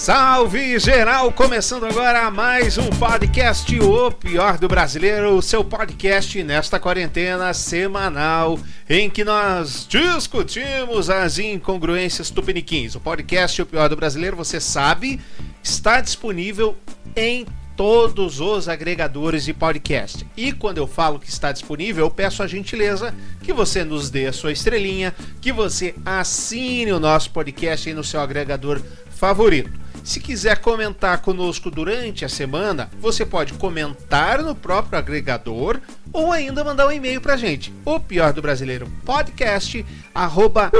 [0.00, 1.30] Salve geral!
[1.30, 8.58] Começando agora mais um podcast O Pior do Brasileiro, o seu podcast nesta quarentena semanal
[8.88, 12.94] em que nós discutimos as incongruências tupiniquins.
[12.94, 15.20] O podcast O Pior do Brasileiro, você sabe,
[15.62, 16.74] está disponível
[17.14, 17.44] em
[17.76, 20.26] todos os agregadores de podcast.
[20.34, 24.28] E quando eu falo que está disponível, eu peço a gentileza que você nos dê
[24.28, 28.80] a sua estrelinha, que você assine o nosso podcast aí no seu agregador
[29.10, 29.79] favorito.
[30.02, 35.78] Se quiser comentar conosco durante a semana, você pode comentar no próprio agregador
[36.12, 37.72] ou ainda mandar um e-mail pra gente.
[37.84, 40.72] O pior do brasileiro podcast arroba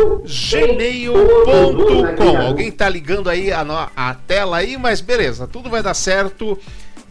[0.50, 1.16] gmail.com.
[2.40, 6.58] Alguém tá ligando aí a, a tela aí, mas beleza, tudo vai dar certo.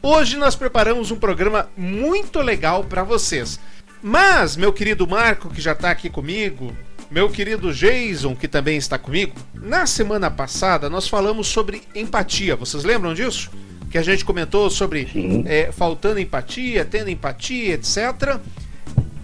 [0.01, 3.59] Hoje nós preparamos um programa muito legal para vocês.
[4.01, 6.73] Mas, meu querido Marco, que já tá aqui comigo,
[7.09, 12.55] meu querido Jason, que também está comigo, na semana passada nós falamos sobre empatia.
[12.55, 13.49] Vocês lembram disso?
[13.89, 15.07] Que a gente comentou sobre
[15.47, 18.39] é, faltando empatia, tendo empatia, etc.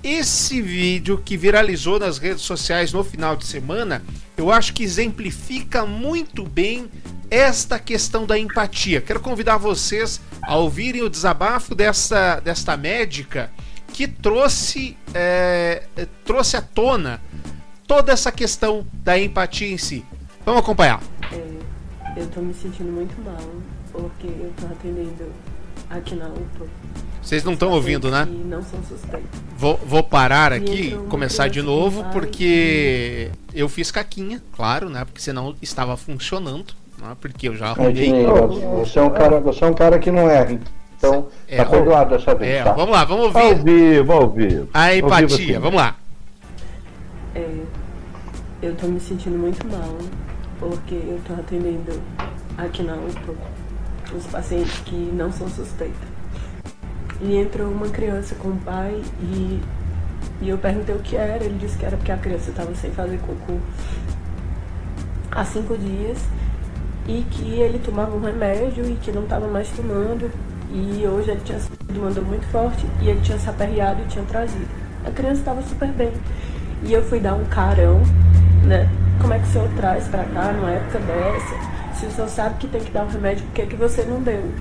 [0.03, 4.03] Esse vídeo que viralizou nas redes sociais no final de semana,
[4.35, 6.89] eu acho que exemplifica muito bem
[7.29, 9.01] esta questão da empatia.
[9.01, 13.51] Quero convidar vocês a ouvirem o desabafo dessa, desta médica
[13.93, 15.83] que trouxe, é,
[16.25, 17.21] trouxe à tona
[17.87, 20.05] toda essa questão da empatia em si.
[20.45, 21.01] Vamos acompanhar.
[21.31, 23.37] É, eu tô me sentindo muito mal,
[23.91, 25.31] porque eu tô atendendo
[25.89, 26.67] aqui na UPA.
[27.21, 28.27] Vocês não estão ouvindo, né?
[28.45, 29.27] Não são suspeitos.
[29.57, 35.03] Vou, vou parar aqui, começar de novo, porque eu fiz caquinha, claro, né?
[35.03, 37.15] Porque senão estava funcionando, né?
[37.19, 38.25] Porque eu já arrumei.
[38.77, 40.59] você, é um cara, você é um cara que não erra.
[40.97, 42.51] Então, é, tá perdoado dessa vez.
[42.51, 42.73] É, tá?
[42.73, 43.39] Vamos lá, vamos ouvir.
[43.39, 44.69] Ao vivo, ao vivo.
[44.73, 45.95] A empatia, vamos lá.
[47.35, 47.63] É,
[48.61, 49.97] eu tô me sentindo muito mal,
[50.57, 52.01] porque eu tô atendendo
[52.57, 53.35] aqui na UPA
[54.15, 56.07] os pacientes que não são suspeitos.
[57.19, 59.61] E entrou uma criança com o pai e,
[60.41, 61.43] e eu perguntei o que era.
[61.43, 63.59] Ele disse que era porque a criança estava sem fazer cocô
[65.31, 66.17] há cinco dias
[67.07, 70.31] e que ele tomava um remédio e que não estava mais tomando.
[70.71, 74.07] E hoje ele tinha sido uma dor muito forte e ele tinha se aperreado e
[74.07, 74.67] tinha trazido.
[75.05, 76.11] A criança estava super bem.
[76.83, 78.01] E eu fui dar um carão,
[78.63, 78.89] né?
[79.21, 81.75] Como é que o senhor traz pra cá numa época dessa?
[81.95, 84.21] Se o senhor sabe que tem que dar um remédio, por que, que você não
[84.21, 84.51] deu?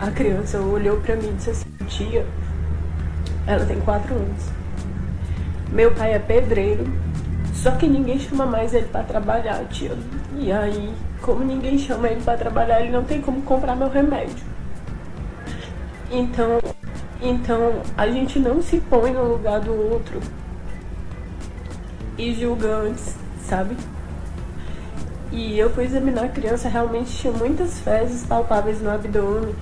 [0.00, 2.24] A criança olhou pra mim e disse assim, tia,
[3.46, 4.44] ela tem quatro anos.
[5.70, 6.84] Meu pai é pedreiro,
[7.52, 9.92] só que ninguém chama mais ele para trabalhar, tia.
[10.38, 14.44] E aí, como ninguém chama ele para trabalhar, ele não tem como comprar meu remédio.
[16.10, 16.58] Então,
[17.20, 20.20] então a gente não se põe no lugar do outro
[22.20, 23.14] e julgantes,
[23.48, 23.74] sabe?
[25.32, 29.54] E eu fui examinar a criança, realmente tinha muitas fezes palpáveis no abdômen.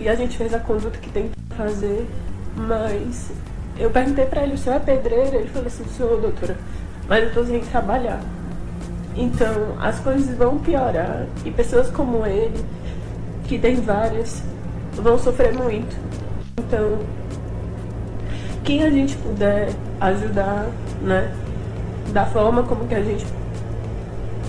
[0.00, 2.06] E a gente fez a conduta que tem que fazer,
[2.56, 3.30] mas
[3.78, 5.36] eu perguntei para ele, o senhor é pedreiro?
[5.36, 6.56] Ele falou assim, senhor, doutora,
[7.08, 8.20] mas eu tô sem trabalhar.
[9.14, 12.64] Então, as coisas vão piorar e pessoas como ele,
[13.44, 14.42] que tem várias,
[14.94, 15.96] vão sofrer muito.
[16.58, 16.98] Então,
[18.64, 20.66] quem a gente puder ajudar,
[21.02, 21.32] né?
[22.12, 23.26] Da forma como que a gente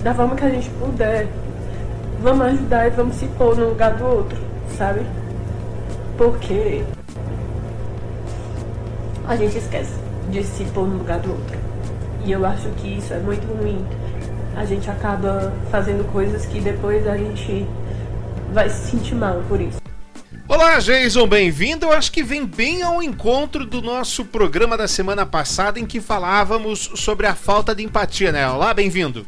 [0.02, 1.28] da forma que a gente puder
[2.22, 5.02] vamos ajudar e vamos se pôr no lugar do outro sabe?
[6.16, 6.82] Porque
[9.26, 9.94] a gente esquece
[10.30, 11.58] de se pôr no lugar do outro.
[12.24, 13.84] E eu acho que isso é muito ruim.
[14.56, 17.66] A gente acaba fazendo coisas que depois a gente
[18.52, 19.89] vai se sentir mal por isso
[20.52, 21.86] Olá, Jason, bem-vindo.
[21.86, 26.00] Eu acho que vem bem ao encontro do nosso programa da semana passada em que
[26.00, 28.48] falávamos sobre a falta de empatia, né?
[28.48, 29.24] Olá, bem-vindo.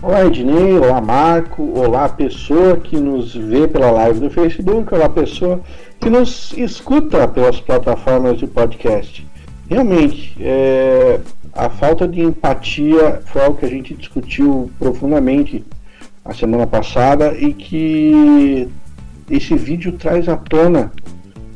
[0.00, 0.78] Olá, Ednei.
[0.78, 1.76] Olá, Marco.
[1.76, 4.94] Olá, pessoa que nos vê pela live do Facebook.
[4.94, 5.60] Olá, pessoa
[5.98, 9.26] que nos escuta pelas plataformas de podcast.
[9.68, 11.18] Realmente, é,
[11.52, 15.64] a falta de empatia foi algo que a gente discutiu profundamente
[16.24, 18.70] a semana passada e que
[19.30, 20.92] esse vídeo traz à tona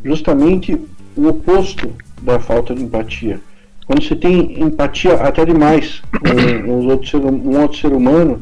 [0.04, 0.78] justamente
[1.16, 1.92] o oposto
[2.22, 3.40] da falta de empatia.
[3.86, 8.40] Quando você tem empatia até demais com um outro ser, um outro ser humano,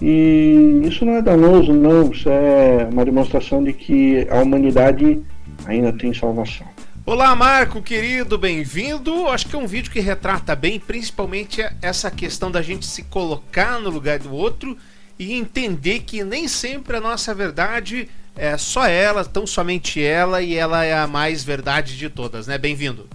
[0.00, 5.20] e isso não é danoso, não, isso é uma demonstração de que a humanidade
[5.66, 6.66] ainda tem salvação.
[7.04, 9.26] Olá, Marco, querido, bem-vindo.
[9.28, 13.80] Acho que é um vídeo que retrata bem, principalmente essa questão da gente se colocar
[13.80, 14.76] no lugar do outro
[15.18, 20.56] e entender que nem sempre a nossa verdade é só ela, tão somente ela, e
[20.56, 22.58] ela é a mais verdade de todas, né?
[22.58, 23.06] Bem-vindo.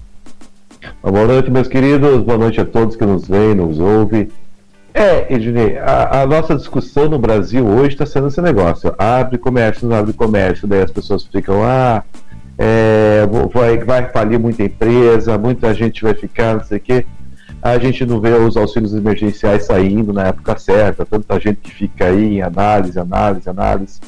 [1.01, 2.23] Boa noite, meus queridos.
[2.23, 4.29] Boa noite a todos que nos veem, nos ouvem.
[4.94, 8.95] É, Ednei, a, a, nossa discussão no Brasil hoje está sendo esse negócio.
[8.97, 12.01] Abre comércio, não abre comércio, daí as pessoas ficam, ah,
[12.57, 17.06] é, vai, vai falir muita empresa, muita gente vai ficar, não sei o quê.
[17.62, 22.06] A gente não vê os auxílios emergenciais saindo na época certa, tanta gente que fica
[22.06, 24.00] aí em análise, análise, análise.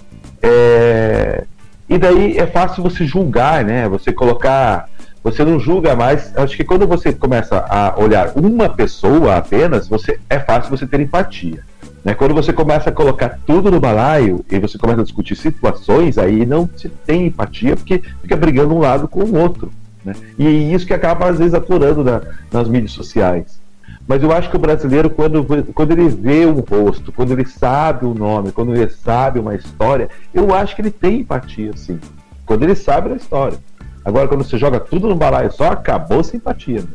[0.48, 1.44] É,
[1.90, 3.88] e daí é fácil você julgar, né?
[3.90, 4.90] Você colocar
[5.24, 6.32] você não julga mais.
[6.38, 11.02] Acho que quando você começa a olhar uma pessoa apenas, você é fácil você ter
[11.02, 11.64] empatia.
[12.04, 12.14] Né?
[12.14, 16.46] Quando você começa a colocar tudo no balaio e você começa a discutir situações, aí
[16.46, 19.70] não se tem empatia porque fica brigando um lado com o outro.
[20.06, 20.14] Né?
[20.40, 23.60] E isso que acaba às vezes aflorando na, nas mídias sociais.
[24.07, 25.44] Mas eu acho que o brasileiro, quando,
[25.74, 30.09] quando ele vê um rosto, quando ele sabe o nome, quando ele sabe uma história,
[30.33, 32.00] eu acho que ele tem empatia, sim.
[32.45, 33.59] Quando ele sabe da história.
[34.06, 36.81] Agora, quando você joga tudo no balaio só, acabou a simpatia.
[36.81, 36.88] Né?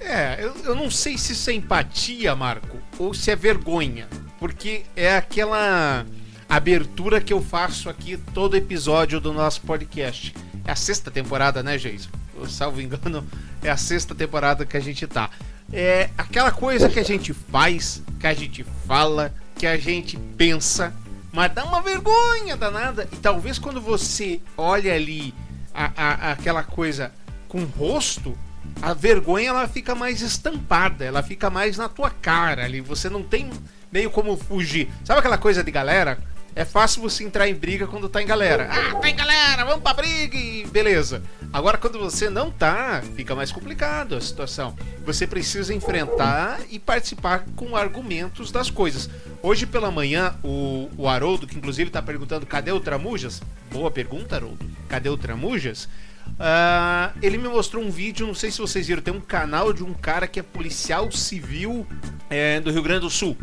[0.00, 4.08] É, eu, eu não sei se isso é empatia, Marco, ou se é vergonha.
[4.40, 6.04] Porque é aquela
[6.48, 10.34] abertura que eu faço aqui todo episódio do nosso podcast.
[10.64, 12.10] É a sexta temporada, né, Jason?
[12.48, 13.24] Salvo engano,
[13.62, 15.30] é a sexta temporada que a gente tá.
[15.72, 20.94] É aquela coisa que a gente faz, que a gente fala, que a gente pensa,
[21.32, 23.08] mas dá uma vergonha danada.
[23.12, 25.34] E talvez quando você olha ali
[25.74, 27.12] a, a, aquela coisa
[27.48, 28.36] com rosto,
[28.80, 32.80] a vergonha ela fica mais estampada, ela fica mais na tua cara ali.
[32.80, 33.50] Você não tem
[33.90, 34.88] meio como fugir.
[35.04, 36.18] Sabe aquela coisa de galera?
[36.56, 38.66] É fácil você entrar em briga quando tá em galera.
[38.70, 41.22] Ah, tá em galera, vamos pra briga e beleza.
[41.52, 44.74] Agora, quando você não tá, fica mais complicado a situação.
[45.04, 49.10] Você precisa enfrentar e participar com argumentos das coisas.
[49.42, 53.42] Hoje pela manhã, o, o Haroldo, que inclusive tá perguntando cadê o Tramujas?
[53.70, 54.64] Boa pergunta, Haroldo.
[54.88, 55.84] Cadê o Tramujas?
[55.84, 59.84] Uh, ele me mostrou um vídeo, não sei se vocês viram, tem um canal de
[59.84, 61.86] um cara que é policial civil
[62.30, 63.36] é, do Rio Grande do Sul.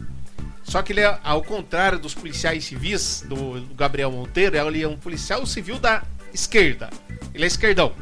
[0.64, 4.98] Só que ele é ao contrário dos policiais civis do, Gabriel Monteiro, ele é um
[4.98, 6.90] policial civil da esquerda.
[7.34, 7.94] Ele é esquerdão.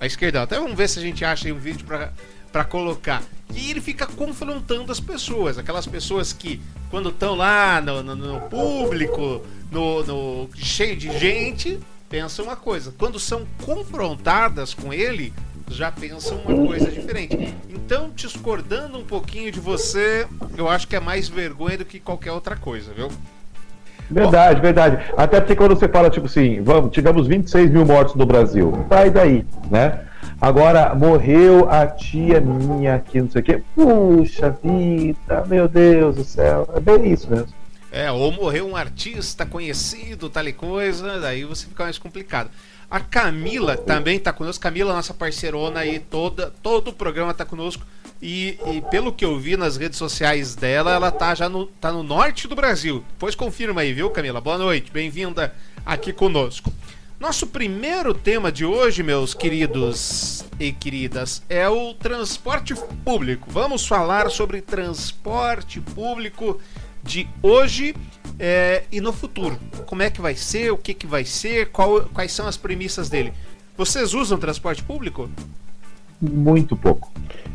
[0.00, 0.42] É esquerdão.
[0.42, 2.12] Até vamos ver se a gente acha aí um vídeo pra,
[2.52, 3.22] pra colocar.
[3.54, 5.56] E ele fica confrontando as pessoas.
[5.56, 6.60] Aquelas pessoas que,
[6.90, 11.78] quando estão lá no, no, no público, no, no, cheio de gente,
[12.08, 12.92] pensam uma coisa.
[12.98, 15.32] Quando são confrontadas com ele,
[15.68, 17.54] já pensam uma coisa diferente.
[17.68, 20.26] Então, discordando um pouquinho de você,
[20.56, 23.08] eu acho que é mais vergonha do que qualquer outra coisa, viu?
[24.10, 25.04] Verdade, verdade.
[25.16, 28.86] Até porque quando você fala, tipo assim, vamos, tivemos 26 mil mortos no Brasil.
[28.88, 30.04] Sai daí, né?
[30.40, 33.62] Agora, morreu a tia minha aqui, não sei o quê.
[33.74, 36.68] Puxa vida, meu Deus do céu.
[36.74, 37.48] É bem isso mesmo.
[37.90, 42.50] É, ou morreu um artista conhecido, tal e coisa, daí você fica mais complicado.
[42.90, 44.62] A Camila também está conosco.
[44.62, 47.84] Camila, nossa parceirona aí, toda, todo o programa está conosco.
[48.22, 51.92] E, e, pelo que eu vi nas redes sociais dela, ela tá já no, tá
[51.92, 53.04] no norte do Brasil.
[53.12, 54.40] Depois confirma aí, viu, Camila?
[54.40, 55.54] Boa noite, bem-vinda
[55.84, 56.72] aqui conosco.
[57.18, 62.74] Nosso primeiro tema de hoje, meus queridos e queridas, é o transporte
[63.04, 63.50] público.
[63.50, 66.60] Vamos falar sobre transporte público
[67.06, 67.94] de hoje
[68.38, 69.58] é, e no futuro.
[69.86, 73.08] Como é que vai ser, o que, que vai ser, qual, quais são as premissas
[73.08, 73.32] dele.
[73.76, 75.30] Vocês usam transporte público?
[76.20, 77.12] Muito pouco.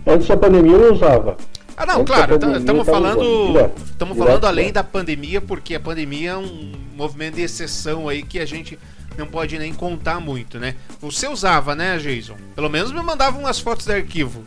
[0.07, 1.36] Antes da pandemia eu usava.
[1.75, 6.38] Ah, não, Antes claro, estamos falando, estamos falando além da pandemia, porque a pandemia é
[6.38, 8.77] um movimento de exceção aí que a gente
[9.17, 10.75] não pode nem contar muito, né?
[11.00, 12.36] Você usava, né, Jason?
[12.55, 14.43] Pelo menos me mandava umas fotos de arquivo.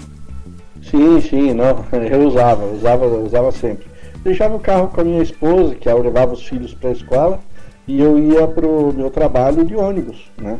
[0.83, 3.94] Sim, sim, não, eu usava, usava, usava sempre
[4.25, 7.41] deixava o carro com a minha esposa, que eu levava os filhos para a escola,
[7.87, 10.59] e eu ia para o meu trabalho de ônibus, né?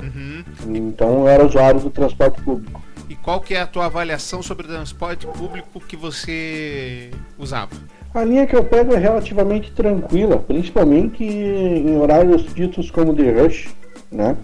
[0.00, 0.42] Uhum.
[0.74, 2.82] Então eu era usuário do transporte público.
[3.08, 7.76] E qual que é a tua avaliação sobre o transporte público que você usava?
[8.14, 13.68] A linha que eu pego é relativamente tranquila, principalmente em horários ditos como de rush,
[14.10, 14.36] né?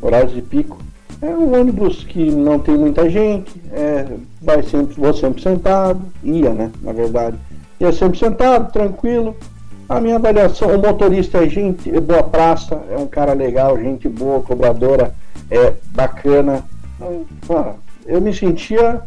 [0.00, 0.78] Horários de pico.
[1.20, 4.04] É um ônibus que não tem muita gente, é,
[4.40, 6.72] vai sempre, vou sempre sentado, ia, né?
[6.82, 7.38] Na verdade
[7.84, 9.36] ia sempre sentado, tranquilo.
[9.88, 14.08] A minha avaliação, o motorista é gente, é boa praça, é um cara legal, gente
[14.08, 15.14] boa, cobradora,
[15.50, 16.64] é bacana.
[17.00, 19.02] Então, eu me sentia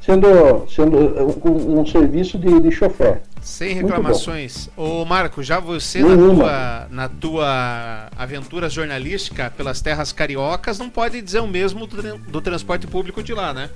[0.00, 0.96] sendo, sendo
[1.44, 3.22] um, um serviço de, de chofer.
[3.40, 4.68] Sem reclamações.
[4.76, 11.20] Ô Marco, já você na tua, na tua aventura jornalística pelas terras cariocas não pode
[11.20, 13.68] dizer o mesmo do, do transporte público de lá, né?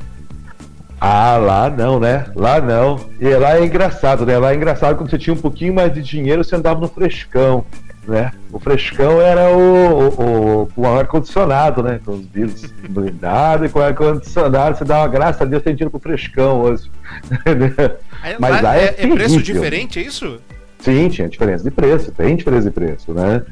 [1.00, 2.26] Ah, lá não, né?
[2.34, 2.98] Lá não.
[3.20, 4.38] E lá é engraçado, né?
[4.38, 7.64] Lá é engraçado quando você tinha um pouquinho mais de dinheiro, você andava no frescão.
[8.08, 8.32] né?
[8.52, 12.00] O frescão era o, o, o ar-condicionado, né?
[12.04, 15.74] Com os vidros blindados e com o ar-condicionado, você dá uma graça a Deus, tem
[15.74, 16.90] dinheiro pro frescão hoje.
[18.38, 20.40] Mas lá, é, é, é preço diferente, é isso?
[20.78, 23.42] Sim, tinha diferença de preço, tem diferença de preço, né?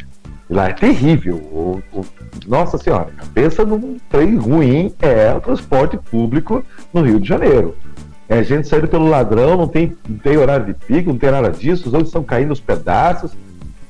[0.54, 1.34] Lá é terrível.
[1.34, 2.06] O, o,
[2.46, 7.74] nossa senhora, a cabeça num trem ruim é o transporte público no Rio de Janeiro.
[8.28, 11.50] É gente saindo pelo ladrão, não tem, não tem horário de pico, não tem nada
[11.50, 13.32] disso, os ônibus estão caindo aos pedaços.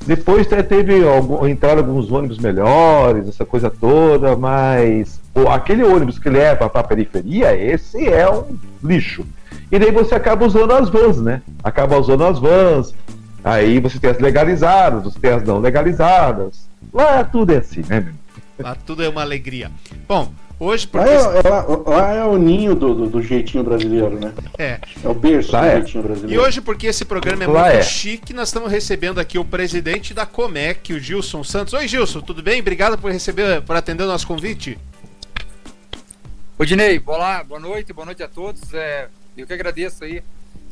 [0.06, 6.30] Depois teve algum, entraram alguns ônibus melhores, essa coisa toda, mas pô, aquele ônibus que
[6.30, 9.22] leva para a periferia, esse é um lixo.
[9.70, 11.42] E daí você acaba usando as vans, né?
[11.62, 12.94] Acaba usando as vans,
[13.44, 16.68] aí você tem as legalizadas, você tem as não legalizadas.
[16.92, 18.14] Lá tudo é assim, né, meu?
[18.58, 19.70] Lá tudo é uma alegria.
[20.08, 21.10] Bom, Hoje, porque...
[21.10, 24.32] lá, é, lá, lá é o ninho do, do, do, jeitinho brasileiro, né?
[24.56, 24.78] É.
[25.02, 25.76] É o berço lá do é.
[25.76, 26.42] jeitinho brasileiro.
[26.42, 27.82] E hoje, porque esse programa é lá muito é.
[27.82, 31.74] chique, nós estamos recebendo aqui o presidente da Comec, o Gilson Santos.
[31.74, 32.60] Oi, Gilson, tudo bem?
[32.60, 34.78] Obrigado por receber, por atender o nosso convite.
[36.56, 38.72] Ô, Dinei, olá, boa noite, boa noite a todos.
[38.72, 40.22] É, eu que agradeço aí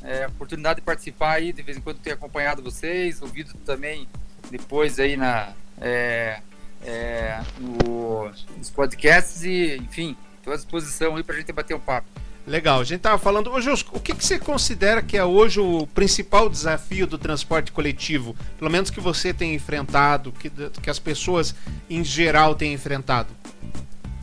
[0.04, 4.08] é, a oportunidade de participar aí, de vez em quando ter acompanhado vocês, ouvido também
[4.50, 5.52] depois aí na...
[5.80, 6.40] É,
[6.84, 11.80] é, no, nos podcasts e, enfim, estou à disposição aí para a gente bater um
[11.80, 12.08] papo.
[12.44, 13.52] Legal, a gente estava falando.
[13.52, 17.70] Ô, Jus, o que, que você considera que é hoje o principal desafio do transporte
[17.70, 18.34] coletivo?
[18.58, 21.54] Pelo menos que você tem enfrentado, que, que as pessoas
[21.88, 23.28] em geral têm enfrentado?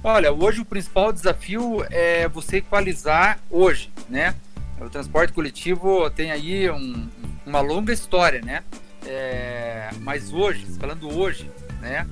[0.04, 4.36] Olha, hoje o principal desafio é você equalizar hoje, né?
[4.80, 7.10] O transporte coletivo tem aí um,
[7.46, 8.64] uma longa história, né?
[9.06, 11.50] É, mas hoje, falando hoje,
[11.82, 12.08] né?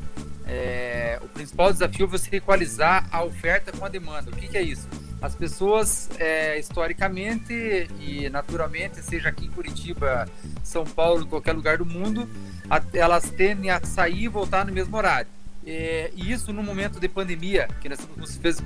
[0.46, 4.32] É, o principal desafio é você equalizar a oferta com a demanda.
[4.32, 4.88] O que, que é isso?
[5.22, 10.28] As pessoas, é, historicamente e naturalmente, seja aqui em Curitiba,
[10.64, 12.30] São Paulo, qualquer lugar do mundo,
[12.94, 15.28] elas tendem a sair e voltar no mesmo horário.
[15.70, 18.62] É, e isso no momento de pandemia, que você, fez,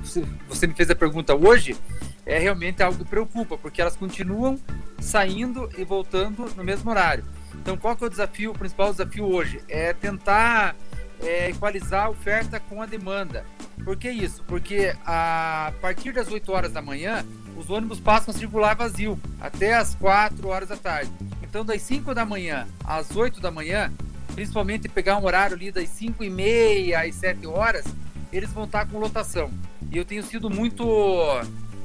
[0.48, 1.76] você me fez a pergunta hoje,
[2.24, 4.56] é realmente algo que preocupa, porque elas continuam
[5.00, 7.24] saindo e voltando no mesmo horário.
[7.56, 9.60] Então, qual que é o desafio, o principal desafio hoje?
[9.68, 10.76] É tentar
[11.20, 13.44] é, equalizar a oferta com a demanda.
[13.84, 14.44] Por que isso?
[14.44, 19.74] Porque a partir das 8 horas da manhã, os ônibus passam a circular vazio até
[19.74, 21.10] as 4 horas da tarde.
[21.42, 23.92] Então, das 5 da manhã às 8 da manhã,
[24.34, 27.84] principalmente pegar um horário ali das 5 e meia às 7 horas,
[28.32, 29.50] eles vão estar com lotação.
[29.90, 30.84] E eu tenho sido muito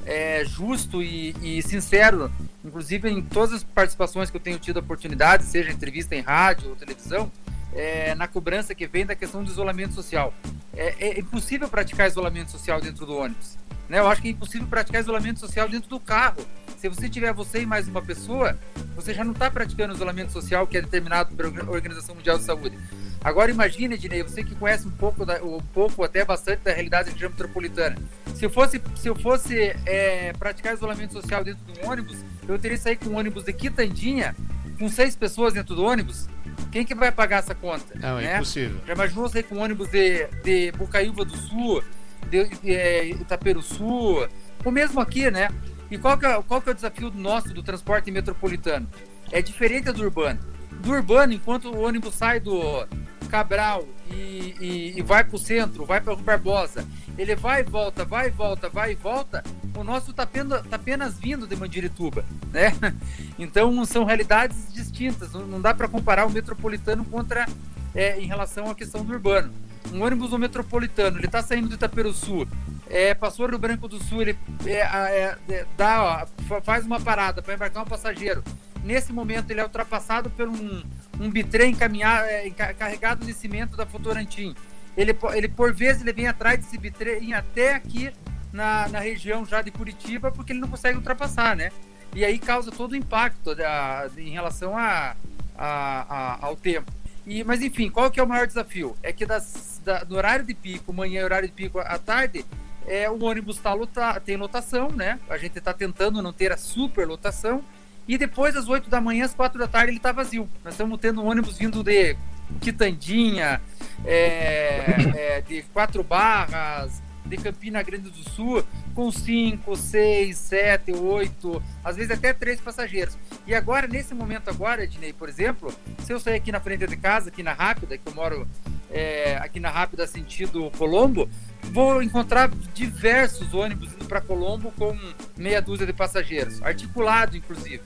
[0.06, 2.32] é, justo e, e, sincero,
[2.64, 6.70] inclusive em todas as participações que eu tenho tido a oportunidade, seja entrevista em rádio
[6.70, 7.30] ou televisão,
[7.74, 10.34] é, na cobrança que vem da questão do isolamento social.
[10.74, 13.58] É, é, impossível praticar isolamento social dentro do ônibus.
[13.90, 14.00] Né?
[14.00, 16.46] Eu acho que é impossível praticar isolamento social dentro do carro.
[16.78, 18.58] Se você tiver você e mais uma pessoa,
[18.96, 22.78] você já não está praticando isolamento social que é determinado pela Organização Mundial de Saúde.
[23.24, 27.06] Agora imagine, Ednei, você que conhece um pouco, da, um pouco até bastante da realidade
[27.06, 27.98] da região metropolitana.
[28.36, 32.78] Se eu fosse, se eu fosse é, praticar isolamento social dentro do ônibus, eu teria
[32.78, 34.36] que sair com um ônibus de Quitandinha,
[34.78, 36.30] com seis pessoas dentro do ônibus,
[36.72, 37.98] quem que vai pagar essa conta?
[38.00, 38.36] Não, é né?
[38.36, 38.80] impossível.
[38.86, 41.84] Já imaginou você com ônibus de, de Bocaiúva do Sul,
[42.30, 44.28] de, de é, Itaperu Sul,
[44.64, 45.50] ou mesmo aqui, né?
[45.90, 48.88] E qual que, é, qual que é o desafio nosso do transporte metropolitano?
[49.32, 50.40] É diferente do urbano.
[50.82, 52.86] Do urbano, enquanto o ônibus sai do
[53.28, 56.86] Cabral e, e, e vai para o centro, vai para o Barbosa,
[57.18, 59.44] ele vai e volta, vai e volta, vai e volta,
[59.76, 62.74] o nosso está apenas, tá apenas vindo de Mandirituba, né?
[63.40, 67.48] Então são realidades distintas, não dá para comparar o metropolitano contra
[67.94, 69.54] é, em relação à questão do urbano.
[69.94, 72.48] Um ônibus no metropolitano, ele está saindo do Sul,
[72.90, 77.42] é, passou Rio Branco do Sul, ele é, é, é dá, ó, faz uma parada
[77.42, 78.44] para embarcar um passageiro.
[78.84, 80.84] Nesse momento ele é ultrapassado por um,
[81.20, 84.56] um bitrem é, carregado de cimento da Fotorantim.
[84.96, 88.12] Ele, ele, por vezes, ele vem atrás desse bitrem até aqui
[88.52, 91.72] na, na região já de Curitiba, porque ele não consegue ultrapassar, né?
[92.16, 95.16] E aí causa todo o impacto da, em relação a,
[95.56, 95.68] a,
[96.10, 96.92] a, ao tempo.
[97.28, 98.96] E, mas enfim, qual que é o maior desafio?
[99.04, 102.46] É que das, da, horário de pico, manhã horário de pico à tarde,
[102.88, 105.20] é, o ônibus tá lota, tem lotação, né?
[105.30, 107.62] A gente está tentando não ter a super lotação.
[108.08, 110.50] E depois, às 8 da manhã, às 4 da tarde, ele está vazio.
[110.64, 112.16] Nós estamos tendo um ônibus vindo de
[112.62, 113.62] Quitandinha,
[114.06, 118.64] é, é, de Quatro Barras, de Campina Grande do Sul
[118.96, 123.18] com 5, 6, 7, 8, às vezes até 3 passageiros.
[123.46, 126.98] E agora, nesse momento agora, Ednei, por exemplo, se eu sair aqui na frente de
[126.98, 128.48] casa, aqui na Rápida, que eu moro
[128.90, 131.30] é, aqui na Rápida sentido Colombo,
[131.72, 134.98] vou encontrar diversos ônibus indo para Colombo com
[135.36, 137.82] meia dúzia de passageiros, articulado inclusive.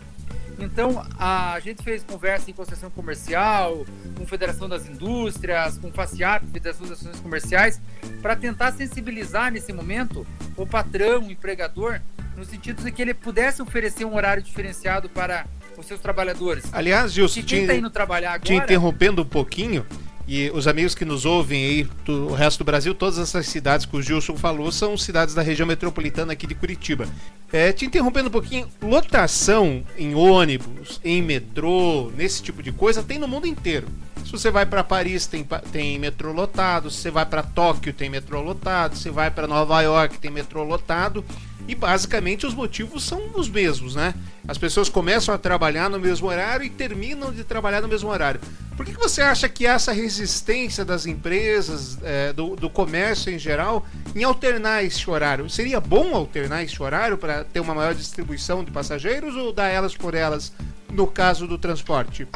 [0.59, 3.85] Então, a gente fez conversa em concessão comercial,
[4.15, 7.81] com Federação das Indústrias, com FACIAP, Federação das Ações Comerciais,
[8.21, 11.99] para tentar sensibilizar nesse momento o patrão, o empregador,
[12.37, 15.47] no sentido de que ele pudesse oferecer um horário diferenciado para
[15.77, 16.65] os seus trabalhadores.
[16.71, 19.85] Aliás, Gilson, te, tá indo trabalhar agora, te interrompendo um pouquinho,
[20.31, 23.97] e os amigos que nos ouvem aí do resto do Brasil, todas essas cidades que
[23.97, 27.05] o Gilson falou são cidades da região metropolitana aqui de Curitiba.
[27.51, 33.19] É, te interrompendo um pouquinho, lotação em ônibus, em metrô, nesse tipo de coisa, tem
[33.19, 33.89] no mundo inteiro.
[34.23, 36.89] Se você vai para Paris, tem, tem metrô lotado.
[36.89, 38.95] Se você vai para Tóquio, tem metrô lotado.
[38.95, 41.25] Se vai para Nova York, tem metrô lotado.
[41.67, 44.13] E basicamente os motivos são os mesmos, né?
[44.47, 48.41] As pessoas começam a trabalhar no mesmo horário e terminam de trabalhar no mesmo horário.
[48.75, 53.85] Por que, você acha que essa resistência das empresas, é, do, do comércio em geral,
[54.15, 55.49] em alternar esse horário?
[55.49, 59.95] Seria bom alternar esse horário para ter uma maior distribuição de passageiros ou dar elas
[59.95, 60.51] por elas
[60.91, 62.27] no caso do transporte?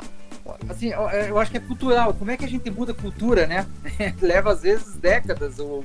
[0.70, 2.14] assim, é, eu acho que é cultural.
[2.14, 3.66] Como é que a gente muda a cultura, né?
[4.22, 5.84] Leva às vezes décadas ou,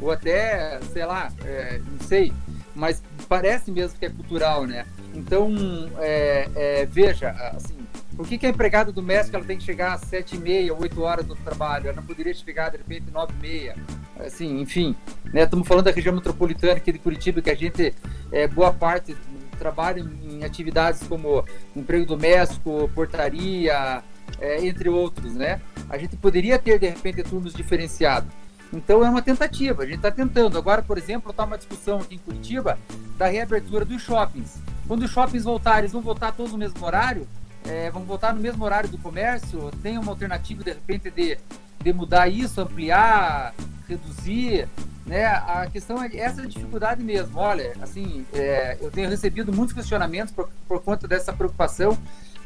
[0.00, 2.32] ou até, sei lá, é, não sei,
[2.74, 4.86] mas parece mesmo que é cultural, né?
[5.14, 5.52] Então,
[5.98, 7.76] é, é, veja, assim,
[8.16, 11.02] por que, que a empregada doméstico ela tem que chegar às sete e meia, oito
[11.02, 11.88] horas do trabalho?
[11.88, 13.76] Ela não poderia chegar, de repente, nove e meia?
[14.18, 14.94] Assim, enfim,
[15.32, 15.42] né?
[15.42, 17.94] Estamos falando da região metropolitana aqui de Curitiba, que a gente,
[18.30, 19.16] é, boa parte
[19.58, 24.02] trabalha em atividades como emprego doméstico, portaria,
[24.40, 25.60] é, entre outros, né?
[25.88, 28.28] A gente poderia ter, de repente, turnos diferenciados.
[28.72, 30.56] Então é uma tentativa, a gente está tentando.
[30.56, 32.78] Agora, por exemplo, está uma discussão aqui em Curitiba
[33.18, 34.58] da reabertura dos shoppings.
[34.88, 37.28] Quando os shoppings voltarem, eles vão voltar todos no mesmo horário,
[37.66, 41.38] é, vão voltar no mesmo horário do comércio, tem uma alternativa, de repente, de,
[41.82, 43.54] de mudar isso, ampliar,
[43.86, 44.68] reduzir,
[45.06, 45.26] né?
[45.26, 47.38] A questão é essa dificuldade mesmo.
[47.38, 51.96] Olha, assim, é, eu tenho recebido muitos questionamentos por, por conta dessa preocupação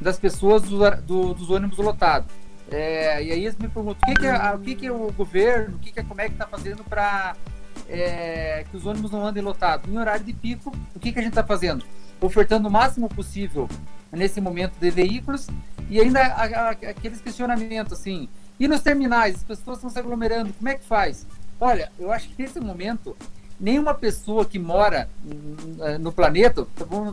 [0.00, 2.30] das pessoas do, do, dos ônibus lotados.
[2.70, 5.12] É, e aí eles me perguntam o que, que, é, o, que, que é o
[5.12, 7.36] governo, o que, que é, como é que está fazendo para
[7.88, 9.88] é, que os ônibus não andem lotados.
[9.90, 11.84] Em horário de pico, o que, que a gente está fazendo?
[12.20, 13.68] Ofertando o máximo possível
[14.10, 15.46] nesse momento de veículos
[15.88, 18.28] e ainda a, a, aqueles questionamentos assim.
[18.58, 21.26] E nos terminais, as pessoas estão se aglomerando, como é que faz?
[21.60, 23.16] Olha, eu acho que nesse momento
[23.58, 25.08] nenhuma pessoa que mora
[26.00, 27.12] no planeta, não,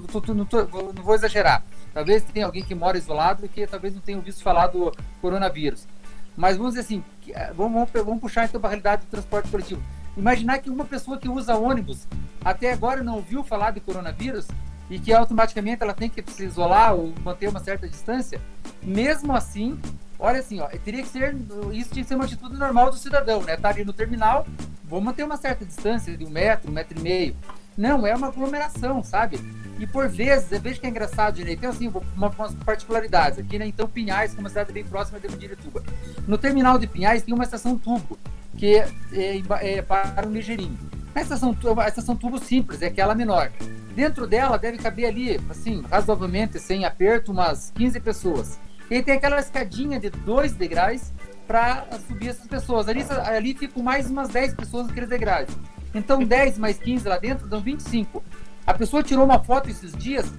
[0.93, 1.63] não vou exagerar,
[1.93, 5.88] talvez tenha alguém que mora isolado e que talvez não tenha ouvido falar do coronavírus.
[6.36, 9.82] Mas vamos dizer assim, eh, vamos, vamos puxar então para a realidade do transporte coletivo.
[10.17, 12.08] Imaginar que uma pessoa que usa ônibus
[12.43, 14.47] até agora não ouviu falar de coronavírus
[14.89, 18.41] e que automaticamente ela tem que se isolar ou manter uma certa distância,
[18.82, 19.79] mesmo assim,
[20.19, 21.36] olha assim, ó, teria que ser,
[21.71, 23.56] isso tinha que ser uma atitude normal do cidadão, né?
[23.56, 24.45] Tá ali no terminal,
[24.84, 27.36] vou manter uma certa distância de um metro, um metro e meio.
[27.77, 29.39] Não, é uma aglomeração, sabe?
[29.79, 33.39] E por vezes, eu vejo que é engraçado, Dinei, tem assim, uma, umas particularidades.
[33.39, 35.83] Aqui, né, então, Pinhais, que é uma cidade bem próxima de Mundirituba.
[36.27, 38.17] No terminal de Pinhais tem uma estação tubo,
[38.57, 40.77] que é, é, é para o ligeirinho.
[41.15, 43.51] A estação, a estação tubo simples, é aquela menor.
[43.95, 48.59] Dentro dela deve caber ali, assim, razoavelmente, sem aperto, umas 15 pessoas.
[48.89, 51.12] E tem aquela escadinha de dois degraus
[51.47, 52.88] para subir essas pessoas.
[52.88, 55.49] Ali, ali ficam mais umas 10 pessoas naqueles degraus.
[55.93, 58.23] Então 10 mais 15 lá dentro dão 25.
[58.65, 60.32] A pessoa tirou uma foto esses dias,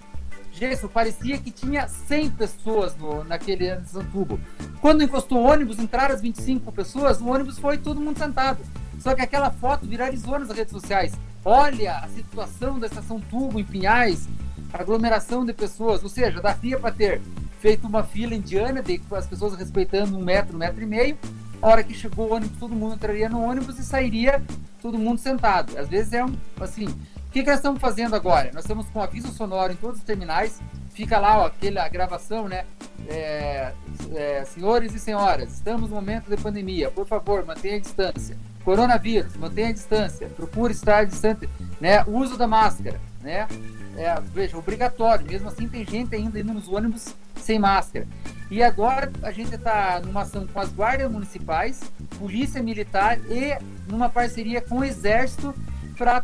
[0.55, 3.77] Gerson, parecia que tinha 100 pessoas no, naquele
[4.12, 4.40] tubo.
[4.81, 8.59] Quando encostou o ônibus, entraram as 25 pessoas, o ônibus foi todo mundo sentado.
[9.01, 11.12] Só que aquela foto viralizou nas redes sociais.
[11.45, 14.29] Olha a situação da estação tubo em Pinhais,
[14.73, 17.21] aglomeração de pessoas, ou seja, daria para ter
[17.61, 21.19] feito uma fila indiana, de, as pessoas respeitando um metro, um metro e meio.
[21.64, 24.42] A hora que chegou o ônibus, todo mundo entraria no ônibus e sairia
[24.83, 25.79] todo mundo sentado.
[25.79, 28.50] Às vezes é um, assim, o que, que nós estamos fazendo agora?
[28.53, 32.66] Nós estamos com aviso sonoro em todos os terminais, fica lá ó, aquela gravação, né?
[33.09, 33.72] É,
[34.14, 38.37] é, senhores e senhoras, estamos no momento de pandemia, por favor, mantenha a distância.
[38.62, 41.48] Coronavírus, mantenha a distância, procure estar distante,
[41.81, 42.05] né?
[42.07, 43.48] Uso da máscara, né?
[43.96, 45.27] É, veja, obrigatório.
[45.27, 48.07] Mesmo assim, tem gente ainda indo nos ônibus sem máscara.
[48.55, 51.81] E agora a gente está numa ação com as guardas municipais,
[52.21, 55.53] polícia militar e numa parceria com o exército
[55.99, 56.23] para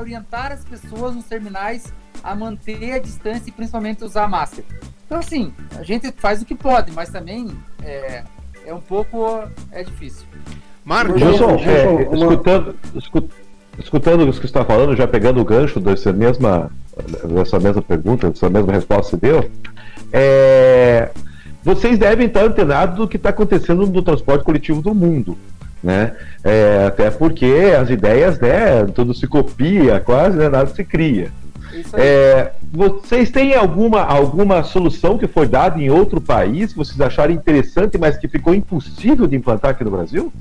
[0.00, 4.64] orientar as pessoas nos terminais a manter a distância e principalmente usar máscara.
[5.04, 7.50] Então assim, a gente faz o que pode, mas também
[7.82, 8.22] é,
[8.64, 10.24] é um pouco é difícil.
[10.84, 12.16] Marcos, Gilson, é, uma...
[12.16, 12.76] escutando,
[13.80, 16.70] escutando o que você está falando, já pegando o gancho dessa mesma,
[17.24, 19.50] dessa mesma pergunta, dessa mesma resposta que você deu,
[20.12, 21.10] é,
[21.64, 25.36] vocês devem estar antenados do que está acontecendo no transporte coletivo do mundo.
[25.82, 26.14] Né?
[26.42, 31.30] É, até porque as ideias, né, tudo se copia quase, né, nada se cria.
[31.94, 37.32] É, vocês têm alguma, alguma solução que foi dada em outro país que vocês acharam
[37.32, 40.32] interessante, mas que ficou impossível de implantar aqui no Brasil?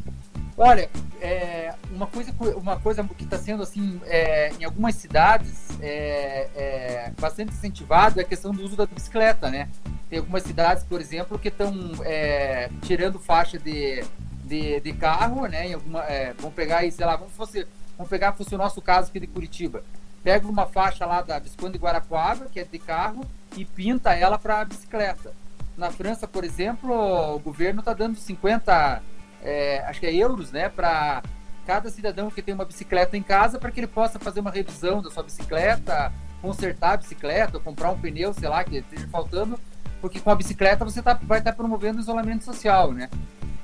[0.57, 0.87] Olha,
[1.19, 1.62] é,
[1.93, 7.53] uma, coisa, uma coisa que está sendo assim é, em algumas cidades é, é, bastante
[7.53, 9.69] incentivado é a questão do uso da bicicleta, né?
[10.09, 14.03] Tem algumas cidades, por exemplo, que estão é, tirando faixa de,
[14.45, 15.67] de, de, carro, né?
[15.67, 17.65] Em alguma, é, vamos pegar aí, sei lá, vamos, fosse,
[17.97, 19.83] vamos pegar fosse o nosso caso aqui de Curitiba.
[20.23, 23.25] Pega uma faixa lá da Visconde de Guarapuava, que é de carro,
[23.55, 25.33] e pinta ela para bicicleta.
[25.77, 26.93] Na França, por exemplo,
[27.35, 29.01] o governo está dando 50
[29.43, 31.21] é, acho que é euros, né, para
[31.65, 35.01] cada cidadão que tem uma bicicleta em casa para que ele possa fazer uma revisão
[35.01, 39.59] da sua bicicleta, consertar a bicicleta, comprar um pneu, sei lá, que esteja faltando,
[40.01, 43.09] porque com a bicicleta você tá, vai estar tá promovendo o isolamento social, né?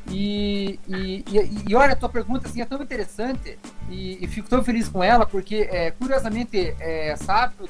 [0.09, 3.59] E, e, e, e, olha, a tua pergunta assim, é tão interessante
[3.89, 7.69] e, fico tão feliz com ela, porque é, curiosamente, é, sábado,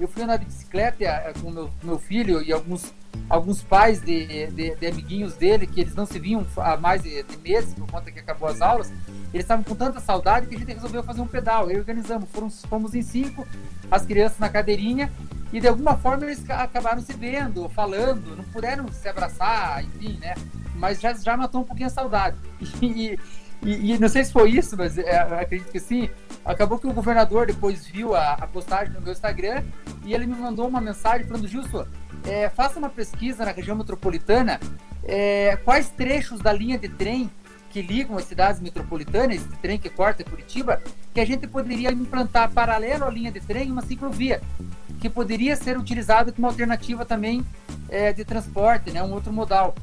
[0.00, 2.92] eu fui andar de bicicleta é, com meu, meu filho e alguns
[3.28, 7.22] alguns pais de, de, de, amiguinhos dele, que eles não se viam há mais de,
[7.22, 8.92] de, meses, por conta que acabou as aulas,
[9.32, 11.70] eles estavam com tanta saudade que a gente resolveu fazer um pedal.
[11.70, 13.46] E organizamos, fomos, fomos em cinco,
[13.90, 15.10] as crianças na cadeirinha,
[15.52, 20.34] e de alguma forma eles acabaram se vendo, falando, não puderam se abraçar, enfim, né?
[20.74, 22.36] Mas já, já matou um pouquinho a saudade.
[22.82, 23.18] E,
[23.62, 26.10] e, e, não sei se foi isso, mas é, acredito que sim.
[26.44, 29.64] Acabou que o governador depois viu a, a, postagem no meu Instagram
[30.04, 31.88] e ele me mandou uma mensagem falando: Justo,
[32.24, 34.60] é, faça uma pesquisa na região metropolitana
[35.02, 37.30] é, quais trechos da linha de trem
[37.76, 40.80] que ligam as cidades metropolitanas, esse trem que corta Curitiba,
[41.12, 44.40] que a gente poderia implantar paralelo à linha de trem uma ciclovia,
[44.98, 47.44] que poderia ser utilizada como alternativa também
[47.90, 49.74] é, de transporte, né, um outro modal.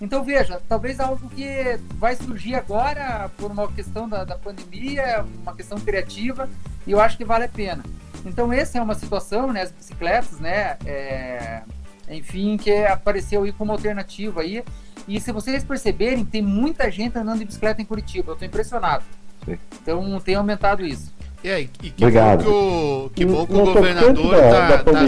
[0.00, 5.54] Então, veja, talvez algo que vai surgir agora por uma questão da, da pandemia, uma
[5.54, 6.48] questão criativa,
[6.86, 7.84] e eu acho que vale a pena.
[8.24, 11.60] Então, essa é uma situação, né, as bicicletas, né, é,
[12.12, 14.62] enfim, que apareceu aí como alternativa aí.
[15.08, 19.04] E se vocês perceberem, tem muita gente andando de bicicleta em Curitiba, eu estou impressionado.
[19.44, 19.58] Sim.
[19.82, 21.12] Então, tem aumentado isso.
[21.44, 22.44] E aí, e que Obrigado.
[22.44, 25.04] bom que o, que bom que o governador está tá, tá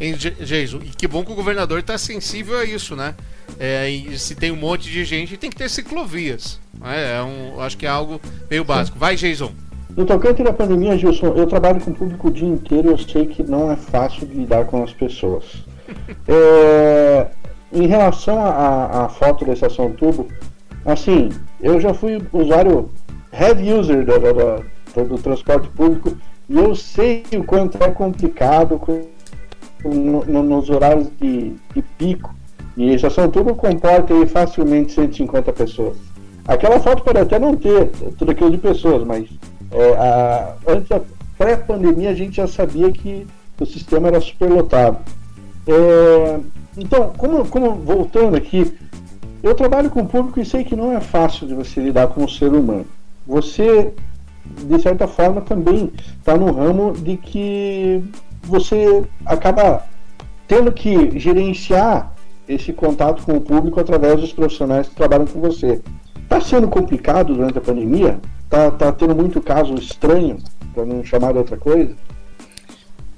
[0.00, 3.14] em, Jesus, e que bom que o governador está sensível a isso, né?
[3.60, 6.58] É, se tem um monte de gente, tem que ter ciclovias.
[6.82, 8.18] É, é um, acho que é algo
[8.50, 8.98] meio básico.
[8.98, 9.52] Vai, Jason.
[9.94, 12.98] No tocante da pandemia, Gilson, eu trabalho com o público o dia inteiro e eu
[12.98, 15.44] sei que não é fácil de lidar com as pessoas.
[16.26, 17.26] É,
[17.72, 20.26] em relação à foto da estação tubo,
[20.84, 22.90] assim, eu já fui usuário
[23.32, 26.16] heavy user do, do, do, do transporte público
[26.48, 28.80] e eu sei o quanto é complicado
[29.84, 32.34] no, no, nos horários de, de pico
[32.76, 35.96] e a estação tubo comporta aí facilmente 150 pessoas.
[36.46, 39.28] Aquela foto pode até não ter tudo aquilo de pessoas, mas
[39.70, 41.00] é, a, antes da
[41.36, 43.26] pré-pandemia a gente já sabia que
[43.60, 44.98] o sistema era superlotado.
[45.68, 46.40] É,
[46.78, 48.74] então, como, como voltando aqui,
[49.42, 52.24] eu trabalho com o público e sei que não é fácil de você lidar com
[52.24, 52.86] o ser humano.
[53.26, 53.92] Você,
[54.46, 58.02] de certa forma, também está no ramo de que
[58.42, 59.84] você acaba
[60.46, 62.14] tendo que gerenciar
[62.48, 65.82] esse contato com o público através dos profissionais que trabalham com você.
[66.22, 68.18] Está sendo complicado durante a pandemia?
[68.44, 70.38] Está tá tendo muito caso estranho,
[70.72, 71.94] para não chamar de outra coisa?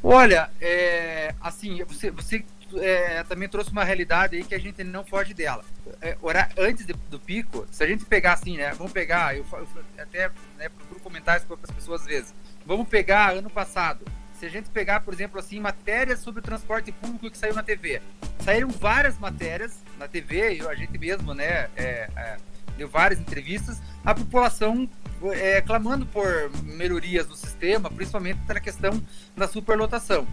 [0.03, 2.45] Olha, é, assim, você, você
[2.77, 5.65] é, também trouxe uma realidade aí que a gente não foge dela.
[6.01, 6.17] É,
[6.59, 8.73] antes de, do pico, se a gente pegar assim, né?
[8.73, 12.35] Vamos pegar, eu, eu até né, procuro comentários para as pessoas às vezes.
[12.65, 14.05] Vamos pegar ano passado,
[14.41, 17.63] se a gente pegar, por exemplo, assim, matérias sobre o transporte público que saiu na
[17.63, 18.01] TV,
[18.39, 22.37] saíram várias matérias na TV, a gente mesmo, né, é, é,
[22.81, 24.89] deu várias entrevistas, a população
[25.33, 29.03] é, clamando por melhorias no sistema, principalmente na questão
[29.37, 30.27] da superlotação.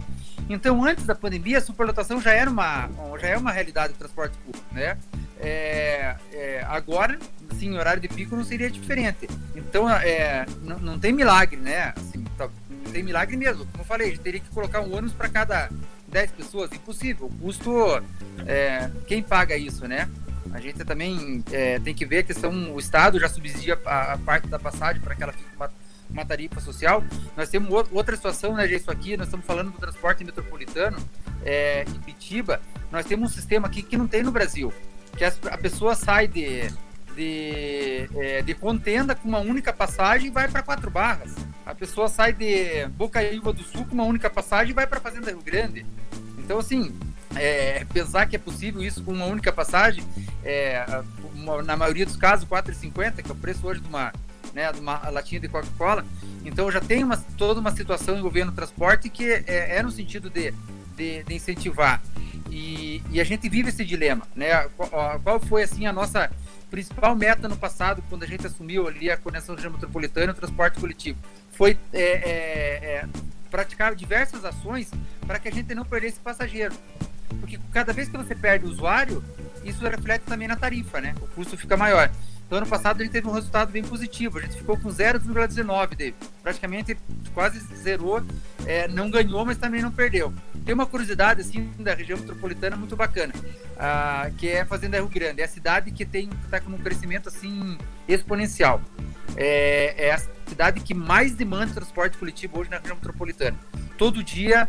[0.48, 2.88] Então, antes da pandemia, a superlotação já era uma,
[3.20, 4.96] já é uma realidade do transporte público, né?
[5.38, 7.18] É, é, agora,
[7.50, 9.28] assim, horário de pico não seria diferente.
[9.54, 11.92] Então, é, não, não tem milagre, né?
[11.94, 12.48] Assim, tá,
[12.90, 13.66] tem milagre mesmo.
[13.66, 15.68] Como eu falei, a gente teria que colocar um ônibus para cada
[16.08, 16.72] 10 pessoas.
[16.72, 17.26] Impossível.
[17.26, 18.02] O custo,
[18.46, 20.08] é, quem paga isso, né?
[20.52, 24.18] A gente também é, tem que ver a questão, o Estado já subsidia a, a
[24.18, 25.70] parte da passagem para que ela fique uma,
[26.10, 27.04] uma tarifa social.
[27.36, 30.98] Nós temos outra situação, né, isso aqui, nós estamos falando do transporte metropolitano
[31.44, 32.60] é, em Pitiba.
[32.90, 34.72] Nós temos um sistema aqui que não tem no Brasil,
[35.16, 36.70] que a, a pessoa sai de
[37.18, 41.34] de, é, de contenda com uma única passagem e vai para quatro barras.
[41.66, 45.30] A pessoa sai de Bocaiúva do Sul com uma única passagem e vai para Fazenda
[45.30, 45.84] Rio Grande.
[46.38, 46.96] Então, assim,
[47.34, 50.04] é, pensar que é possível isso com uma única passagem,
[50.44, 50.84] é,
[51.34, 54.12] uma, na maioria dos casos, 4,50, que é o preço hoje de uma,
[54.54, 56.04] né, de uma latinha de Coca-Cola.
[56.44, 60.30] Então já tem uma, toda uma situação envolvendo o transporte que é, é no sentido
[60.30, 60.52] de,
[60.96, 62.02] de, de incentivar.
[62.50, 64.68] E, e, a gente vive esse dilema, né?
[64.76, 66.30] Qual, qual, foi assim a nossa
[66.70, 70.34] principal meta no passado quando a gente assumiu ali a conexão região metropolitana e o
[70.34, 71.18] transporte coletivo?
[71.52, 72.30] Foi é, é,
[72.84, 73.08] é,
[73.50, 74.90] praticar diversas ações
[75.26, 76.74] para que a gente não perdesse passageiro.
[77.40, 79.22] Porque cada vez que você perde o usuário,
[79.64, 81.14] isso reflete também na tarifa, né?
[81.20, 82.10] O custo fica maior.
[82.48, 84.38] Então, ano passado a gente teve um resultado bem positivo.
[84.38, 86.16] A gente ficou com 0,19, David.
[86.42, 86.96] Praticamente
[87.34, 88.22] quase zerou.
[88.64, 90.32] É, não ganhou, mas também não perdeu.
[90.64, 95.08] Tem uma curiosidade, assim, da região metropolitana muito bacana, uh, que é a Fazenda Rio
[95.08, 95.42] Grande.
[95.42, 97.76] É a cidade que está com um crescimento, assim,
[98.08, 98.80] exponencial.
[99.36, 103.58] É, é a cidade que mais demanda transporte coletivo hoje na região metropolitana.
[103.98, 104.66] Todo dia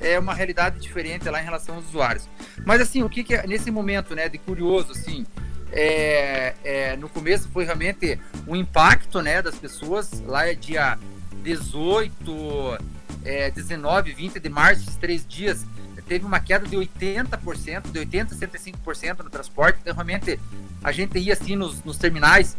[0.00, 2.28] é uma realidade diferente lá em relação aos usuários.
[2.64, 5.26] Mas assim, o que, que é nesse momento, né, de curioso, assim,
[5.72, 10.20] é, é, no começo foi realmente um impacto né, das pessoas.
[10.26, 10.98] Lá é dia
[11.42, 12.78] 18,
[13.24, 15.66] é, 19, 20 de março, esses três dias,
[16.08, 19.78] teve uma queda de 80%, de 80% a 105% no transporte.
[19.82, 20.40] Então, realmente,
[20.82, 22.56] a gente ia assim nos, nos terminais,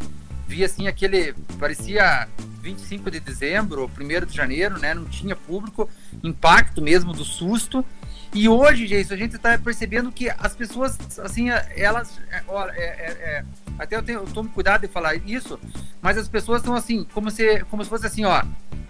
[0.49, 1.33] via assim aquele.
[1.59, 2.27] parecia
[2.62, 4.93] 25 de dezembro, 1 de janeiro, né?
[4.95, 5.88] Não tinha público,
[6.23, 7.85] impacto mesmo do susto.
[8.33, 12.19] E hoje, gente, a gente está percebendo que as pessoas, assim, elas.
[12.31, 13.45] É, é, é, é,
[13.77, 15.59] até eu, tenho, eu tomo cuidado de falar isso,
[16.01, 18.43] mas as pessoas estão assim, como se, como se fosse assim, ó.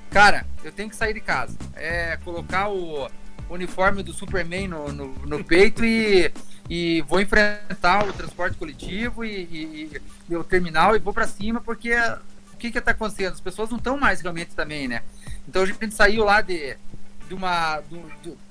[0.10, 1.56] Cara, eu tenho que sair de casa.
[1.76, 3.08] É colocar o
[3.50, 6.32] uniforme do Superman no, no, no peito e,
[6.70, 11.60] e vou enfrentar o transporte coletivo e, e, e o terminal e vou para cima,
[11.60, 11.94] porque
[12.54, 13.34] o que que tá acontecendo?
[13.34, 15.02] As pessoas não estão mais realmente também, né?
[15.48, 16.78] Então a gente saiu lá de,
[17.28, 17.82] de uma.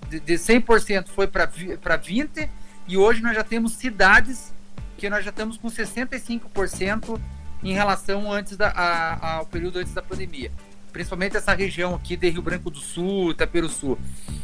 [0.08, 2.48] De, de 100% foi para 20%
[2.88, 4.52] e hoje nós já temos cidades
[4.96, 7.20] que nós já estamos com 65%
[7.62, 10.50] em relação antes da, a, ao período antes da pandemia.
[10.92, 13.34] Principalmente essa região aqui de Rio Branco do Sul,
[13.68, 13.98] Sul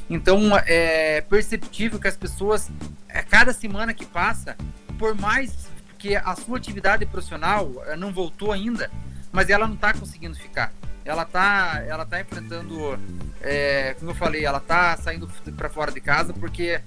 [0.08, 2.70] Então é perceptível que as pessoas,
[3.08, 4.56] a cada semana que passa,
[4.98, 8.90] por mais que a sua atividade profissional eh, não voltou ainda,
[9.32, 10.72] mas ela não está conseguindo ficar
[11.04, 12.98] ela tá, ela tá enfrentando,
[13.40, 16.80] é, como eu falei, ela tá saindo para fora de casa porque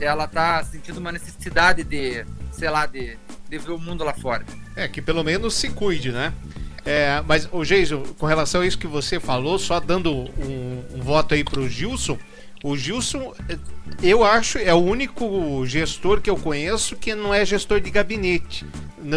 [0.00, 3.16] ela tá sentindo uma necessidade de, sei lá, de,
[3.48, 4.44] de ver o mundo lá fora.
[4.74, 6.32] É, que pelo menos se cuide, né?
[6.84, 11.00] É, mas, o Geiso, com relação a isso que você falou, só dando um, um
[11.00, 12.18] voto aí pro Gilson,
[12.62, 13.32] o Gilson,
[14.02, 18.66] eu acho, é o único gestor que eu conheço que não é gestor de gabinete.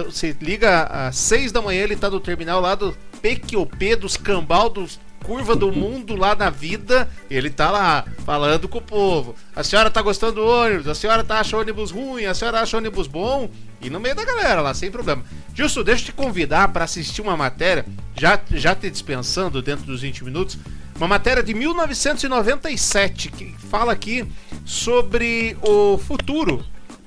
[0.06, 4.70] Você liga às seis da manhã, ele tá no terminal lá do PQP, dos cambal,
[4.70, 9.36] dos curva do mundo lá na vida, ele tá lá falando com o povo.
[9.56, 12.78] A senhora tá gostando do ônibus, a senhora tá achando ônibus ruim, a senhora acha
[12.78, 13.50] ônibus bom,
[13.82, 15.24] e no meio da galera lá, sem problema.
[15.56, 20.02] Gilson, deixa eu te convidar para assistir uma matéria, já, já te dispensando dentro dos
[20.02, 20.58] 20 minutos,
[20.96, 24.28] uma matéria de 1997 que fala aqui
[24.66, 26.64] sobre o futuro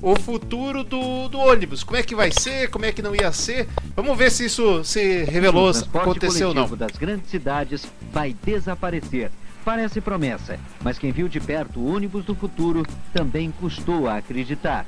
[0.06, 1.82] o futuro do, do ônibus.
[1.82, 3.66] Como é que vai ser, como é que não ia ser.
[3.96, 6.66] Vamos ver se isso se revelou, aconteceu ou não.
[6.66, 9.32] O das grandes cidades vai desaparecer.
[9.64, 14.86] Parece promessa, mas quem viu de perto o ônibus do futuro também custou a acreditar.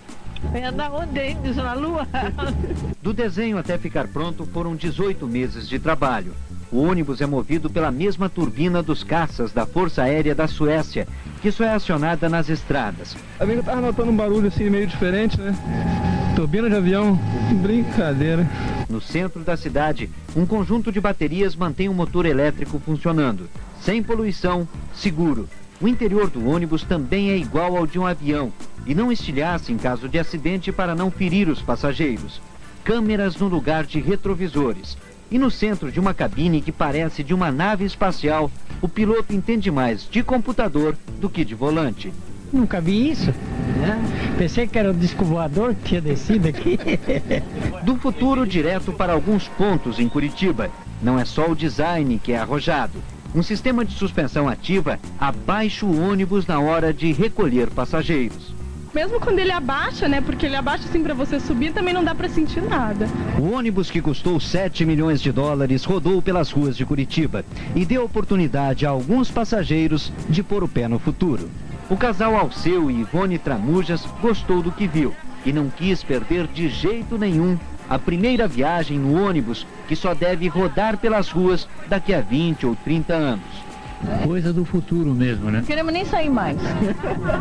[0.55, 2.07] É da onde, Na Lua?
[3.03, 6.33] Do desenho até ficar pronto foram 18 meses de trabalho.
[6.71, 11.09] O ônibus é movido pela mesma turbina dos caças da Força Aérea da Suécia,
[11.41, 13.17] que só é acionada nas estradas.
[13.41, 15.55] A amiga estava notando um barulho assim meio diferente, né?
[16.37, 17.19] Turbina de avião,
[17.63, 18.47] brincadeira.
[18.89, 23.49] No centro da cidade, um conjunto de baterias mantém o motor elétrico funcionando.
[23.81, 25.49] Sem poluição, seguro.
[25.81, 28.53] O interior do ônibus também é igual ao de um avião
[28.85, 32.41] e não estilhaça em caso de acidente para não ferir os passageiros.
[32.83, 34.99] Câmeras no lugar de retrovisores
[35.31, 38.51] e no centro de uma cabine que parece de uma nave espacial,
[38.83, 42.13] o piloto entende mais de computador do que de volante.
[42.53, 43.31] Nunca vi isso.
[43.79, 44.35] Né?
[44.37, 46.79] Pensei que era o disco voador que tinha descido aqui.
[47.85, 50.71] Do futuro direto para alguns pontos em Curitiba.
[51.03, 52.99] Não é só o design que é arrojado.
[53.35, 58.55] Um sistema de suspensão ativa abaixa o ônibus na hora de recolher passageiros.
[58.95, 60.21] Mesmo quando ele abaixa, né?
[60.21, 63.07] Porque ele abaixa assim para você subir, também não dá para sentir nada.
[63.39, 67.45] O ônibus que custou 7 milhões de dólares rodou pelas ruas de Curitiba
[67.77, 71.51] e deu oportunidade a alguns passageiros de pôr o pé no futuro.
[71.91, 75.15] O casal Alceu e Ivone Tramujas gostou do que viu
[75.45, 77.59] e não quis perder de jeito nenhum
[77.89, 82.77] a primeira viagem no ônibus que só deve rodar pelas ruas daqui a 20 ou
[82.77, 83.69] 30 anos.
[84.25, 85.59] Coisa do futuro mesmo, né?
[85.59, 86.57] Não queremos nem sair mais.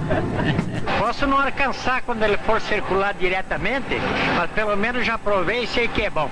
[0.97, 3.95] Posso não alcançar quando ele for circular diretamente,
[4.35, 6.29] mas pelo menos já provei e sei que é bom.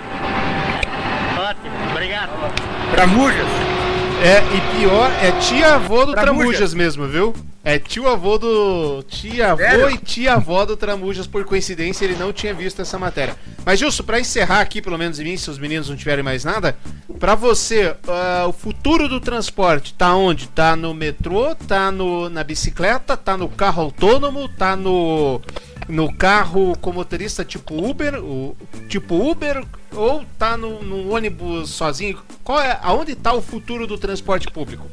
[1.38, 2.32] Ótimo, obrigado.
[2.32, 2.92] Obrigado.
[2.92, 3.85] Tramujas.
[4.24, 6.38] É, e pior, é tia-avô do Tramujas.
[6.38, 7.34] Tramujas mesmo, viu?
[7.64, 9.04] É tio-avô do.
[9.08, 13.36] Tia-avô e tia-avó do Tramujas, por coincidência, ele não tinha visto essa matéria.
[13.66, 16.44] Mas, Gilson, pra encerrar aqui, pelo menos em mim, se os meninos não tiverem mais
[16.44, 16.78] nada,
[17.20, 20.48] pra você, ah, o futuro do transporte tá onde?
[20.48, 25.42] Tá no metrô, tá no, na bicicleta, tá no carro autônomo, tá no.
[25.88, 28.58] No carro com motorista tipo Uber, o,
[28.90, 32.20] tipo Uber, ou tá no, no ônibus sozinho?
[32.44, 34.90] Qual é, aonde tá o futuro do transporte público?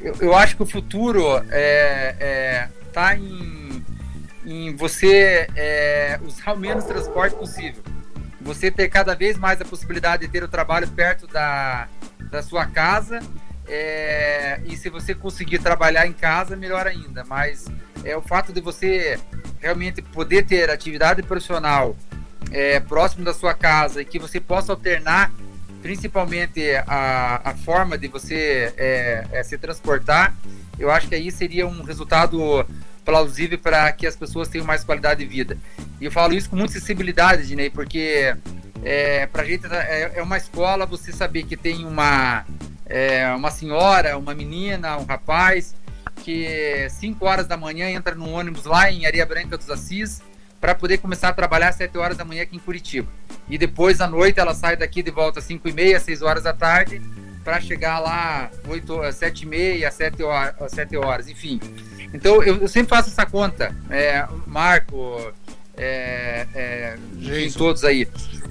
[0.00, 3.84] Eu, eu acho que o futuro é, é, tá em,
[4.44, 7.82] em você é, usar o menos transporte possível.
[8.40, 11.88] Você ter cada vez mais a possibilidade de ter o trabalho perto da,
[12.30, 13.20] da sua casa.
[13.74, 17.24] É, e se você conseguir trabalhar em casa, melhor ainda.
[17.24, 17.66] Mas
[18.04, 19.18] é o fato de você
[19.60, 21.96] realmente poder ter atividade profissional
[22.52, 25.32] é, próximo da sua casa e que você possa alternar
[25.82, 30.34] principalmente a, a forma de você é, é, se transportar,
[30.78, 32.64] eu acho que aí seria um resultado
[33.04, 35.58] plausível para que as pessoas tenham mais qualidade de vida.
[36.00, 38.34] E eu falo isso com muita sensibilidade, Dinei, porque
[38.82, 42.46] é, para a gente é, é uma escola você saber que tem uma,
[42.86, 45.74] é, uma senhora, uma menina, um rapaz,
[46.22, 50.22] que 5 horas da manhã entra num ônibus lá em Areia Branca dos Assis
[50.60, 53.08] para poder começar a trabalhar às 7 horas da manhã aqui em Curitiba.
[53.48, 56.44] E depois à noite ela sai daqui de volta às 5 e meia, 6 horas
[56.44, 57.02] da tarde,
[57.44, 61.60] para chegar lá 8, 7 e meia, 7 horas, 7 horas, enfim.
[62.14, 65.32] Então eu, eu sempre faço essa conta, é, Marco,
[65.76, 66.96] é, é,
[67.56, 68.08] todos aí,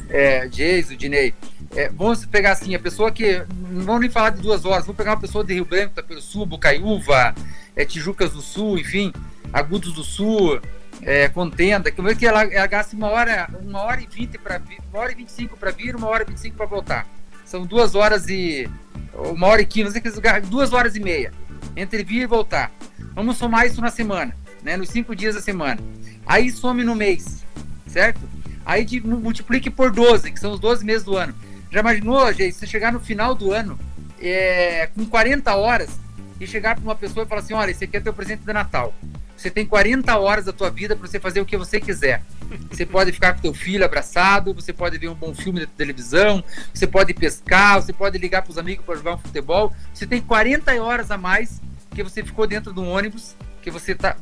[0.09, 1.33] é, Jason, Dinei.
[1.75, 3.43] É, vamos pegar assim, a pessoa que.
[3.69, 6.21] Não vamos nem falar de duas horas, vamos pegar uma pessoa de Rio Branco, Tapero
[6.21, 7.33] Sul, Bocaiúva,
[7.75, 9.11] é, Tijucas do Sul, enfim,
[9.51, 10.61] Agudos do Sul,
[11.01, 14.59] é, Contenda, que eu que ela, ela gasta uma hora, uma hora e vinte para
[14.59, 16.57] vir, uma hora e vinte e cinco para vir, uma hora e vinte e cinco
[16.57, 17.07] para voltar.
[17.43, 18.69] São duas horas e.
[19.13, 20.01] uma hora e quinze,
[20.49, 21.31] duas horas e meia
[21.75, 22.71] entre vir e voltar.
[23.15, 24.77] Vamos somar isso na semana, né?
[24.77, 25.79] Nos cinco dias da semana.
[26.25, 27.43] Aí some no mês,
[27.87, 28.21] certo?
[28.65, 31.33] Aí de- multiplique por 12, que são os 12 meses do ano.
[31.73, 33.79] Já imaginou, gente, você chegar no final do ano
[34.21, 35.99] é, com 40 horas
[36.39, 38.53] e chegar para uma pessoa e falar assim: olha, esse aqui é teu presente de
[38.53, 38.93] Natal.
[39.35, 42.21] Você tem 40 horas da tua vida para você fazer o que você quiser.
[42.69, 46.43] Você pode ficar com teu filho abraçado, você pode ver um bom filme na televisão,
[46.71, 49.73] você pode pescar, você pode ligar para os amigos para jogar um futebol.
[49.91, 51.59] Você tem 40 horas a mais
[51.89, 54.15] que você ficou dentro de um ônibus, que você tá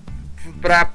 [0.62, 0.90] para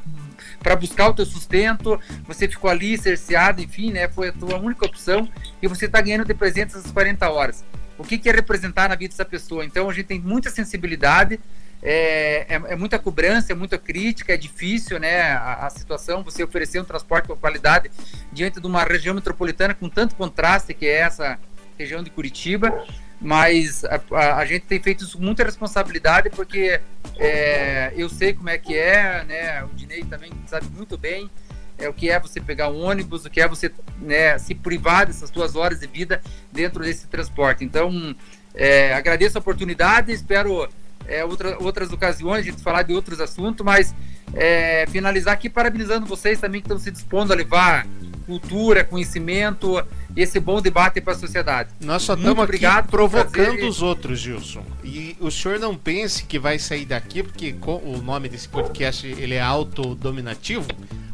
[0.58, 4.08] para buscar o teu sustento, você ficou ali cerceado, enfim, né?
[4.08, 5.28] Foi a tua única opção
[5.62, 7.64] e você está ganhando de presente essas 40 horas.
[7.98, 9.64] O que, que é representar na vida dessa pessoa?
[9.64, 11.40] Então a gente tem muita sensibilidade,
[11.82, 15.32] é, é, é muita cobrança, é muita crítica, é difícil, né?
[15.32, 17.90] A, a situação, você oferecer um transporte com qualidade
[18.32, 21.38] diante de uma região metropolitana com tanto contraste que é essa
[21.78, 22.84] região de Curitiba
[23.20, 26.80] mas a, a- a gente tem feito isso com muita responsabilidade porque
[27.18, 29.64] é, eu sei como é que é, né?
[29.64, 31.30] O Dinei também sabe muito bem
[31.78, 35.06] é, o que é você pegar um ônibus, o que é você né, se privar
[35.06, 36.20] dessas duas horas de vida
[36.52, 37.64] dentro desse transporte.
[37.64, 38.14] Então,
[38.54, 40.68] é, agradeço a oportunidade, espero
[41.06, 43.94] é, outra, outras ocasiões de falar de outros assuntos, mas
[44.34, 47.86] é, finalizar aqui parabenizando vocês também que estão se dispondo a levar
[48.26, 49.82] cultura, conhecimento
[50.16, 51.70] esse bom debate para a sociedade.
[51.80, 54.64] Nós só estamos aqui obrigado, provocando os outros, Gilson.
[54.82, 59.34] E o senhor não pense que vai sair daqui, porque o nome desse podcast ele
[59.34, 60.66] é autodominativo.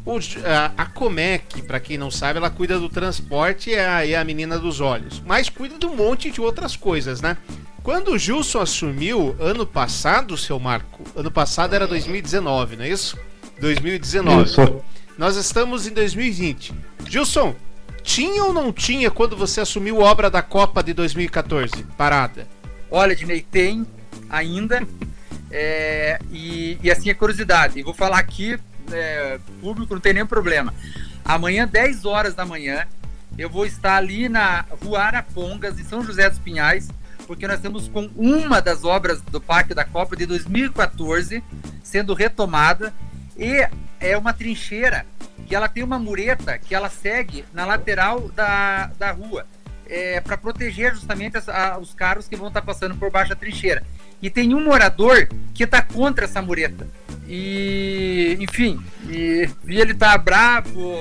[0.05, 4.07] O a, a Comec, para quem não sabe, ela cuida do transporte e é a,
[4.07, 5.23] é a menina dos olhos.
[5.25, 7.37] Mas cuida de um monte de outras coisas, né?
[7.83, 13.19] Quando o Gilson assumiu ano passado, seu Marco, ano passado era 2019, não é isso?
[13.61, 14.45] 2019.
[14.45, 14.83] Isso.
[15.19, 16.73] Nós estamos em 2020.
[17.09, 17.55] Gilson,
[18.03, 21.85] tinha ou não tinha quando você assumiu obra da Copa de 2014?
[21.97, 22.47] Parada.
[22.91, 23.87] Olha, Dinei, tem
[24.29, 24.87] ainda.
[25.51, 27.79] é, e, e assim, a curiosidade.
[27.79, 28.59] E vou falar aqui,
[28.91, 30.75] é, público, não tem nenhum problema.
[31.25, 32.87] Amanhã, 10 horas da manhã,
[33.39, 36.89] eu vou estar ali na Rua Arapongas, em São José dos Pinhais,
[37.27, 41.43] porque nós estamos com uma das obras do Parque da Copa de 2014
[41.83, 42.93] sendo retomada.
[43.39, 43.67] E
[44.03, 45.07] é uma trincheira
[45.47, 49.47] que ela tem uma mureta que ela segue na lateral da, da rua
[49.89, 53.37] é, para proteger justamente as- a- os carros que vão estar passando por baixo da
[53.37, 53.83] trincheira.
[54.23, 56.87] E tem um morador que está contra essa mureta.
[57.29, 60.95] E, enfim, e, e ele tá bravo,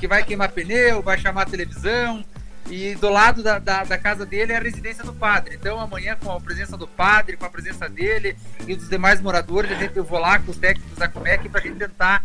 [0.00, 2.24] que vai queimar pneu, vai chamar a televisão.
[2.68, 5.54] E do lado da, da, da casa dele é a residência do padre.
[5.54, 9.70] Então amanhã, com a presença do padre, com a presença dele e dos demais moradores,
[9.70, 12.24] a gente, eu vou lá com os técnicos da Comec para a gente tentar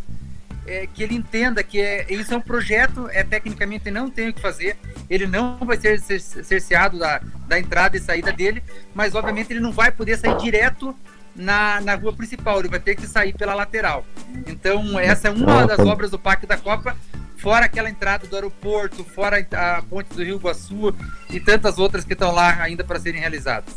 [0.66, 4.34] é, que ele entenda que é, isso é um projeto, é tecnicamente não tem o
[4.34, 4.78] que fazer,
[5.10, 9.72] ele não vai ser cerceado da, da entrada e saída dele, mas obviamente ele não
[9.72, 10.96] vai poder sair direto
[11.36, 14.06] na, na rua principal, ele vai ter que sair pela lateral.
[14.48, 16.96] Então, essa é uma das obras do Parque da Copa,
[17.38, 20.94] fora aquela entrada do aeroporto, fora a ponte do Rio Iguaçu
[21.30, 23.74] e tantas outras que estão lá ainda para serem realizadas.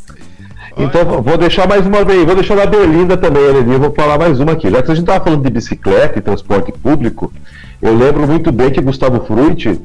[0.77, 4.39] Então, vou deixar mais uma vez, vou deixar na Berlinda também, Eleni, vou falar mais
[4.39, 4.69] uma aqui.
[4.69, 7.31] Já que a gente estava falando de bicicleta e transporte público,
[7.81, 9.79] eu lembro muito bem que Gustavo Frutti,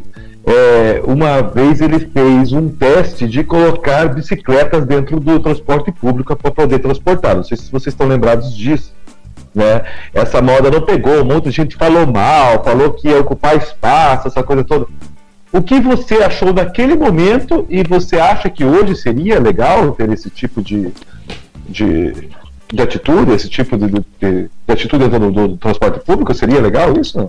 [0.44, 6.50] é, uma vez ele fez um teste de colocar bicicletas dentro do transporte público para
[6.50, 7.36] poder transportar.
[7.36, 8.92] Não sei se vocês estão lembrados disso.
[9.54, 9.82] Né?
[10.14, 14.28] Essa moda não pegou, um monte de gente falou mal, falou que ia ocupar espaço,
[14.28, 14.86] essa coisa toda.
[15.52, 20.30] O que você achou naquele momento e você acha que hoje seria legal ter esse
[20.30, 20.92] tipo de,
[21.68, 22.30] de,
[22.72, 26.32] de atitude, esse tipo de, de, de atitude dentro do, do, transporte público?
[26.34, 27.26] Seria legal isso?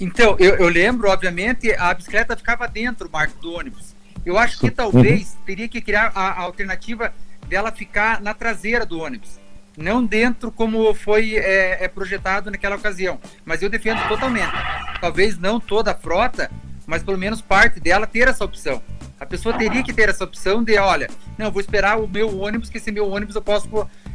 [0.00, 3.94] Então, eu, eu, lembro, obviamente, a bicicleta ficava dentro, Marco, do ônibus.
[4.24, 5.44] Eu acho que talvez uhum.
[5.44, 7.12] teria que criar a, a, alternativa
[7.46, 9.38] dela ficar na traseira do ônibus.
[9.76, 13.18] Não dentro como foi é, é projetado naquela ocasião.
[13.44, 14.52] Mas eu defendo totalmente.
[15.00, 16.50] Talvez não toda a frota
[16.92, 18.82] mas pelo menos parte dela ter essa opção.
[19.18, 22.68] A pessoa teria que ter essa opção de, olha, não, vou esperar o meu ônibus,
[22.68, 23.66] que esse meu ônibus eu posso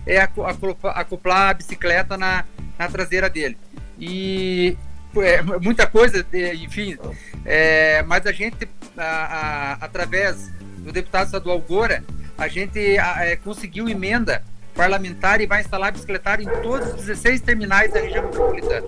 [0.05, 0.19] é,
[0.93, 2.45] acoplar a bicicleta na,
[2.78, 3.57] na traseira dele.
[3.99, 4.78] E
[5.15, 6.23] é, muita coisa,
[6.53, 6.95] enfim,
[7.43, 12.03] é, mas a gente, a, a, através do deputado estadual Gora,
[12.38, 14.43] a gente a, é, conseguiu emenda
[14.75, 18.88] parlamentar e vai instalar bicicletário em todos os 16 terminais da região metropolitana.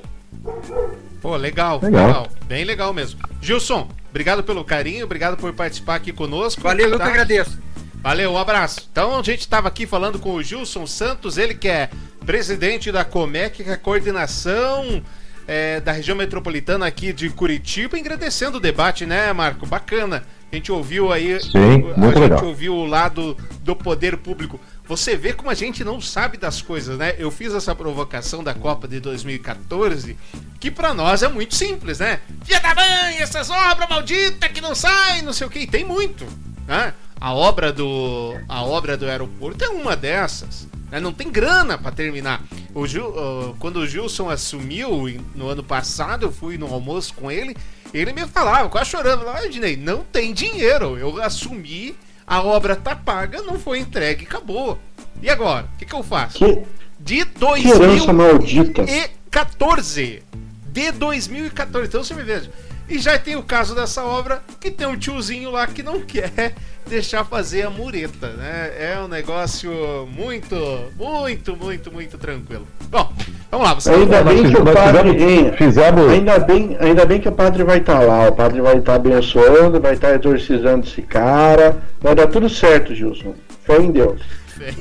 [1.22, 3.20] Pô, legal, legal, legal, Bem legal mesmo.
[3.42, 6.62] Gilson, obrigado pelo carinho, obrigado por participar aqui conosco.
[6.62, 6.96] Valeu, tá?
[6.96, 7.60] eu que agradeço.
[8.02, 8.88] Valeu, um abraço.
[8.92, 11.90] Então a gente estava aqui falando com o Gilson Santos, ele que é
[12.26, 15.04] presidente da Comec, que é a coordenação
[15.46, 19.66] é, da região metropolitana aqui de Curitiba, engrandecendo o debate, né, Marco?
[19.66, 20.24] Bacana.
[20.52, 22.46] A gente ouviu aí, Sim, a gente legal.
[22.46, 24.60] ouviu o lado do poder público.
[24.90, 27.14] Você vê como a gente não sabe das coisas, né?
[27.20, 30.18] Eu fiz essa provocação da Copa de 2014,
[30.60, 32.20] que para nós é muito simples, né?
[32.44, 35.68] Filha da mãe, essas obras malditas que não saem, não sei o que.
[35.68, 36.26] Tem muito,
[36.66, 36.96] né?
[37.22, 40.68] A obra do, a obra do aeroporto é uma dessas.
[40.90, 41.00] Né?
[41.00, 42.42] Não tem grana para terminar.
[42.74, 43.14] O Gil,
[43.60, 47.56] quando o Gilson assumiu no ano passado, eu fui no almoço com ele.
[47.94, 50.98] Ele me falava, quase chorando, lá, Ednei, não tem dinheiro.
[50.98, 51.96] Eu assumi
[52.30, 54.78] a obra tá paga, não foi entregue, acabou.
[55.20, 55.66] E agora?
[55.74, 56.38] O que, que eu faço?
[56.38, 56.62] Que...
[57.00, 60.22] De 2014.
[60.68, 61.88] De 2014.
[61.88, 62.52] Então você me veja.
[62.88, 66.54] E já tem o caso dessa obra que tem um tiozinho lá que não quer
[66.88, 68.74] deixar fazer a mureta, né?
[68.78, 69.72] É um negócio
[70.12, 70.56] muito,
[70.98, 72.68] muito, muito, muito tranquilo.
[72.90, 73.12] Bom,
[73.50, 73.74] vamos lá.
[73.74, 76.12] Você ainda bem que o padre fizemos...
[76.12, 78.28] ainda bem, ainda bem que o padre vai estar tá lá.
[78.28, 81.82] O padre vai estar tá abençoando, vai estar tá exorcizando esse cara.
[82.02, 83.36] Vai dar tudo certo, Gilson.
[83.66, 84.22] Foi em Deus.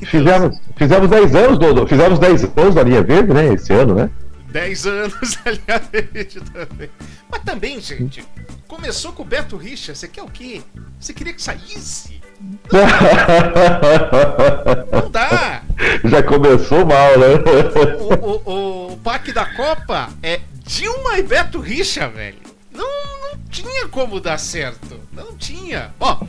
[0.06, 1.86] Fizemos, fizemos 10 anos, Dodo.
[1.86, 3.54] Fizemos 10 anos da linha verde, né?
[3.54, 4.10] Esse ano, né?
[4.50, 6.90] 10 anos da linha verde também.
[7.30, 8.24] Mas também, gente,
[8.66, 9.94] começou com o Beto Richa.
[9.94, 10.62] Você quer o quê?
[10.98, 12.20] Você queria que saísse?
[14.92, 15.62] Não dá!
[16.04, 17.26] Já começou mal, né?
[17.98, 22.38] O, o, o, pack da Copa é Dilma e Beto Richa, velho.
[22.72, 23.17] Não, não
[23.50, 25.00] tinha como dar certo.
[25.12, 25.94] Não tinha.
[25.98, 26.20] Ó.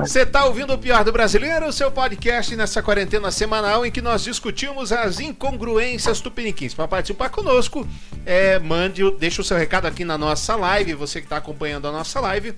[0.00, 4.00] Você tá ouvindo o Pior do Brasileiro, o seu podcast nessa quarentena semanal em que
[4.00, 6.74] nós discutimos as incongruências tupiniquins.
[6.74, 7.86] Para participar conosco,
[8.24, 11.92] é, mande, deixa o seu recado aqui na nossa live, você que está acompanhando a
[11.92, 12.54] nossa live.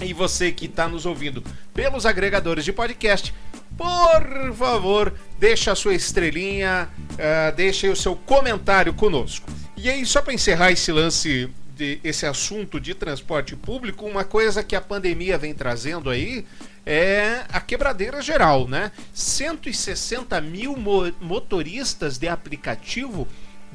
[0.00, 1.42] E você que está nos ouvindo
[1.74, 3.34] pelos agregadores de podcast,
[3.76, 9.50] por favor, deixa a sua estrelinha, uh, deixe o seu comentário conosco.
[9.76, 14.62] E aí, só para encerrar esse lance, de, esse assunto de transporte público, uma coisa
[14.62, 16.44] que a pandemia vem trazendo aí
[16.84, 18.90] é a quebradeira geral, né?
[19.14, 23.28] 160 mil mo motoristas de aplicativo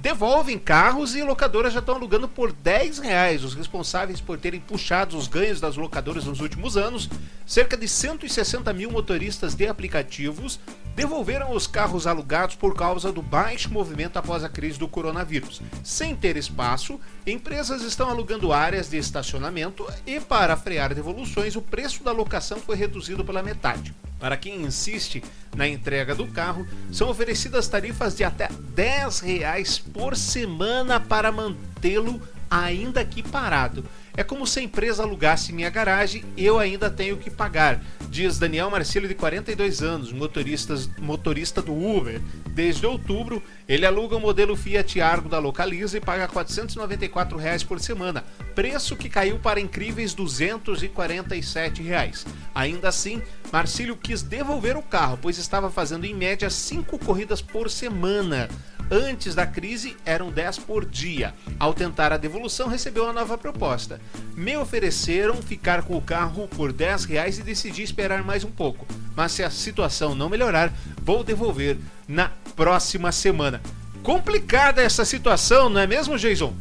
[0.03, 3.41] devolvem carros e locadoras já estão alugando por 10 reais.
[3.41, 7.09] Os responsáveis por terem puxado os ganhos das locadoras nos últimos anos,
[7.45, 10.59] cerca de 160 mil motoristas de aplicativos
[10.93, 15.61] devolveram os carros alugados por causa do baixo movimento após a crise do coronavírus.
[15.85, 22.03] Sem ter espaço, empresas estão alugando áreas de estacionamento e, para frear devoluções, o preço
[22.03, 23.95] da locação foi reduzido pela metade.
[24.23, 25.21] Para quem insiste
[25.53, 32.21] na entrega do carro, são oferecidas tarifas de até 10 reais por semana para mantê-lo
[32.49, 33.83] ainda aqui parado.
[34.15, 37.83] É como se a empresa alugasse minha garagem e eu ainda tenho que pagar.
[38.09, 42.21] Diz Daniel Marcelo, de 42 anos, motorista, motorista do Uber.
[42.49, 47.79] Desde outubro, ele aluga o modelo Fiat Argo da Localiza e paga 494 reais por
[47.79, 52.23] semana, preço que caiu para incríveis 247 reais.
[52.53, 53.19] Ainda assim,
[53.51, 58.47] Marcílio quis devolver o carro, pois estava fazendo em média 5 corridas por semana.
[58.91, 61.33] Antes da crise eram 10 por dia.
[61.59, 63.99] Ao tentar a devolução, recebeu uma nova proposta.
[64.35, 68.85] Me ofereceram ficar com o carro por 10 reais e decidi esperar mais um pouco.
[69.15, 70.71] Mas se a situação não melhorar,
[71.03, 71.77] vou devolver
[72.07, 73.61] na próxima semana.
[74.03, 76.53] Complicada essa situação, não é mesmo, Jason?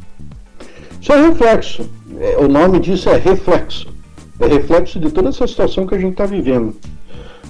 [1.01, 1.89] Isso é reflexo.
[2.19, 3.93] É, o nome disso é reflexo.
[4.39, 6.75] É reflexo de toda essa situação que a gente está vivendo.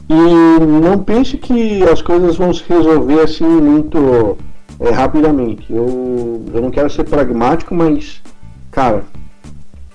[0.10, 4.38] E não pense que as coisas vão se resolver assim muito
[4.84, 5.72] é, rapidamente.
[5.72, 8.22] Eu, eu não quero ser pragmático, mas,
[8.70, 9.04] cara,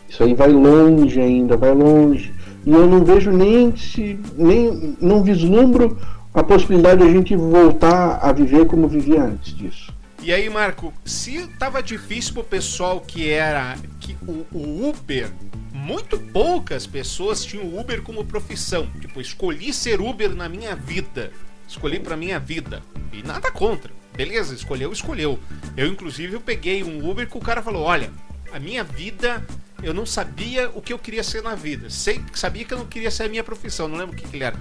[0.09, 2.33] isso aí vai longe ainda, vai longe.
[2.65, 4.19] E eu não vejo nem se.
[4.37, 5.99] nem não vislumbro
[6.33, 9.93] a possibilidade de a gente voltar a viver como vivia antes disso.
[10.23, 15.31] E aí, Marco, se tava difícil pro pessoal que era que o, o Uber,
[15.73, 18.87] muito poucas pessoas tinham o Uber como profissão.
[19.01, 21.31] Tipo, escolhi ser Uber na minha vida.
[21.67, 22.83] Escolhi pra minha vida.
[23.13, 25.39] E nada contra beleza, escolheu, escolheu.
[25.77, 28.11] Eu, inclusive, eu peguei um Uber que o cara falou: olha,
[28.53, 29.47] a minha vida,
[29.81, 31.89] eu não sabia o que eu queria ser na vida.
[31.89, 34.37] Sei, sabia que eu não queria ser a minha profissão, não lembro o que, que
[34.37, 34.59] ele era.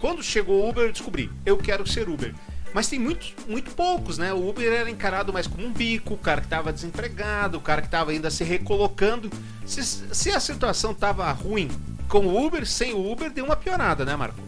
[0.00, 2.32] Quando chegou o Uber, eu descobri, eu quero ser Uber.
[2.72, 4.32] Mas tem muito, muito poucos, né?
[4.32, 7.80] O Uber era encarado mais como um bico, o cara que estava desempregado, o cara
[7.80, 9.28] que estava ainda se recolocando.
[9.64, 11.68] Se, se a situação estava ruim
[12.08, 14.38] com o Uber, sem o Uber, deu uma piorada, né, Marco?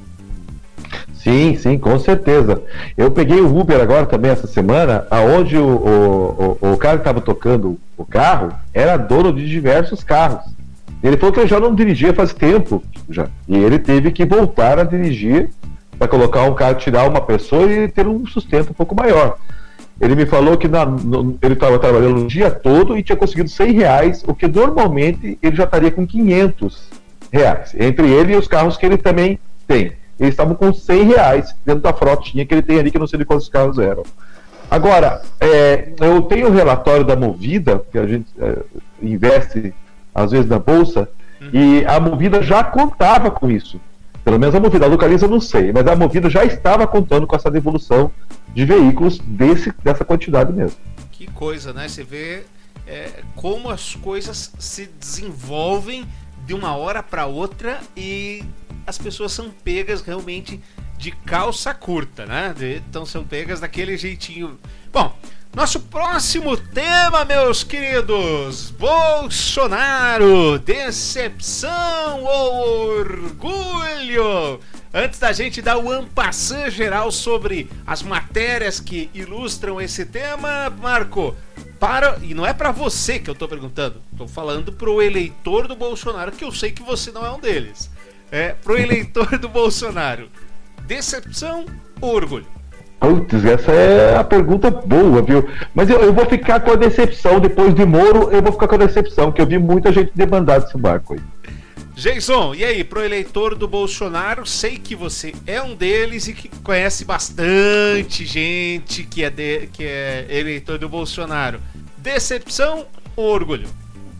[1.18, 2.62] Sim, sim, com certeza.
[2.96, 7.02] Eu peguei o Uber agora também essa semana, aonde o, o, o, o cara que
[7.02, 10.44] estava tocando o carro era dono de diversos carros.
[11.02, 13.28] Ele falou que eu já não dirigia faz tempo já.
[13.48, 15.50] E ele teve que voltar a dirigir
[15.98, 19.36] para colocar um carro, tirar uma pessoa e ter um sustento um pouco maior.
[20.00, 23.48] Ele me falou que na, no, ele estava trabalhando o dia todo e tinha conseguido
[23.48, 26.88] 100 reais, o que normalmente ele já estaria com 500
[27.32, 27.74] reais.
[27.78, 31.82] Entre ele e os carros que ele também tem eles estavam com 100 reais dentro
[31.82, 34.02] da frotinha que ele tem ali, que eu não sei de quantos carros eram.
[34.70, 38.58] Agora, é, eu tenho o um relatório da Movida, que a gente é,
[39.00, 39.72] investe
[40.14, 41.08] às vezes na bolsa,
[41.40, 41.50] uhum.
[41.52, 43.80] e a Movida já contava com isso.
[44.24, 47.26] Pelo menos a Movida, a Localiza eu não sei, mas a Movida já estava contando
[47.26, 48.10] com essa devolução
[48.52, 50.76] de veículos desse, dessa quantidade mesmo.
[51.12, 51.88] Que coisa, né?
[51.88, 52.42] Você vê
[52.86, 56.04] é, como as coisas se desenvolvem
[56.44, 58.44] de uma hora para outra e
[58.88, 60.58] as pessoas são pegas realmente
[60.96, 62.54] de calça curta, né?
[62.88, 64.58] Então são pegas daquele jeitinho.
[64.90, 65.14] Bom,
[65.54, 74.58] nosso próximo tema, meus queridos: Bolsonaro, decepção ou orgulho?
[74.92, 81.36] Antes da gente dar o ampassã geral sobre as matérias que ilustram esse tema, Marco,
[81.78, 85.76] para e não é para você que eu tô perguntando, tô falando pro eleitor do
[85.76, 87.90] Bolsonaro, que eu sei que você não é um deles
[88.30, 90.28] é, pro eleitor do Bolsonaro?
[90.86, 91.66] Decepção
[92.00, 92.46] ou orgulho?
[93.00, 95.48] Putz, essa é a pergunta boa, viu?
[95.72, 97.38] Mas eu, eu, vou ficar com a decepção.
[97.38, 100.60] Depois de Moro, eu vou ficar com a decepção, que eu vi muita gente demandar
[100.60, 101.20] desse barco aí.
[101.94, 106.48] Jason, e aí, pro eleitor do Bolsonaro, sei que você é um deles e que
[106.62, 111.60] conhece bastante gente que é, de, que é eleitor do Bolsonaro.
[111.96, 113.68] Decepção ou orgulho?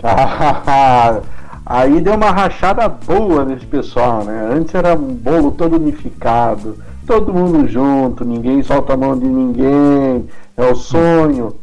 [1.64, 4.50] Aí deu uma rachada boa nesse pessoal, né?
[4.52, 10.26] Antes era um bolo todo unificado, todo mundo junto, ninguém solta a mão de ninguém,
[10.56, 11.54] é o sonho.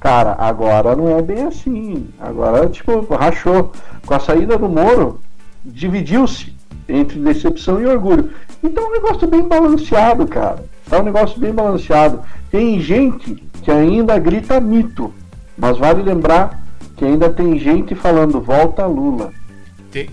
[0.00, 2.08] Cara, agora não é bem assim.
[2.20, 3.72] Agora, tipo, rachou.
[4.04, 5.18] Com a saída do Moro,
[5.64, 6.54] dividiu-se
[6.86, 8.30] entre decepção e orgulho.
[8.62, 10.64] Então é um negócio bem balanceado, cara.
[10.88, 12.20] Tá um negócio bem balanceado.
[12.50, 15.12] Tem gente que ainda grita mito,
[15.56, 16.62] mas vale lembrar
[16.96, 19.32] que ainda tem gente falando volta Lula.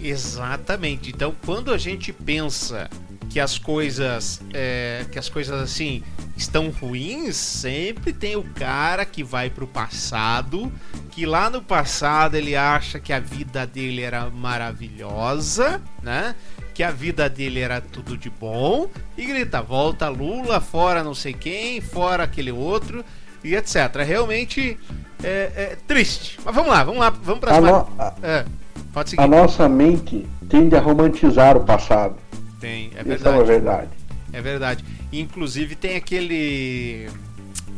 [0.02, 1.10] Exatamente.
[1.10, 2.90] Então, quando a gente pensa
[3.30, 6.04] que as coisas, é, que as coisas assim
[6.36, 10.72] estão ruins, sempre tem o cara que vai pro passado,
[11.12, 16.36] que lá no passado ele acha que a vida dele era maravilhosa, né?
[16.74, 21.34] Que a vida dele era tudo de bom e grita: volta Lula, fora não sei
[21.34, 23.04] quem, fora aquele outro
[23.44, 23.96] e etc.
[24.06, 24.78] Realmente
[25.24, 26.38] é, é triste.
[26.44, 28.24] Mas vamos lá, vamos lá, vamos para as.
[28.24, 28.46] É.
[29.18, 32.16] A nossa mente tende a romantizar o passado.
[32.60, 33.16] Tem, é verdade.
[33.16, 33.90] Isso é uma verdade.
[34.34, 34.86] É verdade.
[35.12, 37.10] Inclusive tem aquele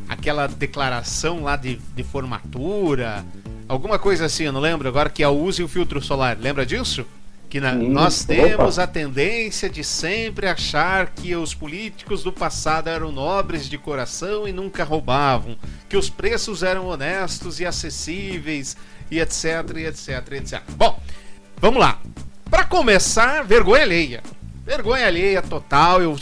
[0.07, 3.24] aquela declaração lá de, de formatura,
[3.68, 6.38] Alguma coisa assim, eu não lembro agora, que é o use o filtro solar.
[6.39, 7.05] Lembra disso?
[7.49, 13.11] Que na, nós temos a tendência de sempre achar que os políticos do passado eram
[13.11, 15.55] nobres de coração e nunca roubavam,
[15.88, 18.76] que os preços eram honestos e acessíveis,
[19.10, 19.43] e etc,
[19.76, 20.62] e etc, e etc.
[20.76, 20.99] Bom,
[21.58, 21.99] vamos lá.
[22.49, 24.24] Para começar, vergonha alheia.
[24.66, 26.01] Vergonha alheia total.
[26.01, 26.18] Eu,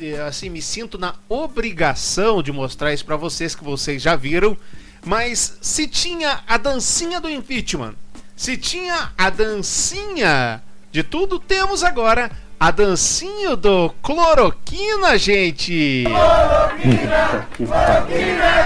[0.00, 4.56] eu, assim me sinto na obrigação de mostrar isso para vocês que vocês já viram.
[5.04, 7.94] Mas se tinha a dancinha do impeachment
[8.36, 10.60] se tinha a dancinha
[10.90, 16.04] de tudo, temos agora a dancinha do cloroquina, gente!
[16.06, 17.46] Cloroquina!
[17.56, 18.64] cloroquina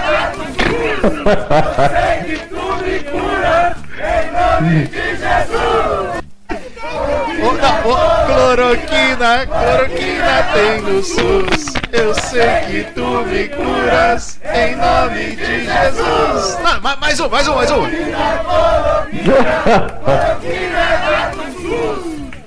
[2.25, 3.18] que
[3.99, 6.19] em nome de Jesus!
[7.41, 11.73] Oh, não, oh, cloroquina, cloroquina tem no SUS.
[11.91, 16.57] Eu sei que tu me curas em nome de Jesus.
[16.61, 17.85] Não, mais um, mais um, mais um.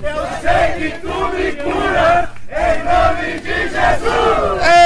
[0.03, 4.82] Eu sei que tu me curas em nome de Jesus.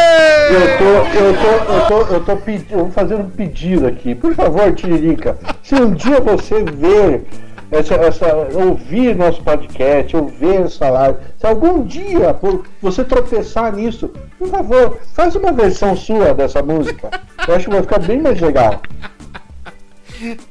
[0.49, 4.15] Eu tô, eu tô, eu tô, eu tô fazendo um pedido aqui.
[4.15, 7.27] Por favor, Tiririca, se um dia você ver
[7.71, 11.19] essa, essa, ouvir nosso podcast, ouvir essa live.
[11.39, 17.11] Se algum dia por você tropeçar nisso, por favor, faz uma versão sua dessa música.
[17.47, 18.81] Eu acho que vai ficar bem mais legal.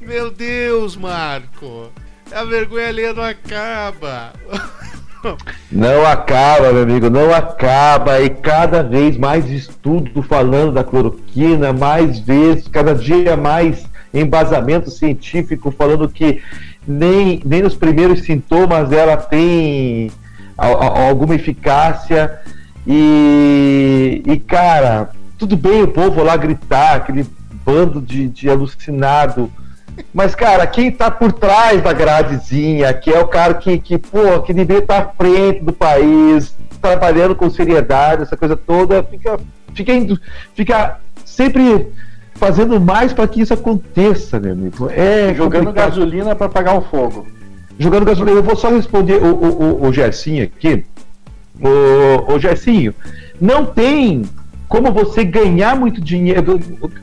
[0.00, 1.90] Meu Deus, Marco!
[2.32, 4.32] A vergonha ali não acaba.
[5.70, 8.20] Não acaba, meu amigo, não acaba.
[8.20, 15.70] E cada vez mais estudo falando da cloroquina, mais vezes, cada dia mais embasamento científico
[15.70, 16.40] falando que
[16.86, 20.10] nem, nem nos primeiros sintomas ela tem
[20.56, 22.38] a, a, alguma eficácia.
[22.86, 27.26] E, e, cara, tudo bem o povo lá gritar, aquele
[27.64, 29.50] bando de, de alucinado.
[30.12, 34.40] Mas, cara, quem tá por trás da gradezinha, que é o cara que, que pô,
[34.42, 39.38] que deveria estar à frente do país, trabalhando com seriedade, essa coisa toda, fica,
[39.74, 39.92] fica,
[40.54, 41.88] fica sempre
[42.34, 44.90] fazendo mais para que isso aconteça, meu amigo.
[44.90, 45.90] É jogando complicado.
[45.90, 47.26] gasolina para apagar o fogo.
[47.78, 48.38] Jogando gasolina.
[48.38, 50.84] Eu vou só responder o, o, o, o Gersinho aqui.
[51.60, 52.94] O, o Gersinho,
[53.40, 54.22] não tem
[54.68, 56.60] como você ganhar muito dinheiro.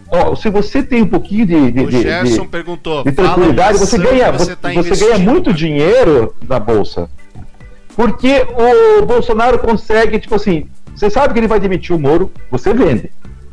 [0.10, 3.98] Ó, se você tem um pouquinho de, de, o Gerson de, perguntou, de tranquilidade, você
[3.98, 7.10] ganha, você, tá você ganha muito dinheiro na bolsa.
[7.96, 8.46] Porque
[9.02, 13.12] o Bolsonaro consegue, tipo assim, você sabe que ele vai demitir o Moro, você vende,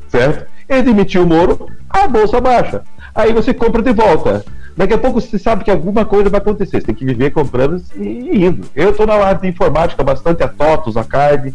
[0.09, 0.47] certo?
[0.69, 2.83] Ele demitiu o Moro, a bolsa baixa.
[3.15, 4.45] Aí você compra de volta.
[4.77, 6.81] Daqui a pouco você sabe que alguma coisa vai acontecer.
[6.81, 8.67] Você tem que viver comprando e indo.
[8.75, 11.53] Eu estou na área de informática bastante a TOTOS, a CARD.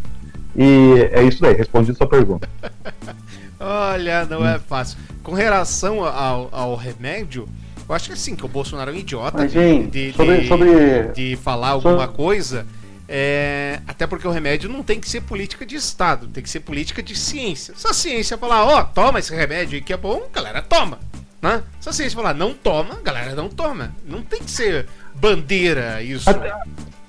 [0.56, 2.48] E é isso aí, respondi a sua pergunta.
[3.60, 4.98] Olha, não é fácil.
[5.24, 7.48] Com relação ao, ao remédio,
[7.88, 11.08] eu acho que assim, que o Bolsonaro é um idiota Mas, de, de, sobre, sobre...
[11.14, 12.66] de falar alguma coisa
[13.08, 16.62] é, até porque o remédio não tem que ser política de Estado, tem que ser
[16.62, 17.74] política de ciência.
[17.78, 21.00] Se a ciência falar, ó, oh, toma esse remédio aí que é bom, galera toma.
[21.42, 21.62] Né?
[21.80, 23.96] Se a ciência falar, não toma, galera não toma.
[24.04, 26.28] Não tem que ser bandeira isso.
[26.30, 26.52] Até,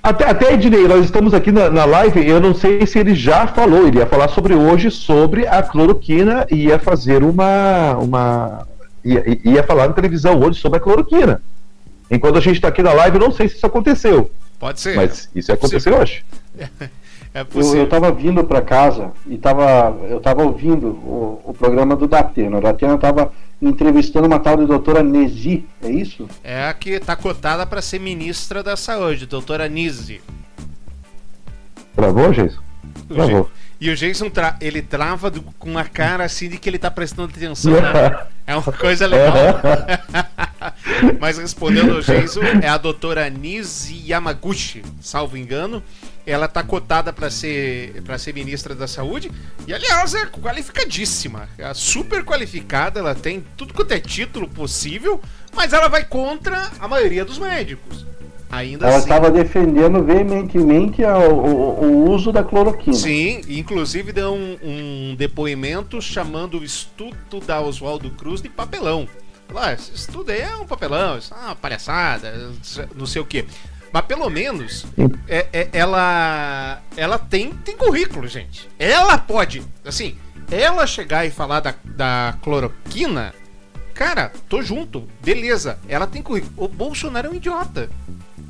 [0.09, 3.47] até, até Ednei, nós estamos aqui na, na live, eu não sei se ele já
[3.47, 7.97] falou, ele ia falar sobre hoje, sobre a cloroquina e ia fazer uma.
[7.97, 8.67] uma
[9.05, 11.43] ia, ia falar na televisão hoje sobre a cloroquina.
[12.11, 14.31] Enquanto a gente está aqui na live, eu não sei se isso aconteceu.
[14.61, 14.95] Pode ser.
[14.95, 16.25] Mas isso aconteceu hoje.
[17.37, 17.81] É possível.
[17.81, 22.09] Eu, eu tava vindo para casa e tava, eu tava ouvindo o, o programa do
[22.09, 22.57] Datena.
[22.57, 23.31] O Datena tava
[23.61, 26.27] entrevistando uma tal de doutora Nezi, é isso?
[26.43, 30.23] É a que tá cotada para ser ministra da saúde, doutora Nisi.
[31.95, 32.63] Travou, Jason?
[33.07, 33.51] Travou.
[33.79, 36.91] E o Jason tra ele trava do, com uma cara assim de que ele tá
[36.91, 37.73] prestando atenção.
[37.73, 38.19] Né?
[38.49, 39.35] É uma coisa legal.
[41.19, 45.83] Mas respondendo ao Jason, é a doutora Nisi Yamaguchi, salvo engano.
[46.27, 49.31] Ela tá cotada para ser para ser ministra da Saúde
[49.67, 55.21] e aliás é qualificadíssima, é super qualificada, ela tem tudo quanto é título possível,
[55.55, 58.05] mas ela vai contra a maioria dos médicos.
[58.49, 59.07] Ainda Ela assim.
[59.07, 62.97] estava defendendo veementemente o, o, o, uso da cloroquina.
[62.97, 69.09] Sim, inclusive deu um, um depoimento chamando o estudo da Oswaldo Cruz de papelão.
[69.53, 72.51] Lá, esse estudo aí é um papelão, isso é uma palhaçada,
[72.95, 73.45] não sei o que.
[73.93, 74.87] Mas pelo menos
[75.29, 78.69] é, é, ela ela tem, tem currículo, gente.
[78.79, 80.17] Ela pode, assim,
[80.51, 83.35] ela chegar e falar da, da cloroquina,
[83.95, 85.79] cara, tô junto, beleza.
[85.89, 86.53] Ela tem currículo.
[86.57, 87.91] O Bolsonaro é um idiota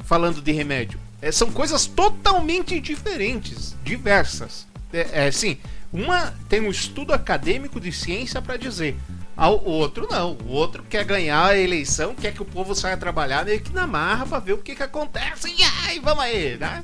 [0.04, 0.98] falando de remédio.
[1.20, 4.66] É, são coisas totalmente diferentes, diversas.
[4.92, 5.58] É, é assim,
[5.92, 8.96] uma tem um estudo acadêmico de ciência para dizer
[9.36, 10.36] O outro não.
[10.46, 13.86] O outro quer ganhar a eleição, quer que o povo saia trabalhar meio que na
[13.86, 15.48] marra pra ver o que que acontece.
[15.48, 16.82] E aí, vamos aí, né?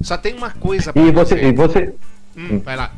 [0.00, 1.34] Só tem uma coisa pra E você.
[1.36, 1.94] E você...
[2.36, 2.92] Hum, vai lá.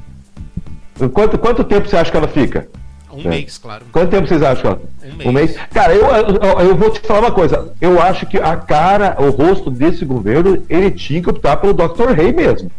[1.13, 2.69] Quanto, quanto tempo você acha que ela fica?
[3.13, 3.29] Um é.
[3.29, 3.85] mês, claro.
[3.93, 4.81] Quanto tempo vocês acham?
[5.03, 5.29] Um mês.
[5.29, 5.57] Um mês?
[5.73, 7.73] Cara, eu, eu, eu, vou te falar uma coisa.
[7.81, 12.13] Eu acho que a cara, o rosto desse governo, ele tinha que optar pelo Dr.
[12.15, 12.71] Rey mesmo.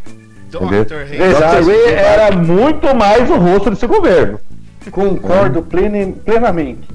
[0.50, 0.64] Dr.
[0.64, 1.18] Rey.
[1.18, 1.66] Dr.
[1.66, 4.38] Rey era muito mais o rosto desse governo.
[4.90, 6.88] Concordo plenamente.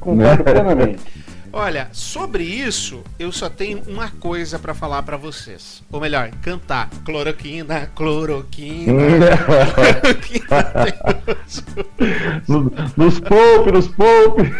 [0.00, 1.16] Concordo plenamente.
[1.52, 5.82] Olha, sobre isso, eu só tenho uma coisa para falar para vocês.
[5.90, 6.90] Ou melhor, cantar.
[7.02, 8.92] Cloroquina, cloroquina.
[9.74, 10.46] cloroquina
[12.94, 14.54] nos poupe, nos poupe.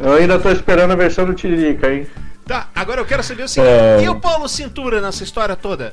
[0.00, 2.06] Eu ainda tô esperando a versão do Tiririca, hein?
[2.46, 4.04] Tá, agora eu quero saber o seguinte: é...
[4.04, 5.92] e o Paulo Cintura nessa história toda?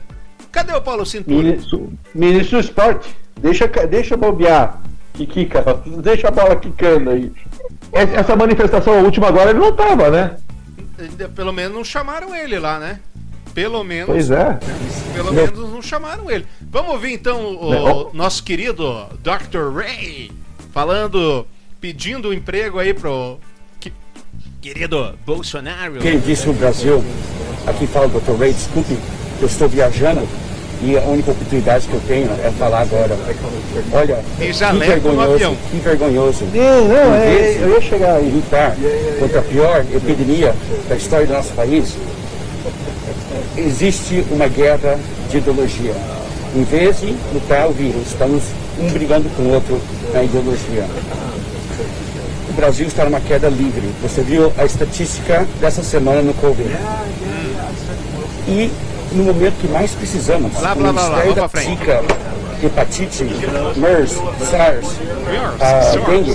[0.54, 1.36] Cadê o Paulo Cintura?
[1.36, 3.16] Ministro, ministro do Esporte.
[3.42, 4.82] Deixa, deixa bobear.
[5.20, 5.62] Que quica,
[6.02, 7.30] deixa a bola quicando aí.
[7.92, 10.38] Essa manifestação a última agora ele não tava, né?
[11.36, 13.02] Pelo menos não chamaram ele lá, né?
[13.54, 14.06] Pelo menos.
[14.06, 14.58] Pois é.
[15.14, 16.46] Pelo menos não chamaram ele.
[16.62, 19.76] Vamos ouvir então o nosso querido Dr.
[19.76, 20.32] Ray
[20.72, 21.46] falando,
[21.82, 23.42] pedindo um emprego aí pro
[24.62, 26.00] querido Bolsonaro.
[26.00, 27.04] Quem disse o Brasil?
[27.68, 28.40] Aqui fala o Dr.
[28.40, 28.98] Ray, desculpe,
[29.42, 30.26] eu estou viajando
[30.82, 33.18] e a única oportunidade que eu tenho é falar agora.
[33.92, 34.52] Olha, que
[34.86, 36.46] vergonhoso, que vergonhoso.
[36.54, 38.30] Não, não, é, eu ia chegar aí.
[38.30, 38.76] Lutar
[39.20, 40.56] contra a pior epidemia
[40.88, 41.96] da história do nosso país,
[43.58, 44.98] existe uma guerra
[45.30, 45.94] de ideologia.
[46.56, 48.44] Em vez de lutar o vírus, estamos
[48.80, 49.80] um brigando com o outro
[50.14, 50.86] na ideologia.
[52.50, 53.90] O Brasil está numa queda livre.
[54.02, 56.76] Você viu a estatística dessa semana no Covid.
[58.48, 58.72] E
[59.12, 60.52] no momento que mais precisamos.
[60.54, 61.24] Blá, blá, blá, blá.
[61.36, 61.70] Vamos frente.
[61.70, 62.04] Zika,
[62.64, 63.24] hepatite,
[63.78, 64.18] MERS,
[64.50, 64.88] SARS,
[65.60, 66.34] a dengue.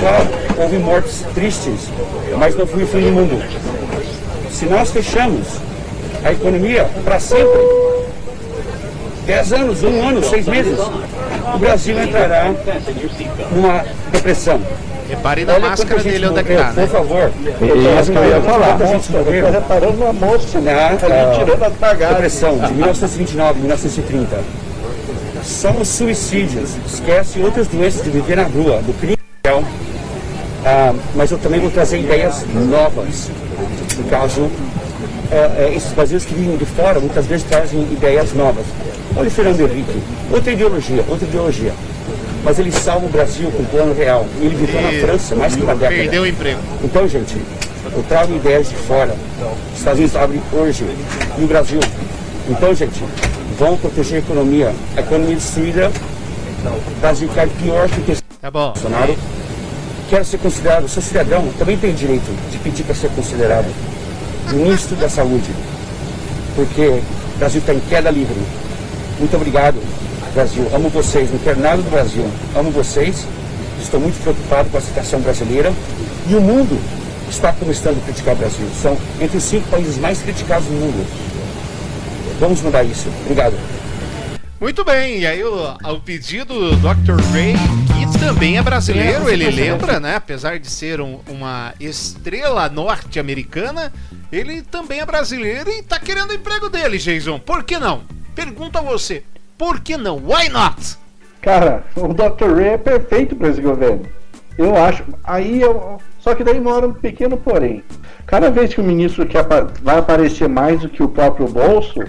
[0.00, 1.90] Já houve mortes tristes,
[2.38, 3.42] mas não foi o fim do mundo.
[4.50, 5.46] Se nós fechamos
[6.24, 7.60] a economia para sempre,
[9.26, 10.78] 10 anos, um ano, seis meses,
[11.52, 12.52] o Brasil entrará
[13.50, 14.60] numa depressão.
[15.08, 16.86] Repare na Olha máscara dele onde é que tá, né?
[16.86, 17.20] Por favor.
[17.20, 18.78] É isso que eu ia falar.
[18.80, 20.74] Eu tô reparando na moça né?
[20.74, 22.10] ali tirando as bagagens.
[22.10, 24.40] Depressão de 1929, 1930.
[25.44, 26.76] São os suicídios.
[26.86, 29.16] Esquece outras doenças de viver na rua, do crime.
[30.64, 33.30] Ah, mas eu também vou trazer ideias novas.
[33.96, 34.50] No caso,
[35.30, 38.66] é, é, esses brasileiros que vêm de fora muitas vezes trazem ideias novas.
[39.14, 41.72] Olha o Fernando Henrique, outra ideologia, outra ideologia
[42.46, 44.24] mas ele salva o Brasil com o plano real.
[44.40, 45.96] E ele viveu na França mais que uma década.
[45.96, 46.60] Perdeu o emprego.
[46.84, 47.36] Então, gente,
[47.92, 49.16] eu trago ideias de fora.
[49.72, 50.84] Os Estados Unidos abrem hoje.
[51.36, 51.80] E o Brasil.
[52.48, 53.02] Então, gente,
[53.58, 54.72] vamos proteger a economia.
[54.96, 55.90] A economia destruída,
[56.64, 58.72] o Brasil cai pior que o tá bom.
[58.72, 59.16] Bolsonaro.
[60.08, 63.66] Quero ser considerado, sou cidadão, também tenho direito de pedir para ser considerado
[64.52, 65.50] ministro da Saúde.
[66.54, 67.02] Porque o
[67.40, 68.36] Brasil está em queda livre.
[69.18, 69.80] Muito obrigado.
[70.34, 73.26] Brasil, amo vocês, não quero nada do Brasil, amo vocês,
[73.80, 75.72] estou muito preocupado com a situação brasileira
[76.28, 76.78] e o mundo
[77.30, 78.66] está começando a criticar o Brasil.
[78.82, 81.06] São entre os cinco países mais criticados do mundo.
[82.38, 83.08] Vamos mudar isso.
[83.24, 83.54] Obrigado.
[84.60, 87.20] Muito bem, e aí o, o pedido do Dr.
[87.32, 87.54] Ray,
[88.12, 90.16] que também é brasileiro, ele lembra, né?
[90.16, 93.92] Apesar de ser um, uma estrela norte-americana,
[94.32, 97.38] ele também é brasileiro e tá querendo o emprego dele, Jason.
[97.38, 98.02] Por que não?
[98.36, 99.22] Pergunta a você.
[99.56, 100.18] Por que não?
[100.18, 100.98] Why not?
[101.40, 102.54] Cara, o Dr.
[102.54, 104.02] Ray é perfeito para esse governo.
[104.58, 105.04] Eu acho.
[105.24, 105.98] Aí eu.
[106.20, 107.82] Só que daí mora um pequeno porém.
[108.26, 109.46] Cada vez que o ministro quer,
[109.82, 112.00] vai aparecer mais do que o próprio bolso,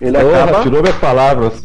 [0.00, 0.62] ele Porra, acaba.
[0.62, 1.64] Tirou minhas palavras.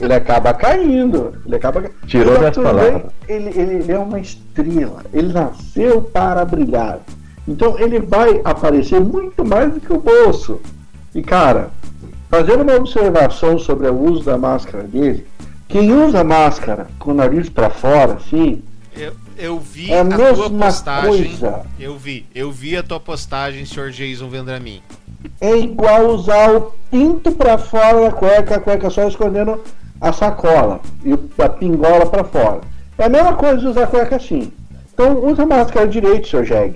[0.00, 1.34] Ele acaba caindo.
[1.44, 1.84] Ele acaba.
[2.06, 3.02] Tirou minhas palavras.
[3.28, 5.02] Ele, ele, ele é uma estrela.
[5.12, 7.00] Ele nasceu para brilhar.
[7.46, 10.60] Então ele vai aparecer muito mais do que o bolso.
[11.14, 11.70] E cara,
[12.30, 15.26] Fazendo uma observação sobre o uso da máscara dele,
[15.66, 18.62] quem usa máscara com o nariz para fora, assim.
[18.94, 21.10] Eu, eu vi é a, a tua postagem.
[21.10, 21.62] Coisa.
[21.78, 24.82] Eu vi, eu vi a tua postagem, senhor Jason Vendramin.
[25.40, 29.62] É igual usar o pinto para fora da cueca, a cueca só escondendo
[30.00, 31.12] a sacola e
[31.42, 32.60] a pingola para fora.
[32.96, 34.52] É a mesma coisa de usar cueca assim.
[34.92, 36.74] Então usa máscara direito, seu Jeg.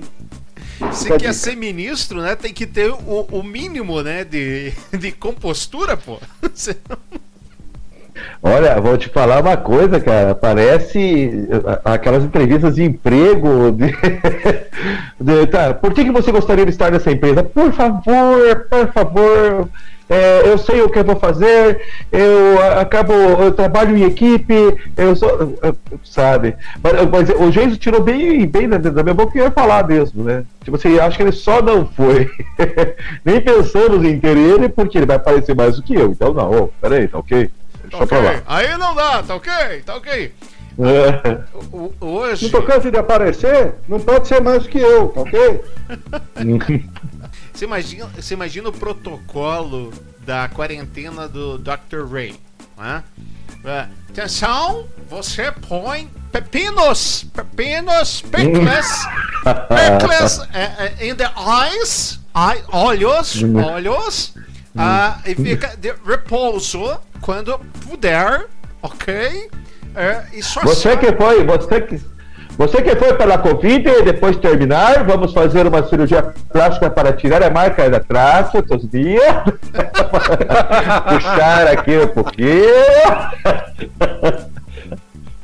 [0.93, 5.97] Se quer ser ministro, né, tem que ter o, o mínimo, né, de, de compostura,
[5.97, 6.19] pô.
[8.43, 10.35] Olha, vou te falar uma coisa, cara.
[10.35, 11.49] Parece
[11.85, 13.73] aquelas entrevistas de emprego.
[13.73, 13.87] De...
[15.21, 17.43] de, tá, por que, que você gostaria de estar nessa empresa?
[17.43, 19.69] Por favor, por favor.
[20.13, 21.81] É, eu sei o que eu vou fazer,
[22.13, 24.55] eu acabo, eu trabalho em equipe,
[24.95, 25.59] eu sou.
[26.05, 26.55] Sabe?
[26.83, 29.87] Mas, mas o Geiso tirou bem, bem da, da minha boca que eu ia falar
[29.87, 30.45] mesmo, né?
[30.63, 32.31] Tipo assim, acho que ele só não foi.
[33.25, 36.11] Nem pensando em ter ele, porque ele vai aparecer mais do que eu.
[36.11, 37.51] Então, não, oh, peraí, tá ok?
[37.85, 38.43] Deixa tá okay.
[38.47, 39.53] Aí não dá, tá ok?
[39.87, 40.33] Tá ok.
[40.79, 41.39] É.
[42.01, 42.45] Hoje.
[42.45, 45.65] Não tô cansado de aparecer, não pode ser mais do que eu, tá ok?
[47.63, 49.93] Você imagina, você imagina o protocolo
[50.27, 52.05] da quarentena do Dr.
[52.11, 52.35] Ray,
[52.77, 53.05] né?
[54.09, 59.07] Atenção, você põe pepinos, pepinos, pickles,
[59.71, 64.35] pickles uh, in the eyes, eye, olhos, olhos,
[64.75, 68.49] uh, e fica de repouso quando puder,
[68.83, 69.49] ok?
[69.95, 72.12] Uh, você que foi, você que
[72.57, 76.23] você que foi pela Covid e depois terminar, vamos fazer uma cirurgia
[76.53, 79.35] plástica para tirar a marca da traça todos os dias.
[81.09, 82.63] Puxar aqui um pouquinho.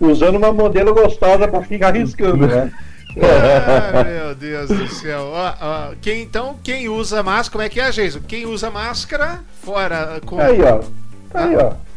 [0.01, 2.71] Usando uma modelo gostosa para ficar riscando, né?
[3.19, 5.31] ah, meu Deus do céu.
[5.33, 8.21] Ó, ó, quem, então, quem usa máscara, como é que é, Geiso?
[8.21, 10.21] Quem usa máscara, fora.
[10.25, 10.39] Com...
[10.39, 10.81] Aí, ó.
[11.35, 11.88] Aí, ó.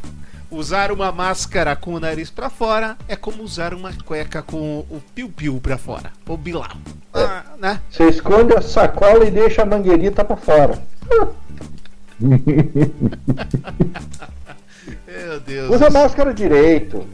[0.51, 5.01] Usar uma máscara com o nariz para fora é como usar uma cueca com o
[5.15, 6.11] piu-piu para fora.
[6.27, 6.67] O bilau.
[7.13, 7.23] É.
[7.23, 7.81] Ah, né?
[7.89, 10.83] Você esconde a sacola e deixa a mangueirita para fora.
[15.07, 15.73] Meu Deus.
[15.73, 17.07] Usa máscara direito.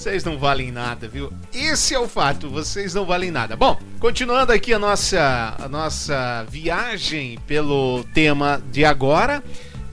[0.00, 1.32] Vocês não valem nada, viu?
[1.52, 3.56] Esse é o fato, vocês não valem nada.
[3.56, 9.42] Bom, continuando aqui a nossa, a nossa viagem pelo tema de agora.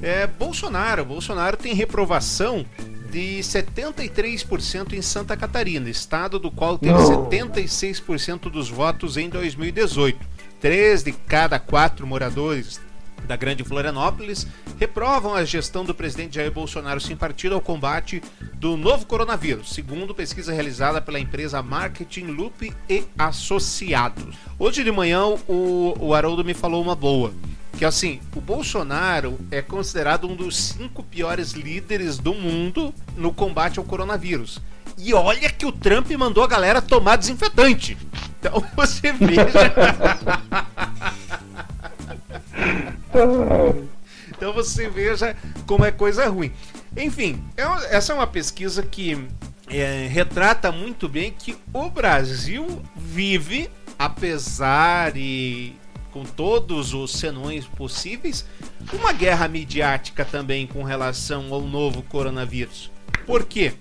[0.01, 1.05] É, Bolsonaro.
[1.05, 2.65] Bolsonaro tem reprovação
[3.11, 7.29] de 73% em Santa Catarina, estado do qual teve Não.
[7.29, 10.19] 76% dos votos em 2018.
[10.59, 12.79] Três de cada quatro moradores
[13.25, 14.47] da Grande Florianópolis
[14.79, 18.21] reprovam a gestão do presidente Jair Bolsonaro sem partido ao combate
[18.53, 24.35] do novo coronavírus, segundo pesquisa realizada pela empresa Marketing Loop e Associados.
[24.57, 27.33] Hoje de manhã o, o Haroldo me falou uma boa
[27.77, 33.77] que assim, o Bolsonaro é considerado um dos cinco piores líderes do mundo no combate
[33.77, 34.59] ao coronavírus.
[34.97, 37.95] E olha que o Trump mandou a galera tomar desinfetante.
[38.39, 39.73] Então você veja.
[44.29, 45.35] então você veja
[45.67, 46.51] como é coisa ruim.
[46.95, 49.23] Enfim, é essa é uma pesquisa que
[49.69, 53.69] é, retrata muito bem que o Brasil vive,
[53.99, 55.75] apesar e
[56.11, 58.45] com todos os senões possíveis,
[58.93, 62.91] uma guerra midiática também com relação ao novo coronavírus.
[63.25, 63.73] Por quê?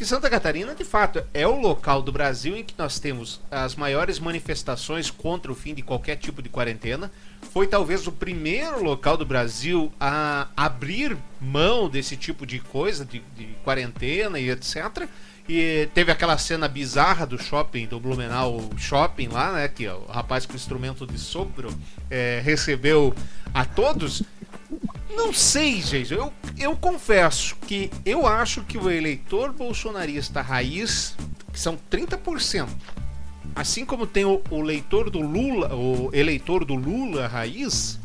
[0.00, 3.74] Porque Santa Catarina, de fato, é o local do Brasil em que nós temos as
[3.74, 7.12] maiores manifestações contra o fim de qualquer tipo de quarentena.
[7.52, 13.22] Foi talvez o primeiro local do Brasil a abrir mão desse tipo de coisa, de,
[13.36, 15.06] de quarentena e etc.
[15.52, 19.66] E teve aquela cena bizarra do shopping, do Blumenau Shopping lá, né?
[19.66, 21.76] Que o rapaz com instrumento de sopro
[22.08, 23.12] é, recebeu
[23.52, 24.22] a todos.
[25.12, 26.14] Não sei, gente.
[26.14, 31.16] Eu, eu confesso que eu acho que o eleitor bolsonarista raiz,
[31.52, 32.68] que são 30%,
[33.52, 37.98] assim como tem o, o leitor do Lula, o eleitor do Lula raiz,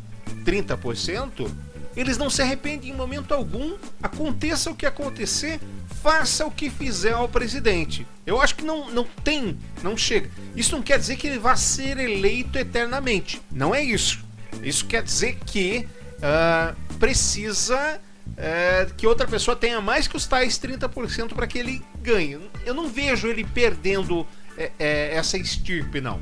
[0.44, 1.48] 30%,
[1.96, 5.60] eles não se arrependem em momento algum, aconteça o que acontecer,
[6.02, 8.06] faça o que fizer ao presidente.
[8.26, 10.30] Eu acho que não, não tem, não chega.
[10.56, 13.42] Isso não quer dizer que ele vá ser eleito eternamente.
[13.52, 14.24] Não é isso.
[14.62, 15.88] Isso quer dizer que
[16.18, 21.82] uh, precisa uh, que outra pessoa tenha mais que os tais 30% para que ele
[22.02, 22.40] ganhe.
[22.66, 24.28] Eu não vejo ele perdendo uh,
[24.78, 26.20] essa estirpe, não.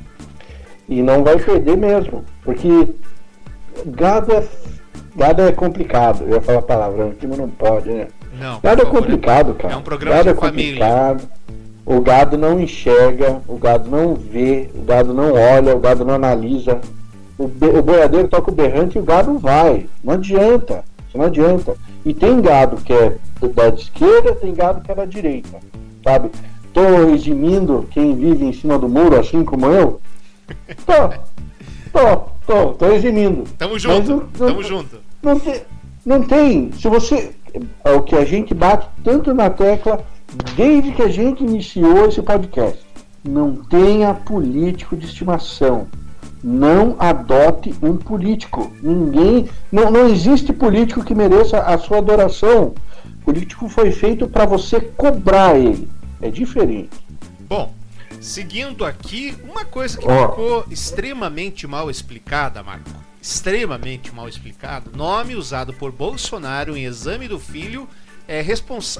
[0.88, 2.68] E não vai perder mesmo, porque
[3.86, 4.48] gado é,
[5.16, 6.24] gado é complicado.
[6.24, 8.08] Eu ia falar palavrão, mas não pode, né?
[8.38, 8.60] Não.
[8.62, 9.74] Nada é complicado, cara.
[9.74, 11.28] É um programa Nada de é complicado.
[11.86, 16.14] O gado não enxerga, o gado não vê, o gado não olha, o gado não
[16.14, 16.80] analisa.
[17.36, 19.86] O, o boiadeiro toca o berrante e o gado vai.
[20.02, 20.84] Não adianta.
[21.14, 21.76] Não adianta.
[22.04, 23.16] E tem gado que é
[23.54, 25.58] da esquerda, tem gado que é da direita.
[26.02, 26.30] Sabe?
[26.72, 30.00] Tô eximindo quem vive em cima do muro, assim como eu.
[30.84, 31.34] Tô.
[31.92, 33.44] Tô, tô, tô eximindo.
[33.56, 34.28] Tamo junto.
[34.36, 34.98] Mas, tamo junto.
[35.24, 35.62] Não tem,
[36.04, 36.72] não tem.
[36.72, 37.34] Se você
[37.84, 40.04] é o que a gente bate tanto na tecla
[40.56, 42.84] desde que a gente iniciou esse podcast.
[43.22, 45.86] Não tenha político de estimação.
[46.42, 48.70] Não adote um político.
[48.82, 49.48] Ninguém.
[49.72, 52.74] Não, não existe político que mereça a sua adoração.
[53.04, 55.88] O político foi feito para você cobrar ele.
[56.20, 56.90] É diferente.
[57.48, 57.72] Bom,
[58.20, 60.28] seguindo aqui, uma coisa que oh.
[60.28, 67.40] ficou extremamente mal explicada, Marco extremamente mal explicado, nome usado por Bolsonaro em exame do
[67.40, 67.88] filho
[68.28, 68.44] é,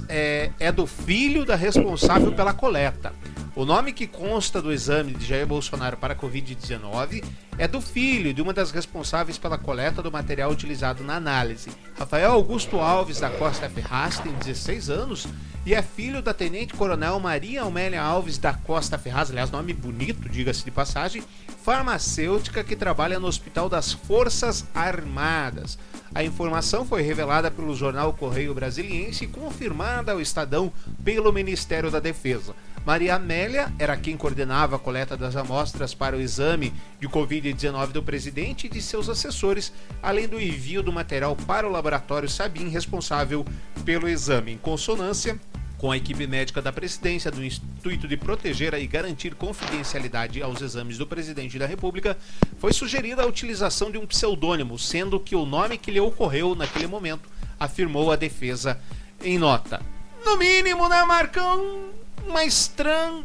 [0.09, 3.13] é, é do filho da responsável pela coleta.
[3.57, 7.25] O nome que consta do exame de Jair Bolsonaro para a Covid-19
[7.57, 11.71] é do filho de uma das responsáveis pela coleta do material utilizado na análise.
[11.97, 15.29] Rafael Augusto Alves da Costa Ferraz tem 16 anos
[15.65, 20.29] e é filho da Tenente Coronel Maria Almélia Alves da Costa Ferraz, aliás, nome bonito,
[20.29, 21.23] diga-se de passagem,
[21.63, 25.79] farmacêutica que trabalha no Hospital das Forças Armadas.
[26.15, 31.99] A informação foi revelada pelo jornal Correio Brasiliense e confirmada ao Estadão pelo Ministério da
[31.99, 32.55] Defesa.
[32.87, 38.03] Maria Amélia era quem coordenava a coleta das amostras para o exame de Covid-19 do
[38.03, 43.45] presidente e de seus assessores, além do envio do material para o laboratório Sabin, responsável
[43.85, 44.53] pelo exame.
[44.53, 45.41] Em consonância
[45.79, 50.99] com a equipe médica da presidência, do intuito de proteger e garantir confidencialidade aos exames
[50.99, 52.17] do presidente da República,
[52.59, 56.87] foi sugerida a utilização de um pseudônimo, sendo que o nome que lhe ocorreu naquele
[56.87, 58.81] momento, afirmou a defesa
[59.23, 59.83] em nota.
[60.25, 61.91] No mínimo, né, Marcão?
[62.27, 63.23] Uma estranha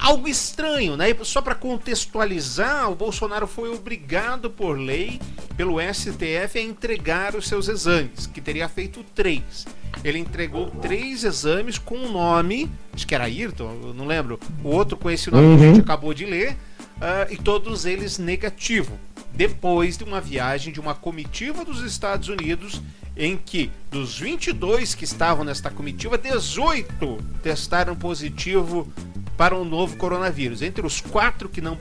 [0.00, 1.06] algo estranho, né?
[1.22, 5.20] Só para contextualizar, o Bolsonaro foi obrigado por lei
[5.56, 9.66] pelo STF a entregar os seus exames, que teria feito três.
[10.02, 14.38] Ele entregou três exames com o um nome, acho que era Ayrton, não lembro.
[14.62, 15.56] O outro com esse nome uhum.
[15.56, 15.82] que a gente uhum.
[15.82, 16.56] acabou de ler,
[16.96, 18.98] uh, e todos eles negativo.
[19.32, 22.80] Depois de uma viagem de uma comitiva dos Estados Unidos,
[23.16, 28.92] em que dos 22 que estavam nesta comitiva, 18 testaram positivo
[29.36, 30.62] para um novo coronavírus.
[30.62, 31.78] Entre os quatro que não,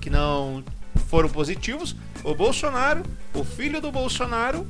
[0.00, 0.64] que não
[1.08, 3.02] foram positivos, o Bolsonaro,
[3.34, 4.66] o filho do Bolsonaro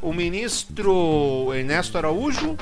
[0.00, 2.56] o ministro Ernesto Araújo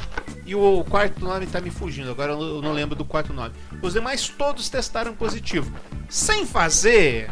[0.44, 3.54] e o quarto nome está me fugindo, agora eu não lembro do quarto nome.
[3.82, 5.72] Os demais todos testaram positivo.
[6.08, 7.28] Sem fazer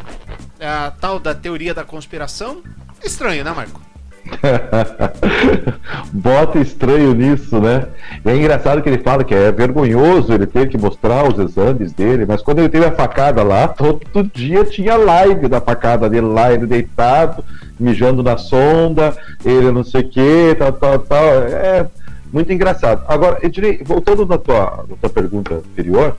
[0.59, 2.61] a tal da teoria da conspiração.
[3.03, 3.81] Estranho, né, Marco?
[6.11, 7.87] Bota estranho nisso, né?
[8.23, 12.25] é engraçado que ele fala que é vergonhoso ele ter que mostrar os exames dele,
[12.25, 16.51] mas quando ele teve a facada lá, todo dia tinha live da facada dele lá,
[16.51, 17.43] ele deitado,
[17.79, 21.25] mijando na sonda, ele não sei o que, tal, tal, tal.
[21.25, 21.85] É
[22.31, 23.03] muito engraçado.
[23.07, 26.17] Agora, eu direi, voltando na tua, na tua pergunta anterior,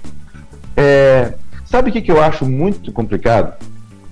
[0.77, 1.35] é,
[1.65, 3.53] sabe o que, que eu acho muito complicado?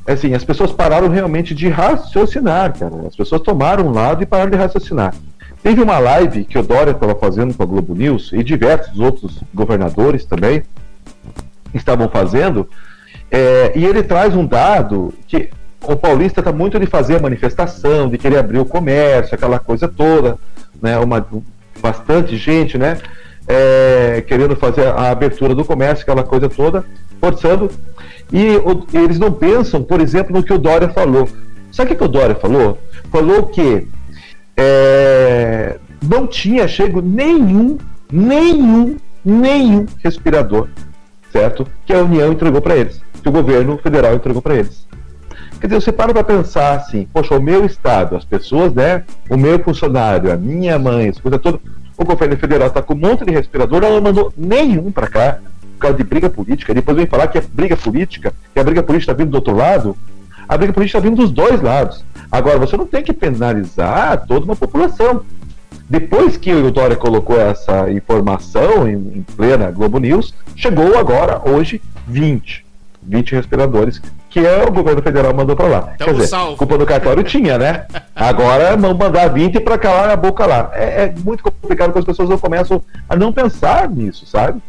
[0.07, 3.07] Assim, as pessoas pararam realmente de raciocinar, cara.
[3.07, 5.15] As pessoas tomaram um lado e pararam de raciocinar.
[5.63, 9.41] Teve uma live que o Dória estava fazendo com a Globo News e diversos outros
[9.55, 10.63] governadores também
[11.73, 12.69] estavam fazendo,
[13.31, 15.51] é, e ele traz um dado que
[15.83, 20.39] o paulista está muito de fazer manifestação, de querer abrir o comércio, aquela coisa toda,
[20.81, 20.99] né?
[20.99, 21.27] Uma,
[21.81, 22.99] bastante gente, né?
[23.47, 26.85] É, querendo fazer a abertura do comércio, aquela coisa toda,
[27.25, 27.70] forçando.
[28.33, 31.29] E o, eles não pensam, por exemplo, no que o Dória falou.
[31.72, 32.79] Sabe o que, que o Dória falou?
[33.11, 33.89] Falou que
[34.57, 37.79] é, não tinha chego nenhum,
[38.12, 40.68] nenhum, nenhum respirador,
[41.33, 41.66] certo?
[41.87, 44.87] Que a União entregou para eles, que o governo federal entregou para eles.
[45.61, 49.05] Quer dizer, você para para pensar assim, poxa, o meu estado, as pessoas, né?
[49.31, 51.61] O meu funcionário, a minha mãe, as coisas todas,
[51.97, 55.39] o governo federal está com um monte de respirador, ela não mandou nenhum para cá,
[55.85, 56.74] causa de briga política.
[56.74, 59.55] Depois vem falar que é briga política, que a briga política está vindo do outro
[59.55, 59.97] lado.
[60.49, 62.05] A briga política está vindo dos dois lados.
[62.30, 65.22] Agora, você não tem que penalizar toda uma população.
[65.89, 71.80] Depois que o Dória colocou essa informação em, em plena Globo News, chegou agora, hoje,
[72.07, 72.64] 20.
[73.07, 75.93] 20 respiradores, que é o governo federal mandou para lá.
[75.95, 76.57] Então, Quer dizer, salvo.
[76.57, 77.87] culpa do cartório tinha, né?
[78.16, 80.70] Agora vão mandar 20 para calar a boca lá.
[80.72, 84.61] É, é, muito complicado que as pessoas não começam a não pensar nisso, sabe?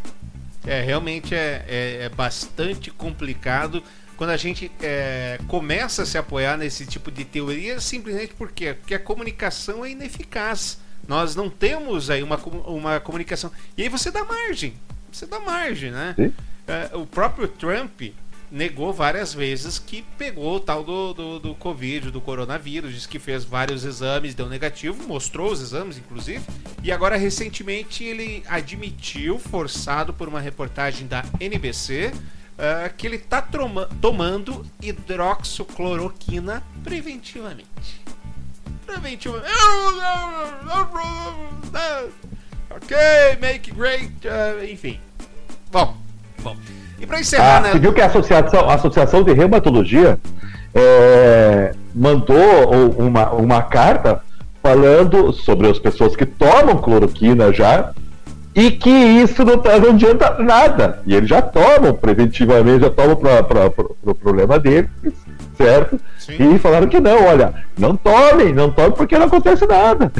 [0.66, 3.82] É, realmente é, é, é bastante complicado
[4.16, 8.94] quando a gente é, começa a se apoiar nesse tipo de teoria, simplesmente porque, porque
[8.94, 10.78] a comunicação é ineficaz.
[11.06, 12.36] Nós não temos aí uma,
[12.66, 13.52] uma comunicação.
[13.76, 14.74] E aí você dá margem.
[15.12, 16.14] Você dá margem, né?
[16.66, 18.02] É, o próprio Trump
[18.56, 23.18] negou várias vezes que pegou o tal do, do, do Covid, do coronavírus, disse que
[23.18, 26.42] fez vários exames, deu negativo, mostrou os exames, inclusive,
[26.82, 32.16] e agora recentemente ele admitiu, forçado por uma reportagem da NBC, uh,
[32.58, 33.46] eh, que ele está
[34.00, 38.00] tomando hidroxicloroquina preventivamente.
[38.86, 39.50] Preventivamente.
[42.70, 42.96] Ok,
[43.38, 44.98] make great, uh, enfim.
[45.70, 45.94] Bom,
[46.42, 46.56] bom.
[46.98, 47.72] E para encerrar, ah, né?
[47.72, 50.18] Você viu que a Associação, a Associação de Reumatologia
[50.74, 54.20] é, mandou uma, uma carta
[54.62, 57.92] falando sobre as pessoas que tomam cloroquina já
[58.54, 61.00] e que isso não, tá, não adianta nada.
[61.06, 64.88] E eles já tomam preventivamente, já tomam para o pro problema deles,
[65.56, 66.00] certo?
[66.18, 66.54] Sim.
[66.54, 70.10] E falaram que não, olha, não tomem, não tomem porque não acontece nada.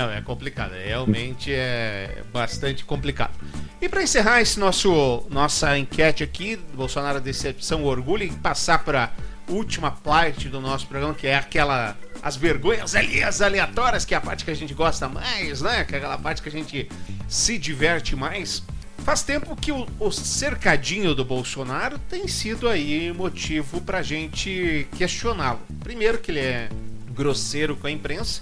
[0.00, 3.34] Não, é complicado, realmente é bastante complicado.
[3.82, 9.10] E para encerrar esse nosso nossa enquete aqui, Bolsonaro decepção, orgulho e passar para
[9.46, 14.22] última parte do nosso programa, que é aquela as vergonhas alheias aleatórias, que é a
[14.22, 15.84] parte que a gente gosta mais, né?
[15.84, 16.88] Que é aquela parte que a gente
[17.28, 18.62] se diverte mais.
[19.04, 25.60] Faz tempo que o, o cercadinho do Bolsonaro tem sido aí motivo pra gente questioná-lo.
[25.80, 26.70] Primeiro que ele é
[27.10, 28.40] grosseiro com a imprensa.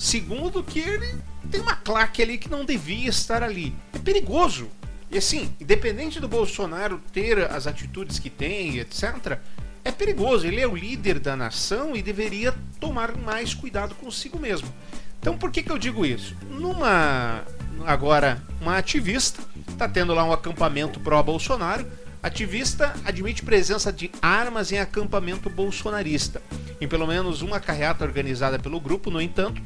[0.00, 1.14] Segundo que ele
[1.50, 3.76] tem uma claque ali que não devia estar ali.
[3.92, 4.70] É perigoso.
[5.10, 9.38] E assim, independente do Bolsonaro ter as atitudes que tem, etc.,
[9.84, 10.46] é perigoso.
[10.46, 14.72] Ele é o líder da nação e deveria tomar mais cuidado consigo mesmo.
[15.20, 16.34] Então, por que, que eu digo isso?
[16.48, 17.44] Numa.
[17.84, 21.86] Agora, uma ativista está tendo lá um acampamento pró-Bolsonaro.
[22.22, 26.42] Ativista admite presença de armas em acampamento bolsonarista.
[26.78, 29.62] Em pelo menos uma carreata organizada pelo grupo, no entanto,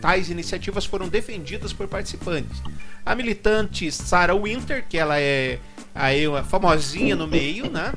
[0.00, 2.62] tais iniciativas foram defendidas por participantes.
[3.04, 5.58] A militante Sarah Winter, que ela é
[6.28, 7.92] uma famosinha no meio, né?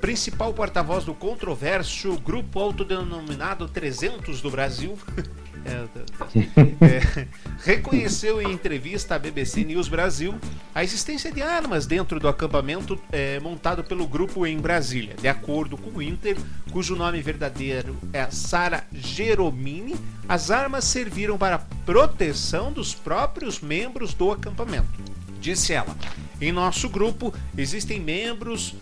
[0.00, 4.98] principal porta-voz do controverso grupo autodenominado 300 do Brasil,
[5.64, 7.26] é, é,
[7.64, 10.34] reconheceu em entrevista à BBC News Brasil
[10.74, 15.14] a existência de armas dentro do acampamento é, montado pelo grupo em Brasília.
[15.14, 16.36] De acordo com o Inter,
[16.70, 19.94] cujo nome verdadeiro é Sara Geromini,
[20.28, 24.88] as armas serviram para proteção dos próprios membros do acampamento.
[25.40, 25.94] Disse ela:
[26.40, 28.74] Em nosso grupo existem membros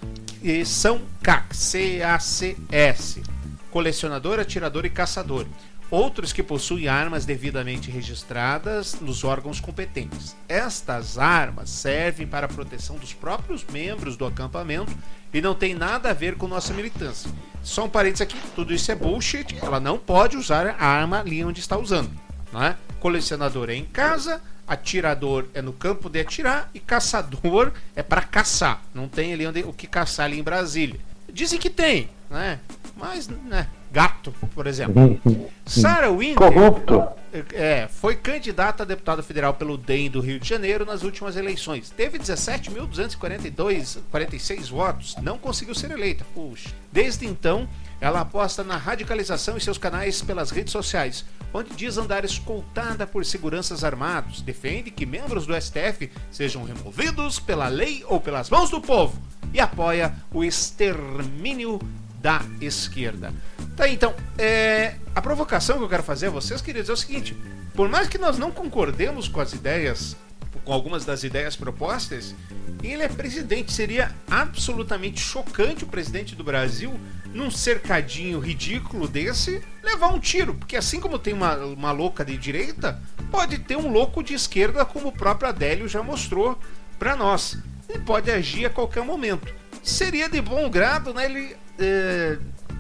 [0.43, 3.23] e são CAC, C-A-C-S,
[3.71, 5.47] colecionador, atirador e caçador.
[5.93, 10.35] Outros que possuem armas devidamente registradas nos órgãos competentes.
[10.49, 14.91] Estas armas servem para a proteção dos próprios membros do acampamento
[15.35, 17.31] e não tem nada a ver com nossa militância.
[17.63, 19.55] Só um parênteses aqui, tudo isso é bullshit.
[19.61, 22.11] Ela não pode usar a arma ali onde está usando.
[22.51, 22.75] Não é?
[22.99, 28.81] Colecionador é em casa, atirador é no campo de atirar e caçador é para caçar.
[28.95, 30.99] Não tem ali onde, o que caçar ali em Brasília.
[31.31, 32.61] Dizem que tem, né?
[32.97, 33.69] Mas, né?
[33.93, 35.21] Gato, por exemplo.
[35.67, 37.07] Sarah Winter Corrupto.
[37.53, 41.91] É, foi candidata a deputada federal pelo DEM do Rio de Janeiro nas últimas eleições.
[41.91, 45.17] Teve 17.242, 46 votos.
[45.23, 46.25] Não conseguiu ser eleita.
[46.35, 46.71] Puxa.
[46.91, 47.69] Desde então,
[48.01, 53.25] ela aposta na radicalização em seus canais pelas redes sociais, onde diz andar escoltada por
[53.25, 54.41] seguranças armados.
[54.43, 59.21] Defende que membros do STF sejam removidos pela lei ou pelas mãos do povo
[59.53, 61.79] e apoia o extermínio
[62.23, 63.35] da esquerda.
[63.77, 67.37] Tá, então, é, a provocação que eu quero fazer a vocês, queridos, é o seguinte:
[67.75, 70.17] por mais que nós não concordemos com as ideias,
[70.65, 72.35] com algumas das ideias propostas,
[72.83, 73.73] ele é presidente.
[73.73, 76.99] Seria absolutamente chocante o presidente do Brasil
[77.35, 80.55] num cercadinho ridículo desse, levar um tiro.
[80.55, 83.01] Porque assim como tem uma, uma louca de direita,
[83.31, 86.59] pode ter um louco de esquerda, como o próprio Adélio já mostrou
[86.99, 87.59] para nós.
[87.89, 89.53] Ele pode agir a qualquer momento.
[89.83, 92.37] Seria de bom grado né, ele é,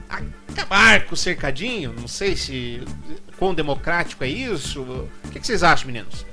[0.09, 1.95] acabar com o cercadinho.
[1.99, 2.82] Não sei se
[3.38, 4.82] quão democrático é isso.
[4.82, 6.26] O que, que vocês acham, meninos?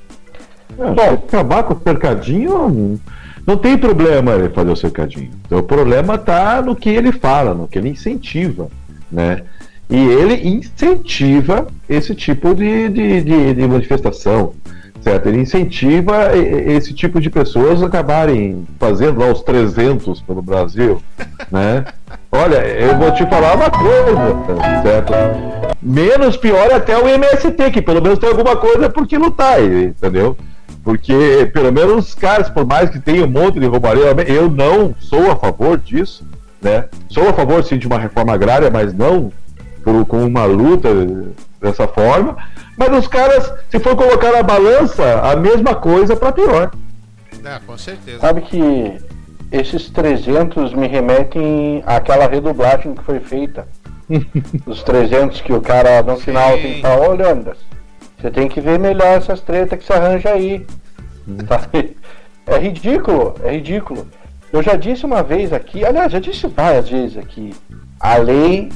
[0.78, 3.00] É, acabar com o cercadinho
[3.46, 5.32] não tem problema ele fazer o cercadinho.
[5.50, 8.70] O problema está no que ele fala, no que ele incentiva,
[9.12, 9.44] né?
[9.90, 14.54] E ele incentiva esse tipo de, de, de, de manifestação,
[15.02, 15.28] certo?
[15.28, 21.02] Ele incentiva esse tipo de pessoas acabarem fazendo lá os 300 pelo Brasil,
[21.52, 21.86] né?
[22.32, 25.14] Olha, eu vou te falar uma coisa, certo?
[25.82, 30.38] Menos pior até o MST, que pelo menos tem alguma coisa por que lutar, entendeu?
[30.84, 34.96] Porque, pelo menos, os caras, por mais que tenha um monte de roubaria, eu não
[35.00, 36.26] sou a favor disso,
[36.62, 36.86] né?
[37.10, 39.32] Sou a favor, sim, de uma reforma agrária, mas não
[39.84, 40.90] por, com uma luta
[41.62, 42.38] dessa forma.
[42.80, 46.72] Mas os caras, se for colocar na balança, a mesma coisa para pior.
[47.44, 48.20] É, com certeza.
[48.20, 48.98] Sabe que
[49.52, 53.68] esses 300 me remetem àquela redublagem que foi feita.
[54.66, 56.24] Os 300 que o cara no Sim.
[56.24, 57.52] final tem que estar olhando.
[58.18, 60.66] Você tem que ver melhor essas tretas que se arranja aí.
[61.48, 61.62] Tá?
[62.48, 64.08] É ridículo, é ridículo.
[64.52, 67.54] Eu já disse uma vez aqui, aliás, já disse várias vezes aqui,
[68.00, 68.72] a lei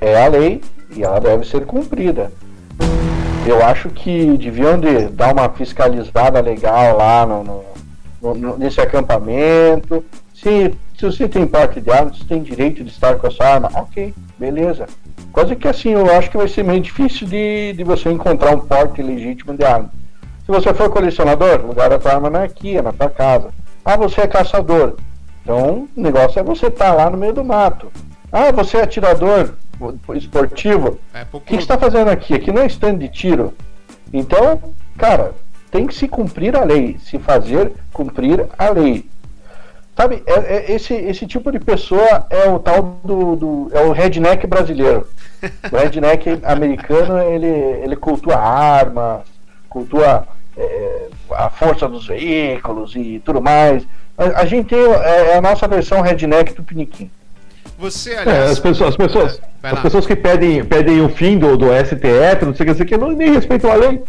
[0.00, 0.60] é a lei
[0.96, 2.32] e ela deve ser cumprida.
[3.44, 7.64] Eu acho que deviam de dar uma fiscalizada legal lá no,
[8.22, 10.04] no, no nesse acampamento.
[10.32, 13.46] Se, se você tem parte de arma, você tem direito de estar com a sua
[13.46, 14.86] arma, ok, beleza.
[15.32, 18.60] Coisa que assim eu acho que vai ser meio difícil de, de você encontrar um
[18.60, 19.90] porte legítimo de arma.
[20.46, 23.10] Se você for colecionador, o lugar da tua arma não é aqui, é na tua
[23.10, 23.50] casa.
[23.84, 24.96] Ah, você é caçador.
[25.42, 27.90] Então, o negócio é você estar tá lá no meio do mato.
[28.30, 29.54] Ah, você é atirador
[30.16, 30.98] esportivo.
[31.14, 32.34] É, o que você está fazendo aqui?
[32.34, 33.54] Aqui não é stand de tiro.
[34.12, 34.60] Então,
[34.98, 35.32] cara,
[35.70, 39.06] tem que se cumprir a lei, se fazer cumprir a lei.
[39.96, 43.92] Sabe, é, é, esse, esse tipo de pessoa é o tal do, do, é o
[43.92, 45.06] redneck brasileiro.
[45.70, 49.22] O redneck americano, ele, ele cultua armas,
[49.68, 50.26] cultua
[50.56, 53.86] é, a força dos veículos e tudo mais.
[54.16, 57.10] A, a gente tem é, é a nossa versão redneck do Piniquim.
[57.78, 61.56] Você, aliás, é, as pessoas, as pessoas, as pessoas que pedem, pedem o fim do,
[61.56, 64.02] do STF, não sei o que, que, não nem respeitam a lei.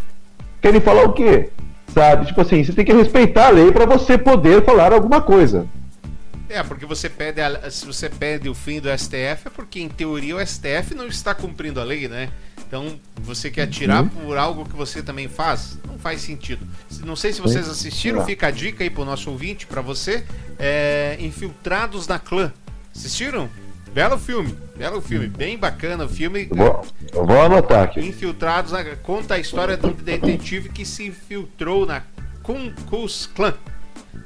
[0.61, 1.49] Querem falar o quê?
[1.93, 2.25] Sabe?
[2.27, 5.67] Tipo assim, você tem que respeitar a lei para você poder falar alguma coisa.
[6.49, 9.89] É, porque você pede a, se você pede o fim do STF é porque em
[9.89, 12.30] teoria o STF não está cumprindo a lei, né?
[12.67, 14.09] Então você quer tirar uhum.
[14.09, 15.80] por algo que você também faz?
[15.88, 16.67] Não faz sentido.
[17.03, 20.23] Não sei se vocês assistiram, fica a dica aí pro nosso ouvinte, para você.
[20.59, 22.53] É, Infiltrados na Clã.
[22.95, 23.49] Assistiram?
[23.94, 26.45] Belo filme, belo filme, bem bacana o filme.
[26.45, 26.84] Vou,
[27.14, 27.99] vou anotar aqui.
[27.99, 32.02] Infiltrados, na, conta a história de um detetive que se infiltrou na
[32.41, 32.56] Ku
[32.90, 33.53] Klux Klan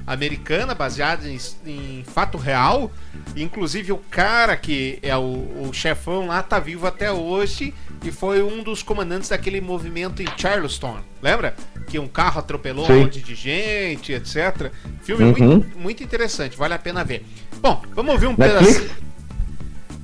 [0.07, 2.89] americana, baseada em, em, fato real.
[3.35, 7.73] Inclusive o cara que é o, o, chefão lá tá vivo até hoje
[8.03, 10.99] e foi um dos comandantes daquele movimento em Charleston.
[11.22, 11.56] Lembra?
[11.88, 12.94] Que um carro atropelou Sim.
[12.94, 14.72] um monte de gente, etc.
[15.02, 15.48] Filme uhum.
[15.48, 17.26] muito, muito interessante, vale a pena ver.
[17.61, 18.89] Bom, vamos ouvir um pedaço.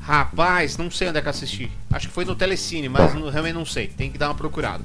[0.01, 1.71] Rapaz, não sei onde é que assisti.
[1.91, 3.87] Acho que foi no Telecine, mas não, realmente não sei.
[3.87, 4.83] Tem que dar uma procurada.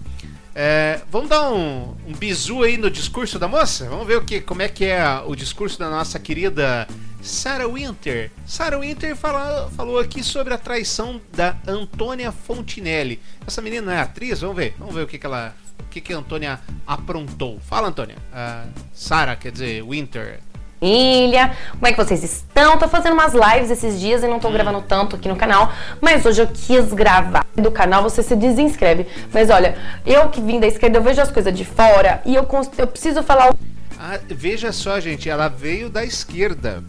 [0.55, 3.89] É, vamos dar um, um bizu aí no discurso da moça?
[3.89, 6.87] Vamos ver o que, como é que é o discurso da nossa querida
[7.21, 8.31] Sarah Winter.
[8.47, 13.21] Sarah Winter fala, falou aqui sobre a traição da Antônia Fontinelli.
[13.47, 14.41] Essa menina é atriz?
[14.41, 14.75] Vamos ver.
[14.79, 15.55] Vamos ver o que, que ela.
[15.81, 17.59] O que, que a Antônia aprontou.
[17.61, 18.17] Fala, Antônia.
[18.33, 20.41] Uh, Sarah, quer dizer, Winter
[20.79, 21.53] família.
[21.73, 22.79] Como é que vocês estão?
[22.79, 26.25] Tô fazendo umas lives esses dias e não tô gravando tanto aqui no canal, mas
[26.25, 29.07] hoje eu quis gravar do canal, você se desinscreve.
[29.33, 29.77] Mas olha,
[30.07, 32.47] eu que vim da esquerda, eu vejo as coisas de fora e eu,
[32.79, 33.55] eu preciso falar.
[33.99, 36.83] Ah, veja só, gente, ela veio da esquerda.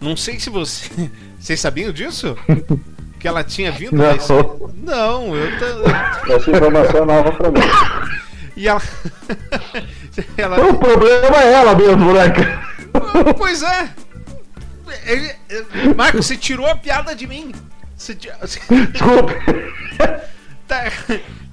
[0.00, 0.88] Não sei se você.
[1.38, 2.38] Vocês sabiam disso?
[3.18, 4.04] Que ela tinha vindo não.
[4.04, 4.70] da esquerda?
[4.76, 5.50] Não, eu.
[5.58, 6.32] Tô...
[6.32, 7.60] Essa informação é nova pra mim.
[8.54, 8.82] E ela.
[10.36, 10.66] ela...
[10.66, 12.42] O problema é ela mesmo, moleque.
[13.36, 13.88] Pois é.
[15.06, 15.34] Ele,
[15.96, 17.52] Marcos, você tirou a piada de mim.
[17.96, 19.34] Você, Desculpa.
[20.66, 20.84] Tá.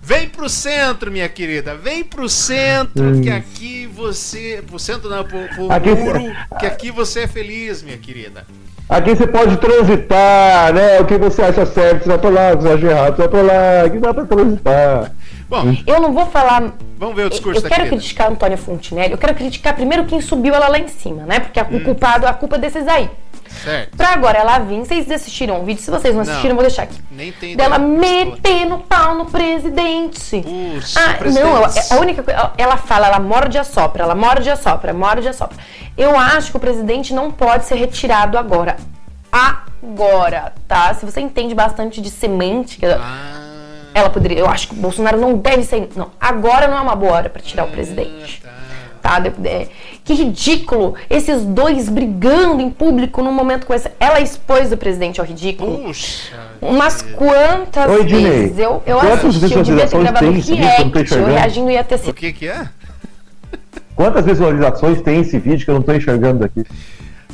[0.01, 1.75] Vem pro centro, minha querida.
[1.75, 3.21] Vem pro centro, hum.
[3.21, 4.63] que aqui você.
[4.65, 6.21] Pro centro não, pro, pro aqui muro,
[6.59, 8.45] que aqui você é feliz, minha querida.
[8.89, 10.99] Aqui você pode transitar, né?
[10.99, 13.21] O que você acha certo, você vai pra lá, o que você acha errado, você
[13.21, 15.11] vai pra lá, aqui dá pra transitar.
[15.49, 16.73] Bom, eu não vou falar.
[16.97, 19.11] Vamos ver o discurso Eu, eu quero criticar a Antônia Fontinelli.
[19.11, 21.39] Eu quero criticar primeiro quem subiu ela lá em cima, né?
[21.39, 21.77] Porque hum.
[21.77, 23.09] o culpado, a culpa é desses aí.
[23.63, 23.97] Certo.
[23.97, 25.81] Pra agora ela vir, vocês assistiram o vídeo?
[25.81, 26.95] Se vocês não assistiram, não, vou deixar aqui.
[27.11, 30.43] Nem tem Dela metendo pau no presidente.
[30.43, 32.51] Puxa, ah, não, a única coisa.
[32.55, 35.57] Ela fala, ela morde a sopra, ela morde a sopra, morde a sopra.
[35.97, 38.77] Eu acho que o presidente não pode ser retirado agora.
[39.31, 40.93] Agora, tá?
[40.93, 42.99] Se você entende bastante de semântica.
[43.01, 43.48] Ah
[43.93, 44.39] ela poderia.
[44.39, 45.89] Eu acho que o Bolsonaro não deve ser.
[45.95, 48.41] Não, agora não é uma boa hora para tirar o presidente.
[49.01, 49.21] Tá?
[49.45, 49.67] É,
[50.03, 53.89] que ridículo esses dois brigando em público num momento com esse.
[53.99, 55.77] Ela expôs o presidente ao ridículo.
[55.79, 56.33] Puxa.
[56.61, 61.83] Umas quantas Oi, vezes eu, eu assisti, eu devia ter gravado react, eu reagindo ia
[61.83, 62.09] ter sido.
[62.09, 62.67] O que que é?
[63.95, 66.63] Quantas visualizações tem esse vídeo que eu não tô enxergando aqui?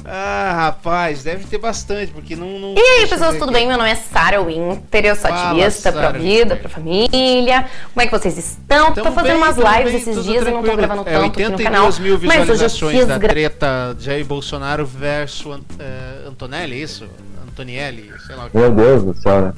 [0.07, 2.59] Ah, rapaz, deve ter bastante, porque não.
[2.59, 3.67] não e aí, pessoas, tudo bem?
[3.67, 7.65] Meu nome é Sarah Winter, eu sou Fala, ativista Sarah, pra vida, pra família.
[7.91, 8.93] Como é que vocês estão?
[8.93, 11.25] Tamo tô fazendo bem, umas lives bem, esses dias e não tô gravando é, tanto
[11.39, 11.91] aqui no canal.
[11.99, 17.09] mil visualizações da treta Jair Bolsonaro versus uh, Antonelli, isso?
[17.47, 18.57] Antonielli, sei lá o que.
[18.57, 19.53] Meu Deus do céu, né?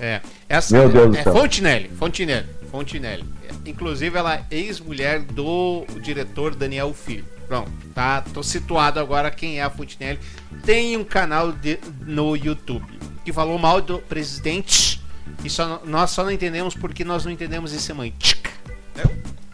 [0.00, 0.20] É.
[0.48, 1.32] Essa, Meu Deus é, do céu.
[1.32, 3.24] É Fontinelli, Fontinelli, Fontinelli.
[3.66, 7.33] Inclusive, ela é ex-mulher do diretor Daniel Filho.
[7.54, 8.20] Pronto, tá?
[8.20, 10.18] Tô situado agora quem é a Fontinelli.
[10.64, 12.84] Tem um canal de, no YouTube
[13.24, 15.00] que falou mal do presidente
[15.44, 18.50] e só, nós só não entendemos porque nós não entendemos de semântica.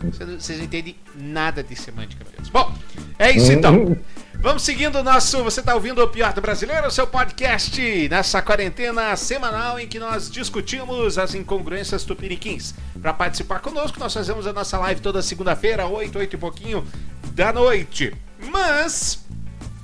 [0.03, 2.53] Vocês não entendem nada de semântica mesmo.
[2.53, 2.75] Bom,
[3.19, 3.97] é isso então.
[4.41, 5.45] Vamos seguindo o nosso.
[5.45, 10.31] Você está ouvindo o Pior do Brasileiro, seu podcast, nessa quarentena semanal em que nós
[10.31, 12.75] discutimos as incongruências tupiniquins.
[13.03, 16.87] Para participar conosco, nós fazemos a nossa live toda segunda-feira, 8, 8 e pouquinho
[17.35, 18.15] da noite.
[18.51, 19.23] Mas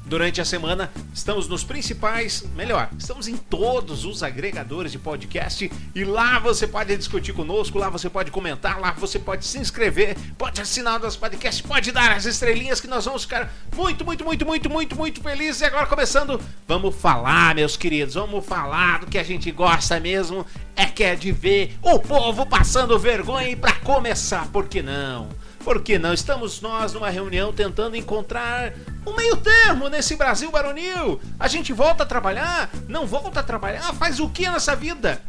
[0.07, 0.91] durante a semana.
[1.13, 6.97] Estamos nos principais, melhor, estamos em todos os agregadores de podcast e lá você pode
[6.97, 11.19] discutir conosco, lá você pode comentar, lá você pode se inscrever, pode assinar o nosso
[11.19, 15.21] podcast, pode dar as estrelinhas que nós vamos ficar muito, muito, muito, muito, muito, muito
[15.21, 15.61] felizes.
[15.61, 20.47] E agora começando, vamos falar, meus queridos, vamos falar do que a gente gosta mesmo,
[20.75, 25.29] é que é de ver o povo passando vergonha e para começar, por que não?
[25.67, 26.15] Por que não?
[26.15, 28.73] Estamos nós numa reunião tentando encontrar
[29.05, 31.21] um meio termo nesse Brasil baronil.
[31.41, 32.71] A gente volta a trabalhar?
[32.87, 33.93] Não volta a trabalhar?
[33.95, 35.21] Faz o que nessa vida?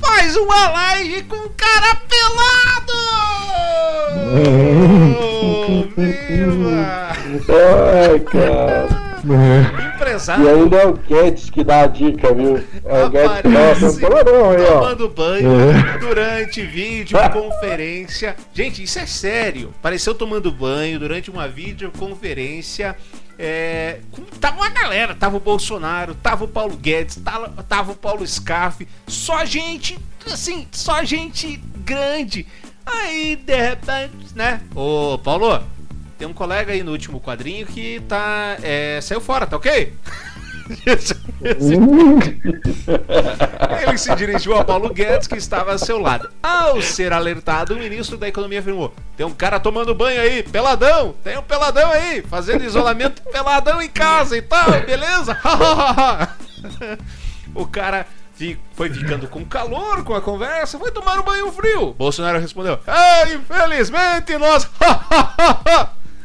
[0.00, 2.92] Faz uma live com um cara pelado!
[8.08, 9.11] Ai, cara.
[9.94, 10.44] Empresário.
[10.44, 12.62] E ainda é o Guedes que dá a dica, viu?
[12.84, 15.50] É o Guedes que dá tomando banho
[16.00, 18.36] durante videoconferência.
[18.52, 19.72] Gente, isso é sério.
[19.78, 22.96] Apareceu tomando banho durante uma videoconferência.
[23.38, 23.98] É,
[24.40, 28.86] tava uma galera, tava o Bolsonaro, tava o Paulo Guedes, tava, tava o Paulo Scarfe,
[29.08, 29.98] só gente,
[30.30, 32.46] assim, só gente grande.
[32.84, 34.60] Aí, de repente, né?
[34.74, 35.62] Ô, Paulo,
[36.22, 38.56] tem um colega aí no último quadrinho que tá.
[38.62, 39.92] é, saiu fora, tá ok?
[43.82, 46.30] Ele se dirigiu a Paulo Guedes, que estava a seu lado.
[46.40, 51.12] Ao ser alertado, o ministro da Economia afirmou: tem um cara tomando banho aí, peladão,
[51.24, 55.36] tem um peladão aí, fazendo isolamento peladão em casa e tal, beleza?
[57.52, 58.06] o cara
[58.74, 61.94] foi ficando com calor com a conversa, foi tomar um banho frio.
[61.94, 64.70] Bolsonaro respondeu: Ah, infelizmente nós.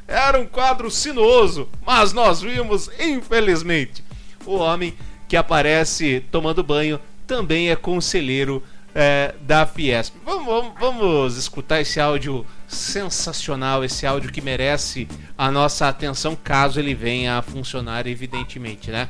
[0.08, 4.04] Era um quadro sinuoso, mas nós vimos, infelizmente.
[4.46, 4.94] O homem
[5.28, 8.64] que aparece tomando banho também é conselheiro
[8.96, 10.16] é, da Fiesp.
[10.26, 15.08] Vamos, vamos- vamos escutar esse áudio sensacional, esse áudio que merece
[15.38, 19.10] a nossa atenção caso ele venha a funcionar, evidentemente, né?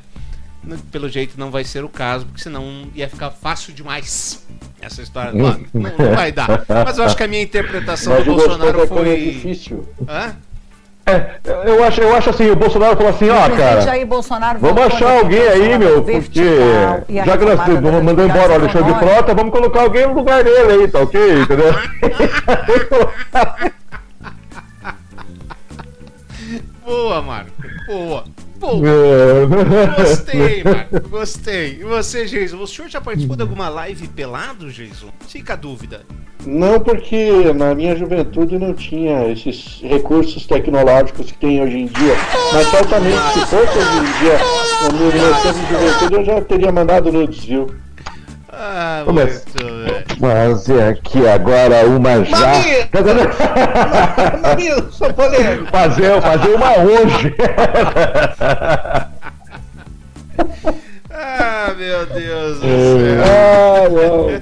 [0.92, 4.46] Pelo jeito não vai ser o caso, porque senão ia ficar fácil demais
[4.82, 5.32] essa história.
[5.32, 6.66] Não, não- não vai dar.
[6.86, 9.32] Mas eu acho que a minha interpretação Mas do Bolsonaro é é foi.
[9.32, 9.88] difícil.
[10.10, 10.36] Hã?
[11.08, 13.80] É, eu acho, eu acho assim, o Bolsonaro falou assim, ó, cara.
[13.80, 16.44] Jair Bolsonaro Vamos achar alguém aí, a meu, porque
[17.26, 19.14] já que nós mandamos embora o Alexandre econômica.
[19.14, 21.42] Frota, vamos colocar alguém no lugar dele aí, tá ok?
[21.42, 21.74] Entendeu?
[26.86, 27.57] Boa, Marco.
[27.88, 28.26] Boa.
[28.60, 28.88] Boa.
[28.88, 30.04] É.
[30.04, 31.10] Gostei, Marco.
[31.10, 31.80] Gostei.
[31.80, 32.58] E você, Jason?
[32.58, 35.10] O senhor já participou de alguma live pelado, Jason?
[35.28, 36.02] Fica a dúvida.
[36.46, 42.14] Não, porque na minha juventude não tinha esses recursos tecnológicos que tem hoje em dia.
[42.54, 44.40] Mas certamente, se fosse hoje em dia,
[45.44, 47.68] tempo de juventude, eu já teria mandado no desvio.
[48.60, 50.20] Ah, Mas- muito bem.
[50.32, 52.52] Fazer aqui agora uma já.
[52.54, 52.90] Dizer,
[54.42, 55.66] Mamilo, sou polêmico.
[55.72, 57.36] fazer, fazer uma hoje.
[61.10, 63.24] Ah, meu Deus do É.
[63.24, 64.42] céu.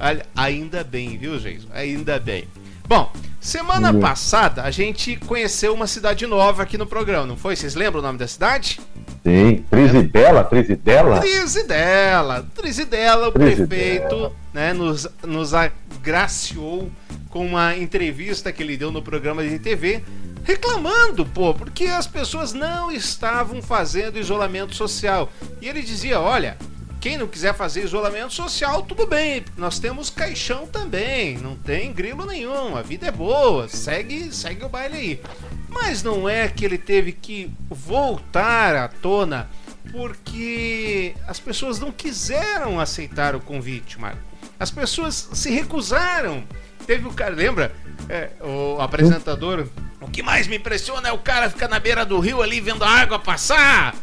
[0.00, 1.68] Ah, Olha, Ainda bem, viu, Jason?
[1.72, 2.46] Ainda bem.
[2.86, 3.10] Bom,
[3.40, 4.00] semana Hum.
[4.00, 7.56] passada a gente conheceu uma cidade nova aqui no programa, não foi?
[7.56, 8.78] Vocês lembram o nome da cidade?
[9.26, 11.20] Sim, Trizidela, Trizidela.
[11.20, 12.46] Trizidela.
[12.54, 13.66] Trizidela, o Trizidela.
[13.66, 16.90] prefeito, né, nos, nos agraciou
[17.30, 20.04] com uma entrevista que ele deu no programa de TV,
[20.44, 25.32] reclamando, pô, porque as pessoas não estavam fazendo isolamento social.
[25.60, 26.58] E ele dizia: olha.
[27.04, 29.44] Quem não quiser fazer isolamento social, tudo bem.
[29.58, 31.36] Nós temos caixão também.
[31.36, 32.78] Não tem grilo nenhum.
[32.78, 33.68] A vida é boa.
[33.68, 35.20] Segue, segue o baile aí.
[35.68, 39.50] Mas não é que ele teve que voltar à tona
[39.92, 44.22] porque as pessoas não quiseram aceitar o convite, Marco.
[44.58, 46.42] As pessoas se recusaram.
[46.86, 47.74] Teve o cara, lembra?
[48.08, 49.68] É, o apresentador.
[50.04, 52.84] O que mais me impressiona é o cara ficar na beira do rio ali vendo
[52.84, 53.94] a água passar,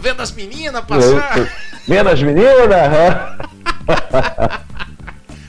[0.00, 1.48] vendo as meninas passar.
[1.86, 3.38] Menos menina.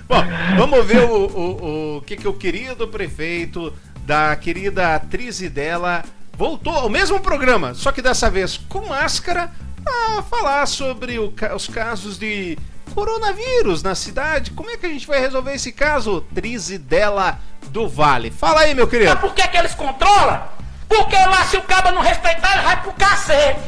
[0.07, 0.23] Bom,
[0.55, 3.73] vamos ver o, o, o que, que o querido prefeito
[4.05, 6.03] da querida atriz dela
[6.37, 9.51] voltou ao mesmo programa, só que dessa vez com máscara,
[9.83, 12.55] para falar sobre o os casos de
[12.93, 14.51] coronavírus na cidade.
[14.51, 16.21] Como é que a gente vai resolver esse caso?
[16.35, 18.31] Trizidela do Vale.
[18.31, 19.09] Fala aí, meu querido.
[19.09, 20.41] Sabe por que, que eles controlam?
[20.87, 23.61] Porque lá se o cabo não respeitar, ele vai pro cacete.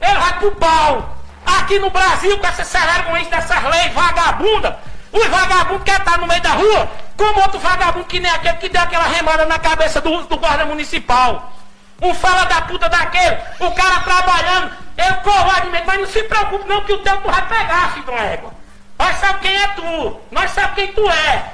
[0.00, 1.16] Ele vai pro pau.
[1.44, 4.78] Aqui no Brasil, com essa vergonha dessas leis vagabunda,
[5.10, 8.68] os vagabundos querem estar no meio da rua, como outro vagabundo que nem aquele que
[8.68, 11.52] deu aquela remada na cabeça do, do guarda municipal.
[12.00, 16.82] Um fala da puta daquele, o cara trabalhando, ele covardemente, mas não se preocupe não
[16.82, 18.52] que o tu vai pegar, filho de uma égua.
[18.98, 21.44] Nós sabemos quem é tu, nós sabemos quem tu é.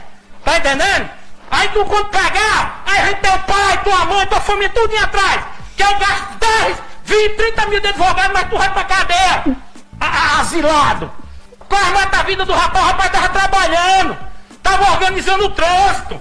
[0.45, 1.11] Tá entendendo?
[1.51, 5.41] Aí tu quando pegar, aí gente teu pai, tua mãe, tua família, tudo atrás.
[5.77, 9.45] Que eu gasto 10, 20, 30 mil de advogado, mas tu vai pra cadeia.
[10.01, 11.11] A, asilado.
[11.69, 14.17] Quase mata a vida do rapaz, o rapaz tava trabalhando.
[14.63, 16.21] Tava organizando o trânsito.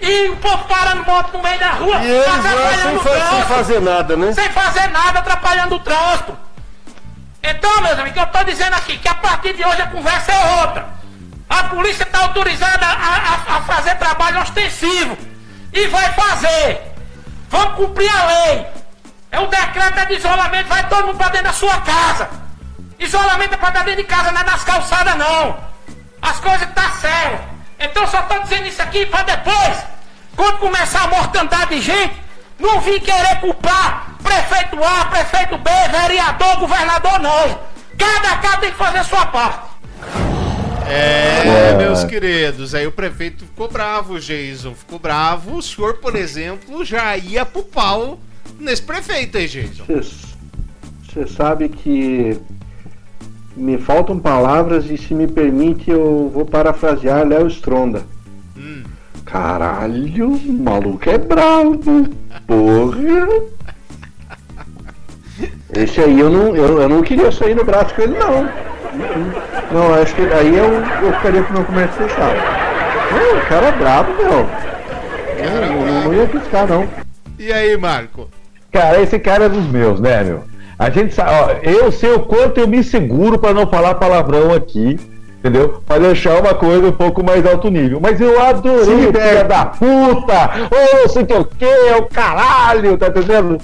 [0.00, 3.00] E o povo parando moto no meio da rua, E eles lá atrapalhando sem, o
[3.00, 3.48] fa- sem trânsito.
[3.48, 4.32] fazer nada, né?
[4.32, 6.36] Sem fazer nada, atrapalhando o trânsito.
[7.42, 10.62] Então, meus amigos, eu tô dizendo aqui que a partir de hoje a conversa é
[10.62, 10.86] outra.
[11.48, 15.16] A polícia está autorizada a, a- a fazer trabalho ostensivo.
[15.72, 16.80] E vai fazer.
[17.48, 18.66] Vamos cumprir a lei.
[19.30, 22.28] É o decreto é de isolamento, vai todo mundo pra dentro da sua casa.
[22.98, 25.56] Isolamento é estar dentro de casa, não é nas calçadas não.
[26.22, 27.40] As coisas tá sérias.
[27.80, 29.76] Então só tô dizendo isso aqui pra depois,
[30.36, 32.14] quando começar a mortandade de gente,
[32.58, 37.60] não vir querer culpar prefeito A, prefeito B, vereador, governador, não.
[37.98, 39.58] Cada casa tem que fazer sua parte.
[40.88, 41.76] É, É.
[41.76, 44.74] meus queridos, aí o prefeito ficou bravo, Jason.
[44.74, 45.56] Ficou bravo.
[45.56, 48.18] O senhor, por exemplo, já ia pro pau
[48.58, 49.84] nesse prefeito aí, Jason.
[49.88, 52.36] Você sabe que
[53.56, 58.02] me faltam palavras e se me permite eu vou parafrasear Léo Stronda.
[59.24, 62.08] Caralho, o maluco é bravo.
[62.46, 63.44] Porra.
[65.74, 68.48] Esse aí eu não, eu, eu não queria sair no braço com ele não.
[69.72, 70.72] Não, acho que aí eu,
[71.02, 72.36] eu ficaria com o meu comércio fechado.
[73.12, 74.46] Não, o cara é bravo, meu.
[75.38, 76.88] Eu não, não ia piscar não.
[77.38, 78.28] E aí, Marco?
[78.72, 80.44] Cara, esse cara é dos meus, né, meu?
[80.78, 84.52] A gente sabe, ó, eu sei o quanto eu me seguro pra não falar palavrão
[84.52, 84.98] aqui,
[85.38, 85.80] entendeu?
[85.86, 88.00] Pra deixar uma coisa um pouco mais alto nível.
[88.00, 89.44] Mas eu adorei filho é.
[89.44, 90.50] da puta!
[90.70, 93.58] Ou não sei o que, o que, é o caralho, tá entendendo?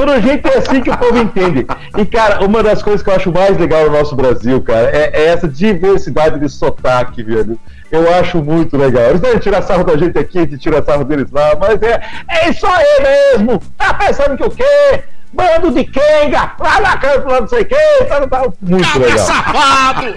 [0.00, 1.66] Todo jeito é assim que o povo entende.
[1.98, 5.10] E, cara, uma das coisas que eu acho mais legal no nosso Brasil, cara, é,
[5.12, 7.60] é essa diversidade de sotaque, velho.
[7.92, 9.02] Eu acho muito legal.
[9.04, 12.00] Eles devem tirar sarro da gente aqui, de tirar sarro deles lá, mas é,
[12.30, 13.02] é isso aí
[13.36, 13.60] mesmo!
[13.76, 15.02] Tá pensando que o quê?
[15.34, 17.76] Bando de Kenga, lá na canto, lá não sei o quê,
[18.08, 19.18] tá, tá, muito legal.
[19.18, 20.14] safado!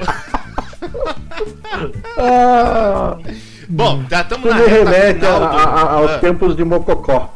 [2.17, 3.17] Ah,
[3.69, 5.57] Bom, já estamos na reta remete final a- do...
[5.57, 6.17] a- aos Ah.
[6.19, 7.33] tempos de Mococó.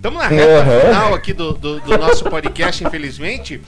[0.00, 0.80] Estamos na reta Uhum.
[0.80, 3.60] final aqui do, do, do nosso podcast, infelizmente.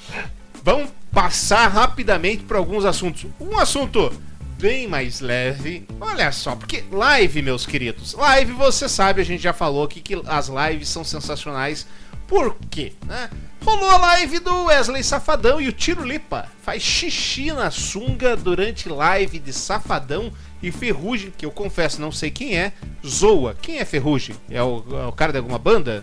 [0.65, 3.27] Vamos passar rapidamente para alguns assuntos.
[3.39, 4.11] Um assunto
[4.59, 5.87] bem mais leve.
[6.01, 10.23] Olha só, porque live, meus queridos, live você sabe, a gente já falou aqui que
[10.27, 11.87] as lives são sensacionais.
[12.27, 12.95] Por quê?
[13.05, 13.29] Né?
[13.63, 18.89] Rolou a live do Wesley Safadão e o Tiro Lipa faz xixi na sunga durante
[18.89, 20.33] live de Safadão
[20.63, 22.73] e Ferrugem, que eu confesso não sei quem é,
[23.07, 23.55] zoa.
[23.61, 24.35] Quem é Ferrugem?
[24.49, 26.03] É o, é o cara de alguma banda?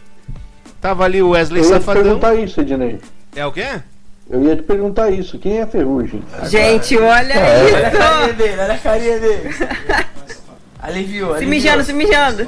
[0.82, 2.04] Tava ali o Wesley Eu ia te Safadão.
[2.04, 3.00] perguntar isso, Ednei.
[3.36, 3.68] É o quê?
[4.30, 5.38] Eu ia te perguntar isso.
[5.40, 6.24] Quem é Ferrugem?
[6.44, 7.66] Gente, olha É.
[7.66, 7.76] isso!
[7.76, 9.50] Olha a carinha dele, olha a carinha dele.
[10.82, 11.50] Aliviou, Se aliviou.
[11.50, 12.48] mijando, se mijando.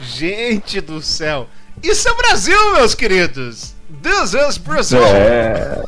[0.00, 1.46] Gente do céu.
[1.82, 3.74] Isso é o Brasil, meus queridos.
[4.02, 5.04] This is Brazil.
[5.04, 5.82] É.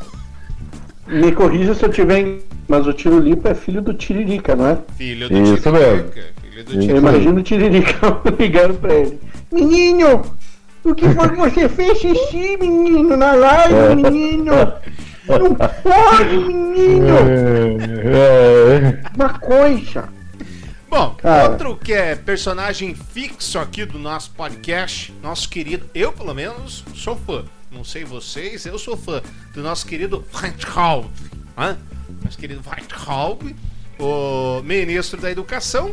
[1.07, 2.39] Me corrija se eu tiver.
[2.67, 4.77] Mas o Tirulipa é filho do Tiririca, não é?
[4.95, 6.11] Filho do Isso Tiririca, mesmo.
[6.65, 7.99] Filho do Eu imagino o Tiririca
[8.39, 9.19] ligando pra ele.
[9.51, 10.21] Menino,
[10.83, 13.95] o que foi que você fez xixi, menino, na live, É.
[13.95, 14.51] menino?
[15.27, 17.15] Não pode, menino!
[18.03, 19.01] É.
[19.15, 20.09] Uma coisa.
[20.89, 21.51] Bom, Cara.
[21.51, 27.15] outro que é personagem fixo aqui do nosso podcast, nosso querido, eu pelo menos sou
[27.15, 27.43] fã.
[27.71, 29.21] Não sei vocês, eu sou fã
[29.53, 31.05] do nosso querido Weintraub.
[31.55, 31.77] Hã?
[32.25, 33.55] Nosso querido Weintraub,
[33.99, 35.91] o ministro da Educação,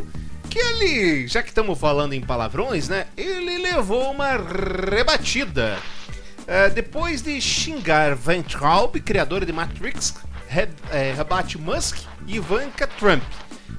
[0.56, 3.06] que ele, já que estamos falando em palavrões, né?
[3.14, 4.38] Ele levou uma
[4.90, 5.78] rebatida.
[6.46, 10.14] É, depois de xingar Weintraub, criadora de Matrix,
[10.90, 13.22] é, rebate Musk e Ivanka Trump.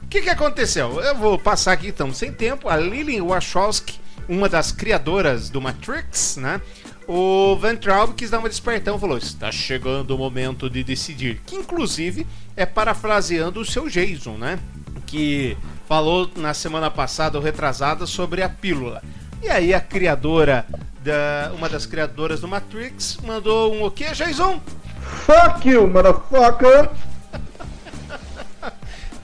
[0.04, 1.02] O que, que aconteceu?
[1.02, 2.70] Eu vou passar aqui então, sem tempo.
[2.70, 4.00] A Lilian Wachowski,
[4.30, 6.62] uma das criadoras do Matrix, né?
[7.08, 11.42] O Van Traub quis dar uma despertão, falou: está chegando o momento de decidir.
[11.46, 14.60] Que inclusive é parafraseando o seu Jason, né?
[15.08, 19.02] Que falou na semana passada ou retrasada sobre a pílula.
[19.42, 20.66] E aí a criadora,
[21.02, 24.60] da, uma das criadoras do Matrix, mandou um o quê, Jason?
[25.26, 26.90] Fuck you, motherfucker!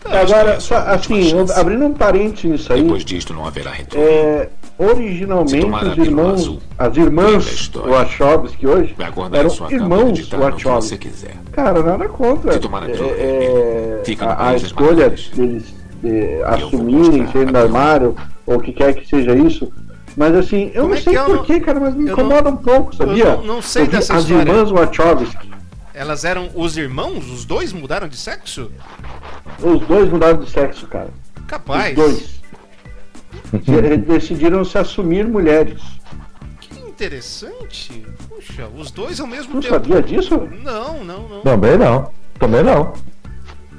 [0.05, 2.81] Agora, só, assim, abrindo um parênteses nisso aí.
[2.81, 4.05] Depois disto não haverá retorno.
[4.05, 7.71] É, originalmente os irmãos, azul, as irmãs.
[7.73, 8.95] Wachowski hoje
[9.31, 10.97] eram irmãos Wachowski.
[10.97, 11.35] quiser.
[11.53, 12.53] Cara, nada contra.
[12.53, 15.73] Se tomar a pílula É, vermelha, é, a, a escolha deles
[16.03, 18.15] é, assumirem, serem do armário,
[18.45, 19.71] ou o que quer que seja isso.
[20.15, 22.49] Mas assim, eu Como não é sei que não- porquê, cara, mas me eu incomoda
[22.49, 23.23] um pouco, sabia?
[23.25, 24.49] eu não- não sei Eu dessa As história.
[24.51, 25.51] irmãs Wachowski,
[25.95, 27.29] Elas eram os irmãos?
[27.31, 28.71] Os dois mudaram de sexo?
[29.61, 31.09] os dois mudaram de sexo, cara.
[31.47, 31.95] Capaz.
[31.97, 32.43] Os dois.
[33.63, 35.81] De- Decidiram se assumir mulheres.
[36.87, 38.05] interessante.
[38.29, 39.73] Puxa, os dois ao mesmo Não tempo.
[39.73, 40.47] sabia disso?
[40.63, 41.41] Não, não, não.
[41.41, 42.11] Também não.
[42.39, 42.93] Também não.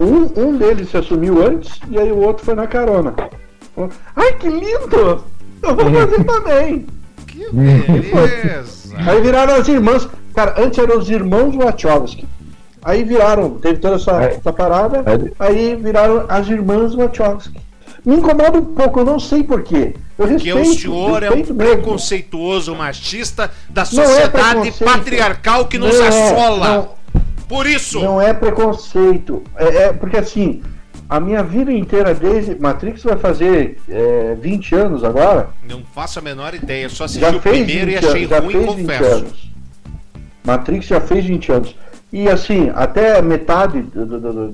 [0.01, 3.15] Um, um deles se assumiu antes e aí o outro foi na carona.
[3.75, 5.25] Falou, Ai, que lindo!
[5.63, 6.87] Eu vou fazer também.
[7.27, 8.95] Que beleza.
[8.99, 10.09] Aí viraram as irmãs.
[10.35, 12.27] Cara, antes eram os irmãos Wachowski.
[12.83, 15.03] Aí viraram, teve toda essa, essa parada,
[15.39, 17.59] aí viraram as irmãs Wachowski.
[18.05, 19.95] Me incomoda um pouco, eu não sei porquê.
[20.19, 21.55] Eu Porque o senhor é um mesmo.
[21.57, 24.85] preconceituoso machista da é sociedade preconceito.
[24.85, 26.69] patriarcal que nos Não é, assola.
[26.69, 26.89] não.
[27.55, 28.01] Por isso.
[28.01, 29.45] Não é preconceito.
[29.55, 30.61] É, é porque assim,
[31.09, 32.57] a minha vida inteira desde.
[32.57, 35.51] Matrix vai fazer é, 20 anos agora.
[35.63, 36.89] Não faço a menor ideia.
[36.89, 39.15] Só assisti Já o fez primeiro e 20 achei anos, ruim, fez 20 confesso.
[39.15, 39.51] anos.
[40.43, 41.77] Matrix já fez 20 anos.
[42.13, 43.85] E assim, até metade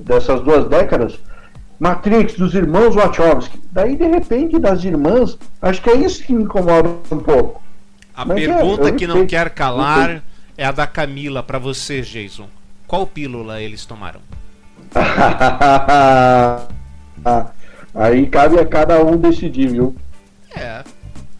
[0.04, 1.18] dessas duas décadas,
[1.78, 3.58] Matrix, dos irmãos Wachowski.
[3.72, 7.62] Daí, de repente, das irmãs, acho que é isso que me incomoda um pouco.
[8.14, 10.22] A Mas é, pergunta eu que não quer calar
[10.58, 12.46] é a da Camila pra você, Jason.
[12.90, 14.20] Qual pílula eles tomaram?
[17.94, 19.94] Aí cabe a cada um decidir, viu?
[20.56, 20.82] É.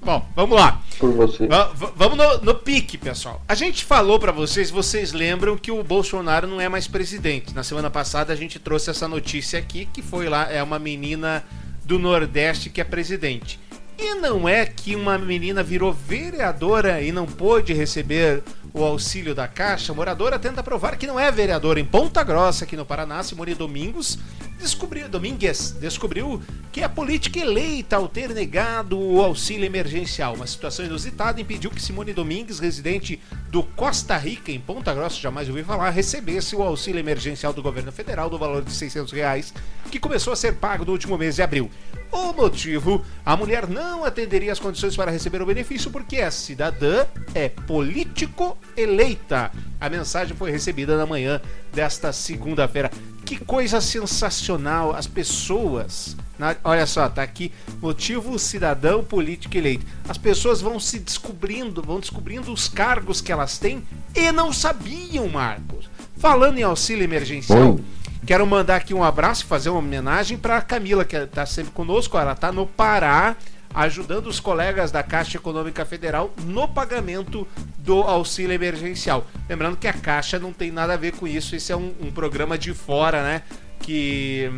[0.01, 0.81] Bom, vamos lá.
[1.01, 1.49] Por você.
[1.49, 3.43] Va- vamos no, no pique, pessoal.
[3.49, 7.53] A gente falou pra vocês, vocês lembram que o Bolsonaro não é mais presidente.
[7.53, 11.43] Na semana passada a gente trouxe essa notícia aqui, que foi lá, é uma menina
[11.85, 13.59] do Nordeste que é presidente.
[14.03, 19.47] E não é que uma menina virou vereadora e não pôde receber o auxílio da
[19.47, 19.93] Caixa.
[19.93, 23.23] A moradora tenta provar que não é vereadora em Ponta Grossa, aqui no Paraná.
[23.23, 24.19] Simone Domingos
[24.59, 26.41] descobriu, Domingues descobriu
[26.71, 30.35] que é política eleita ao ter negado o auxílio emergencial.
[30.35, 33.21] Uma situação inusitada impediu que Simone Domingues, residente
[33.51, 37.91] do Costa Rica, em Ponta Grossa, jamais ouvi falar, recebesse o auxílio emergencial do governo
[37.91, 39.53] federal do valor de 600 reais,
[39.91, 41.71] que começou a ser pago no último mês de abril.
[42.13, 47.07] O motivo, a mulher não atenderia as condições para receber o benefício porque a cidadã
[47.35, 49.51] é político eleita.
[49.81, 51.41] A mensagem foi recebida na manhã
[51.73, 52.91] desta segunda-feira.
[53.25, 54.95] Que coisa sensacional!
[54.95, 56.17] As pessoas.
[56.39, 57.53] na- olha só, tá aqui.
[57.81, 59.87] Motivo cidadão político eleito.
[60.09, 65.29] As pessoas vão se descobrindo, vão descobrindo os cargos que elas têm e não sabiam,
[65.29, 65.89] Marcos.
[66.17, 67.79] Falando em auxílio emergencial.
[68.27, 72.19] Quero mandar aqui um abraço e fazer uma homenagem para Camila, que está sempre conosco.
[72.19, 73.37] Ela está no Pará,
[73.75, 77.47] ajudando os colegas da Caixa Econômica Federal no pagamento
[77.79, 79.27] do auxílio emergencial.
[79.49, 82.11] Lembrando que a Caixa não tem nada a ver com isso, esse é um, um
[82.11, 83.43] programa de fora, né?
[83.81, 84.51] Que.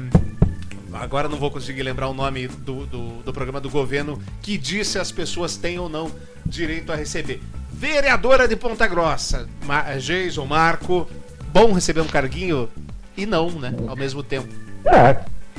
[0.93, 4.99] Agora não vou conseguir lembrar o nome do, do, do programa do governo que disse
[4.99, 6.13] as pessoas têm ou não
[6.45, 7.41] direito a receber.
[7.73, 11.09] Vereadora de Ponta Grossa, Ma Jason Marco.
[11.51, 12.69] Bom receber um carguinho
[13.17, 13.75] e não, né?
[13.87, 14.49] Ao mesmo tempo.
[14.85, 15.17] É,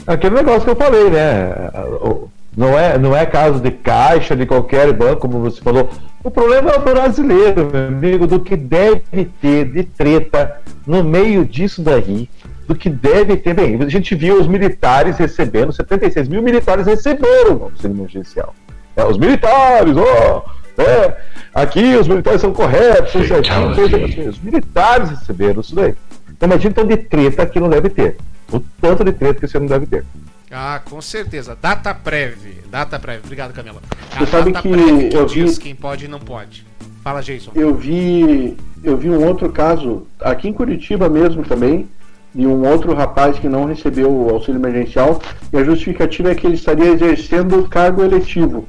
[0.07, 1.53] aquele negócio que eu falei, né?
[2.55, 5.89] Não é, não é caso de caixa, de qualquer banco, como você falou.
[6.23, 11.45] O problema é o brasileiro, meu amigo, do que deve ter de treta no meio
[11.45, 12.29] disso daí.
[12.67, 13.53] Do que deve ter.
[13.53, 18.55] Bem, a gente viu os militares recebendo, 76 mil militares receberam o auxílio emergencial.
[18.95, 20.45] É, os militares, ó!
[20.77, 21.17] é,
[21.53, 25.95] aqui os militares são corretos, os militares receberam isso daí.
[26.43, 28.17] Então imagina então de treta que não deve ter.
[28.51, 30.03] O tanto de treta que você não deve ter.
[30.51, 31.57] Ah, com certeza.
[31.59, 32.55] Data prévia.
[32.69, 33.21] Data prévia.
[33.23, 33.81] Obrigado, Camila.
[34.13, 36.65] A Você sabe que prévia eu diz vi- quem pode e não pode.
[37.01, 37.51] Fala, Jason.
[37.55, 41.87] Eu vi, eu vi um outro caso aqui em Curitiba mesmo também,
[42.35, 45.21] de um outro rapaz que não recebeu o auxílio emergencial
[45.51, 48.65] e a justificativa é que ele estaria exercendo o cargo eletivo.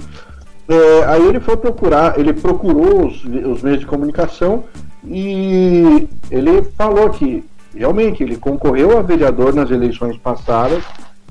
[0.69, 4.65] É, aí ele foi procurar, ele procurou os, os meios de comunicação
[5.05, 7.45] e ele falou que
[7.77, 10.83] realmente ele concorreu a vereador nas eleições passadas,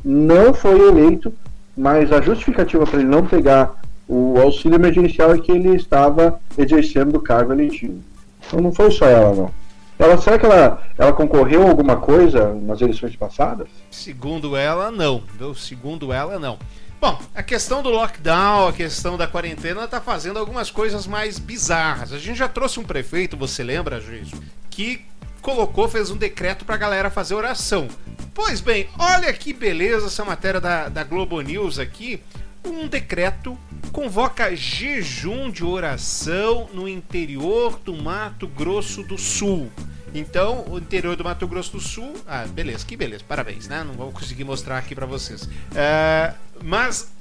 [0.03, 1.33] não foi eleito,
[1.75, 7.15] mas a justificativa para ele não pegar o auxílio emergencial é que ele estava exercendo
[7.15, 7.99] o cargo eletivo.
[8.45, 9.51] Então não foi só ela, não.
[9.97, 13.67] Ela, será que ela, ela concorreu a alguma coisa nas eleições passadas?
[13.89, 15.23] Segundo ela, não.
[15.55, 16.57] Segundo ela, não.
[16.99, 22.13] Bom, a questão do lockdown, a questão da quarentena tá fazendo algumas coisas mais bizarras.
[22.13, 24.31] A gente já trouxe um prefeito, você lembra, juiz,
[24.69, 25.01] que
[25.43, 27.87] colocou, fez um decreto pra galera fazer oração.
[28.33, 32.19] Pois bem, olha que beleza essa matéria da, da Globo News aqui.
[32.65, 33.59] Um decreto
[33.91, 39.69] convoca jejum de oração no interior do Mato Grosso do Sul.
[40.15, 42.13] Então, o interior do Mato Grosso do Sul.
[42.25, 43.83] Ah, beleza, que beleza, parabéns, né?
[43.83, 45.49] Não vou conseguir mostrar aqui pra vocês.
[45.75, 46.33] É,
[46.63, 47.11] mas,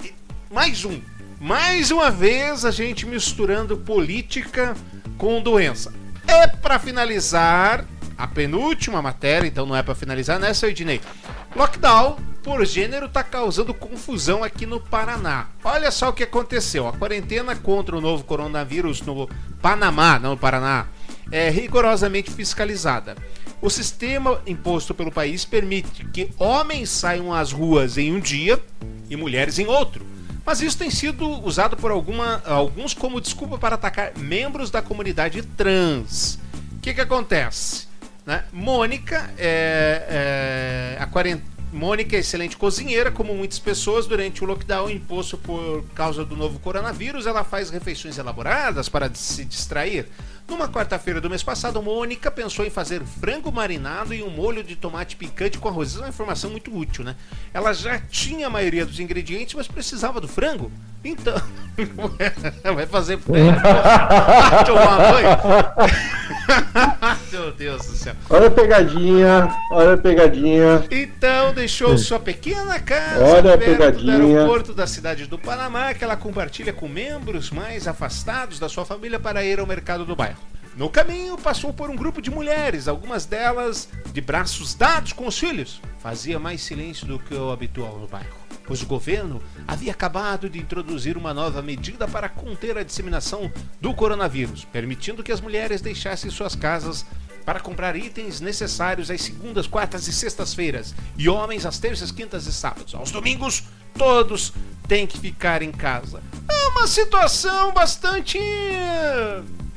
[0.49, 1.01] mais um.
[1.41, 4.75] Mais uma vez a gente misturando política
[5.17, 5.93] com doença.
[6.33, 7.85] É pra finalizar
[8.17, 10.99] a penúltima matéria, então não é pra finalizar nessa, Ednei.
[11.55, 15.47] Lockdown por gênero está causando confusão aqui no Paraná.
[15.63, 16.87] Olha só o que aconteceu.
[16.87, 19.29] A quarentena contra o novo coronavírus no
[19.61, 20.87] Panamá, não no Paraná,
[21.31, 23.15] é rigorosamente fiscalizada.
[23.61, 28.59] O sistema imposto pelo país permite que homens saiam às ruas em um dia
[29.07, 30.12] e mulheres em outro.
[30.45, 35.41] Mas isso tem sido usado por alguma, alguns como desculpa para atacar membros da comunidade
[35.41, 36.37] trans.
[36.75, 37.87] O que, que acontece?
[38.25, 38.43] Né?
[38.51, 41.53] Mônica é, é a quarentena.
[41.73, 46.59] Mônica é excelente cozinheira, como muitas pessoas durante o lockdown imposto por causa do novo
[46.59, 47.25] coronavírus.
[47.25, 50.07] Ela faz refeições elaboradas para se distrair.
[50.47, 54.75] Numa quarta-feira do mês passado, Mônica pensou em fazer frango marinado e um molho de
[54.75, 55.89] tomate picante com arroz.
[55.89, 57.15] Isso é uma informação muito útil, né?
[57.53, 60.71] Ela já tinha a maioria dos ingredientes, mas precisava do frango.
[61.03, 61.33] Então,
[62.75, 63.59] vai fazer frango.
[64.65, 65.29] tomar banho.
[67.31, 68.15] Meu Deus do céu.
[68.29, 70.85] Olha a pegadinha, olha a pegadinha.
[70.91, 74.17] Então, deixou sua pequena casa Olha a pegadinha.
[74.17, 78.85] do aeroporto da cidade do Panamá, que ela compartilha com membros mais afastados da sua
[78.85, 80.39] família para ir ao mercado do bairro.
[80.75, 85.37] No caminho, passou por um grupo de mulheres, algumas delas de braços dados com os
[85.37, 85.79] filhos.
[85.99, 88.35] Fazia mais silêncio do que o habitual no bairro,
[88.65, 93.93] pois o governo havia acabado de introduzir uma nova medida para conter a disseminação do
[93.93, 97.05] coronavírus, permitindo que as mulheres deixassem suas casas
[97.45, 102.53] para comprar itens necessários às segundas, quartas e sextas-feiras, e homens às terças, quintas e
[102.53, 102.95] sábados.
[102.95, 103.63] Aos domingos,
[103.95, 104.51] todos
[104.87, 106.23] têm que ficar em casa.
[106.49, 108.39] É uma situação bastante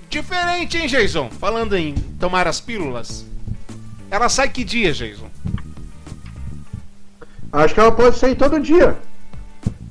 [0.09, 1.29] diferente, hein, Jason?
[1.31, 3.27] Falando em tomar as pílulas.
[4.11, 5.27] Ela sai que dia, Jason?
[7.53, 8.97] Acho que ela pode sair todo dia.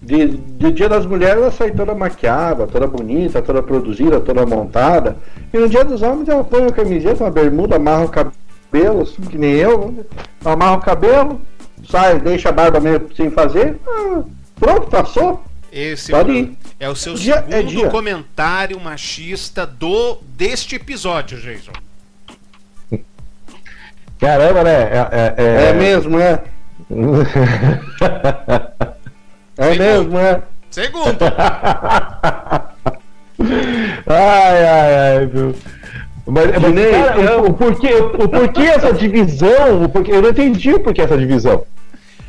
[0.02, 5.18] De, de dia das mulheres ela sai toda maquiada, toda bonita, toda produzida, toda montada.
[5.52, 9.22] E no dia dos homens ela põe uma camiseta, uma bermuda, amarra o cabelo, assim,
[9.24, 10.06] que nem eu.
[10.44, 11.42] Amarra o cabelo,
[11.90, 13.80] sai, deixa a barba meio sem fazer.
[13.88, 14.22] ah,
[14.60, 15.44] pronto, passou.
[15.72, 16.58] Esse Pode ir.
[16.80, 17.90] É o seu Dia- segundo é dia.
[17.90, 21.72] comentário machista do deste episódio, Jason.
[24.20, 24.72] Caramba, né?
[24.72, 26.42] É, é, É mesmo, é.
[29.58, 30.42] É mesmo, é.
[30.72, 31.18] Segundo.
[34.08, 35.56] ai, ai, ai, viu?
[36.28, 36.62] Mas, mas
[36.92, 39.84] cara, eu- o, o porquê, o porquê essa divisão?
[39.84, 41.66] O porquê, eu não entendi o porquê essa divisão.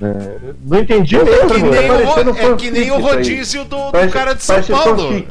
[0.02, 1.48] É, não entendi É mesmo.
[1.48, 3.02] que nem, o, é que nem o aí.
[3.02, 5.24] rodízio do, do Parece- cara de São Paulo.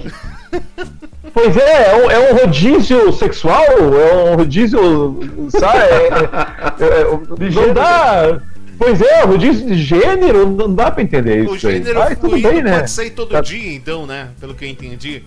[1.33, 5.19] Pois é, é um, é um rodízio sexual, é um rodízio,
[5.49, 5.77] sabe?
[5.79, 8.39] É, é, é, não dá.
[8.77, 11.51] Pois é, rodízio de gênero, não dá pra entender isso.
[11.51, 11.59] O aí.
[11.77, 12.77] gênero Ai, tudo bem, né?
[12.79, 14.29] pode sair todo Tá- dia, então, né?
[14.39, 15.23] Pelo que eu entendi.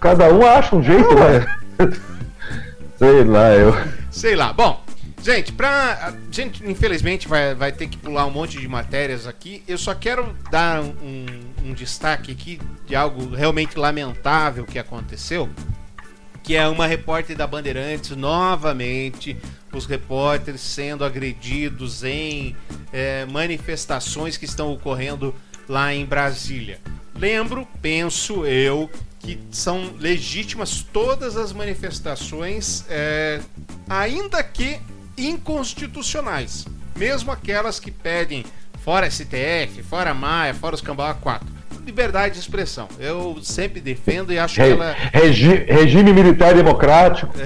[0.00, 1.46] Cada um acha um jeito, né?
[2.98, 3.76] Sei lá, eu.
[4.10, 4.52] Sei lá.
[4.52, 4.82] Bom,
[5.22, 6.08] gente, pra.
[6.08, 9.62] A gente, infelizmente, vai, vai ter que pular um monte de matérias aqui.
[9.66, 11.26] Eu só quero dar um,
[11.64, 15.48] um destaque aqui de algo realmente lamentável que aconteceu.
[16.42, 19.36] Que é uma repórter da Bandeirantes, novamente,
[19.72, 22.56] os repórteres sendo agredidos em
[22.92, 25.34] eh, manifestações que estão ocorrendo
[25.68, 26.80] lá em Brasília.
[27.14, 33.40] Lembro, penso eu, que são legítimas todas as manifestações, eh,
[33.88, 34.80] ainda que
[35.26, 36.66] inconstitucionais.
[36.96, 38.44] Mesmo aquelas que pedem
[38.84, 41.46] fora STF, fora Maia, fora os Cambau 4.
[41.84, 42.88] Liberdade de expressão.
[42.98, 44.94] Eu sempre defendo e acho que Re- ela.
[45.12, 47.32] regi- regime militar democrático.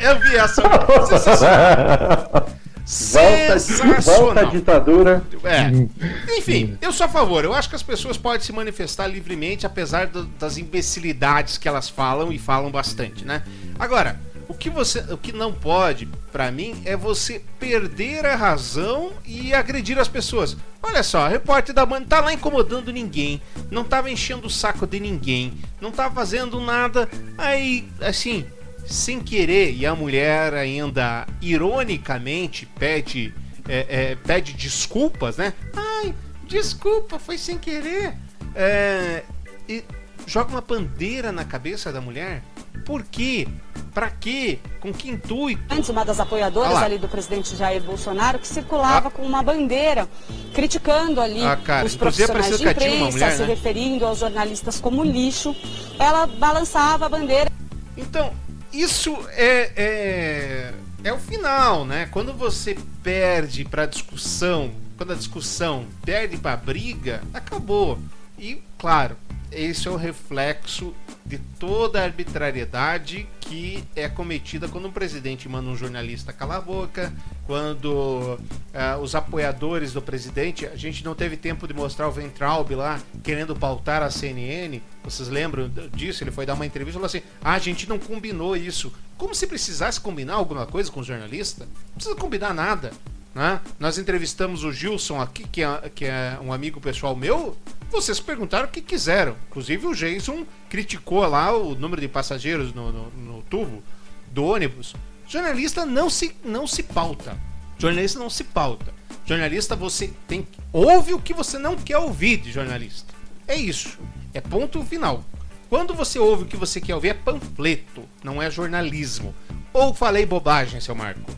[0.00, 0.62] Eu vi essa.
[1.06, 2.48] Sensacional.
[2.86, 4.00] Volta, Sensacional.
[4.02, 5.22] volta a ditadura.
[5.42, 6.36] É.
[6.38, 7.44] Enfim, eu sou a favor.
[7.44, 11.88] Eu acho que as pessoas podem se manifestar livremente, apesar do- das imbecilidades que elas
[11.88, 13.42] falam e falam bastante, né?
[13.78, 19.12] Agora, o que você, o que não pode, pra mim, é você perder a razão
[19.24, 20.56] e agredir as pessoas.
[20.82, 23.40] Olha só, repórter da Band tá lá incomodando ninguém,
[23.70, 27.08] não tava enchendo o saco de ninguém, não tava fazendo nada.
[27.36, 28.46] Aí, assim,
[28.86, 33.34] sem querer, e a mulher ainda ironicamente pede,
[33.68, 35.52] é, é, pede desculpas, né?
[35.74, 36.14] Ai,
[36.46, 38.14] desculpa, foi sem querer.
[38.54, 39.24] É,
[39.68, 39.82] e
[40.26, 42.42] joga uma bandeira na cabeça da mulher.
[42.84, 43.48] Por quê?
[43.92, 44.58] Pra quê?
[44.80, 45.62] Com que intuito?
[45.70, 50.06] Antes, uma das apoiadoras Ah ali do presidente Jair Bolsonaro que circulava com uma bandeira,
[50.54, 53.46] criticando ali Ah, cara, os inclusive profissionais de imprensa, mulher, se né?
[53.46, 55.56] referindo aos jornalistas como lixo.
[55.98, 57.50] Ela balançava a bandeira.
[57.96, 58.32] Então,
[58.72, 62.06] isso é, é, é o final, né?
[62.10, 67.98] Quando você perde pra discussão, quando a discussão perde pra briga, acabou.
[68.38, 69.16] E, claro,
[69.50, 70.94] esse é o reflexo
[71.26, 76.60] de toda a arbitrariedade que é cometida quando um presidente manda um jornalista calar a
[76.60, 77.12] boca,
[77.46, 82.70] quando uh, os apoiadores do presidente, a gente não teve tempo de mostrar o Ventralb
[82.74, 86.24] lá querendo pautar a CNN, vocês lembram disso?
[86.24, 88.92] Ele foi dar uma entrevista e falou assim: ah, a gente não combinou isso.
[89.16, 91.64] Como se precisasse combinar alguma coisa com o jornalista?
[91.64, 92.92] Não precisa combinar nada.
[93.34, 93.60] Né?
[93.78, 97.56] Nós entrevistamos o Gilson aqui, que é, que é um amigo pessoal meu.
[97.90, 99.36] Vocês perguntaram o que quiseram.
[99.48, 103.82] Inclusive o Jason criticou lá o número de passageiros no, no, no tubo
[104.30, 104.94] do ônibus.
[105.28, 107.36] Jornalista não se, não se pauta.
[107.78, 108.92] Jornalista não se pauta.
[109.24, 113.12] Jornalista você tem ouve o que você não quer ouvir de jornalista.
[113.46, 113.98] É isso.
[114.32, 115.24] É ponto final.
[115.68, 119.34] Quando você ouve o que você quer ouvir é panfleto, não é jornalismo.
[119.72, 121.30] Ou falei bobagem, seu Marco?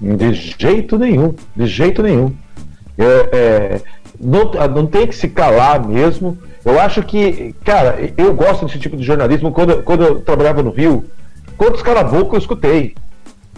[0.00, 2.34] De jeito nenhum, de jeito nenhum.
[2.96, 3.82] É, é,
[4.20, 6.38] não, não tem que se calar mesmo.
[6.64, 9.52] Eu acho que, cara, eu gosto desse tipo de jornalismo.
[9.52, 11.04] Quando, quando eu trabalhava no Rio,
[11.56, 12.94] quantos cala-boca eu escutei?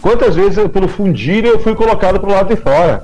[0.01, 3.03] Quantas vezes, eu, pelo fundir, eu fui colocado pro lado de fora?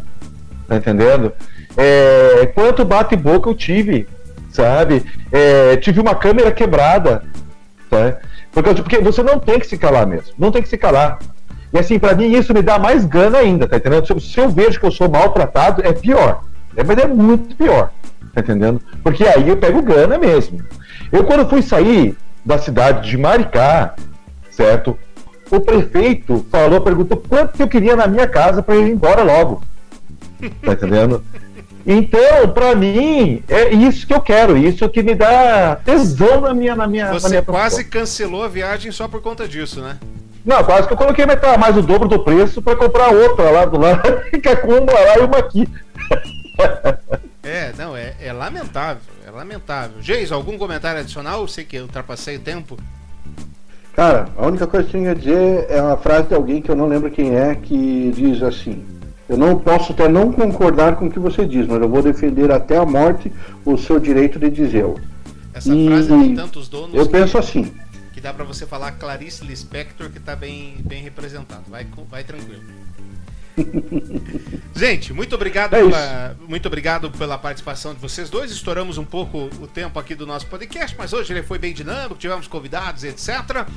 [0.68, 1.32] Tá entendendo?
[1.76, 4.08] É, quanto bate-boca eu tive,
[4.52, 5.04] sabe?
[5.32, 7.24] É, tive uma câmera quebrada,
[7.90, 8.18] tá?
[8.52, 10.34] Porque, porque você não tem que se calar mesmo.
[10.38, 11.20] Não tem que se calar.
[11.72, 14.20] E assim, para mim isso me dá mais gana ainda, tá entendendo?
[14.20, 16.42] Se eu vejo que eu sou maltratado, é pior.
[16.78, 17.92] É, mas é muito pior,
[18.34, 18.80] tá entendendo?
[19.04, 20.64] Porque aí eu pego gana mesmo.
[21.12, 23.96] Eu, quando fui sair da cidade de Maricá,
[24.52, 24.98] certo?
[25.50, 29.64] O prefeito falou, perguntou quanto que eu queria na minha casa para ir embora logo.
[30.62, 31.24] Tá entendendo?
[31.86, 36.76] Então, para mim, é isso que eu quero, isso que me dá tesão na minha
[36.76, 39.98] na minha Você na minha quase cancelou a viagem só por conta disso, né?
[40.46, 43.66] Não, quase que eu coloquei metade, mais o dobro do preço para comprar outra lá
[43.66, 44.02] do lado,
[44.42, 45.68] que é com uma lá e uma aqui.
[47.44, 50.02] É, não, é, é lamentável, é lamentável.
[50.02, 51.42] Geis, algum comentário adicional?
[51.42, 52.78] Eu sei que eu ultrapassei o tempo.
[53.96, 56.70] Cara, a única coisa que eu tinha a dizer é uma frase de alguém que
[56.70, 58.86] eu não lembro quem é, que diz assim:
[59.30, 62.52] Eu não posso até não concordar com o que você diz, mas eu vou defender
[62.52, 63.32] até a morte
[63.64, 65.00] o seu direito de dizê-lo.
[65.54, 66.94] Essa e, frase tem tantos donos.
[66.94, 67.12] Eu que...
[67.14, 67.74] penso assim
[68.18, 71.62] que dá para você falar Clarice Lispector que tá bem, bem representado.
[71.68, 72.64] Vai, vai tranquilo.
[74.76, 78.52] Gente, muito obrigado, é pela, muito obrigado pela participação de vocês dois.
[78.52, 82.16] Estouramos um pouco o tempo aqui do nosso podcast, mas hoje ele foi bem dinâmico,
[82.16, 83.68] tivemos convidados, etc.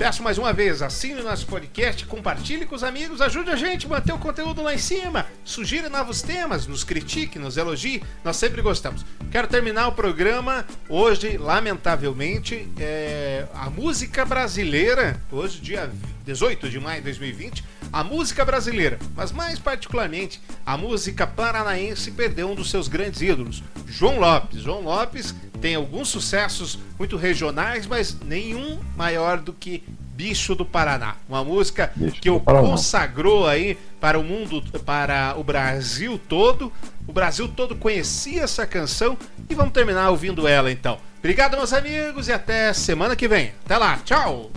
[0.00, 3.84] Peço mais uma vez, assine o nosso podcast, compartilhe com os amigos, ajude a gente
[3.84, 8.38] a manter o conteúdo lá em cima, sugira novos temas, nos critique, nos elogie, nós
[8.38, 9.04] sempre gostamos.
[9.30, 15.90] Quero terminar o programa hoje, lamentavelmente, é, a música brasileira, hoje dia
[16.24, 17.62] 18 de maio de 2020,
[17.92, 23.62] a música brasileira, mas mais particularmente a música paranaense perdeu um dos seus grandes ídolos,
[23.86, 24.62] João Lopes.
[24.62, 29.82] João Lopes tem alguns sucessos muito regionais, mas nenhum maior do que
[30.14, 35.42] Bicho do Paraná, uma música Bicho que o consagrou aí para o mundo, para o
[35.42, 36.70] Brasil todo.
[37.06, 39.16] O Brasil todo conhecia essa canção
[39.48, 40.98] e vamos terminar ouvindo ela então.
[41.18, 43.52] Obrigado, meus amigos, e até semana que vem.
[43.64, 44.50] Até lá, tchau!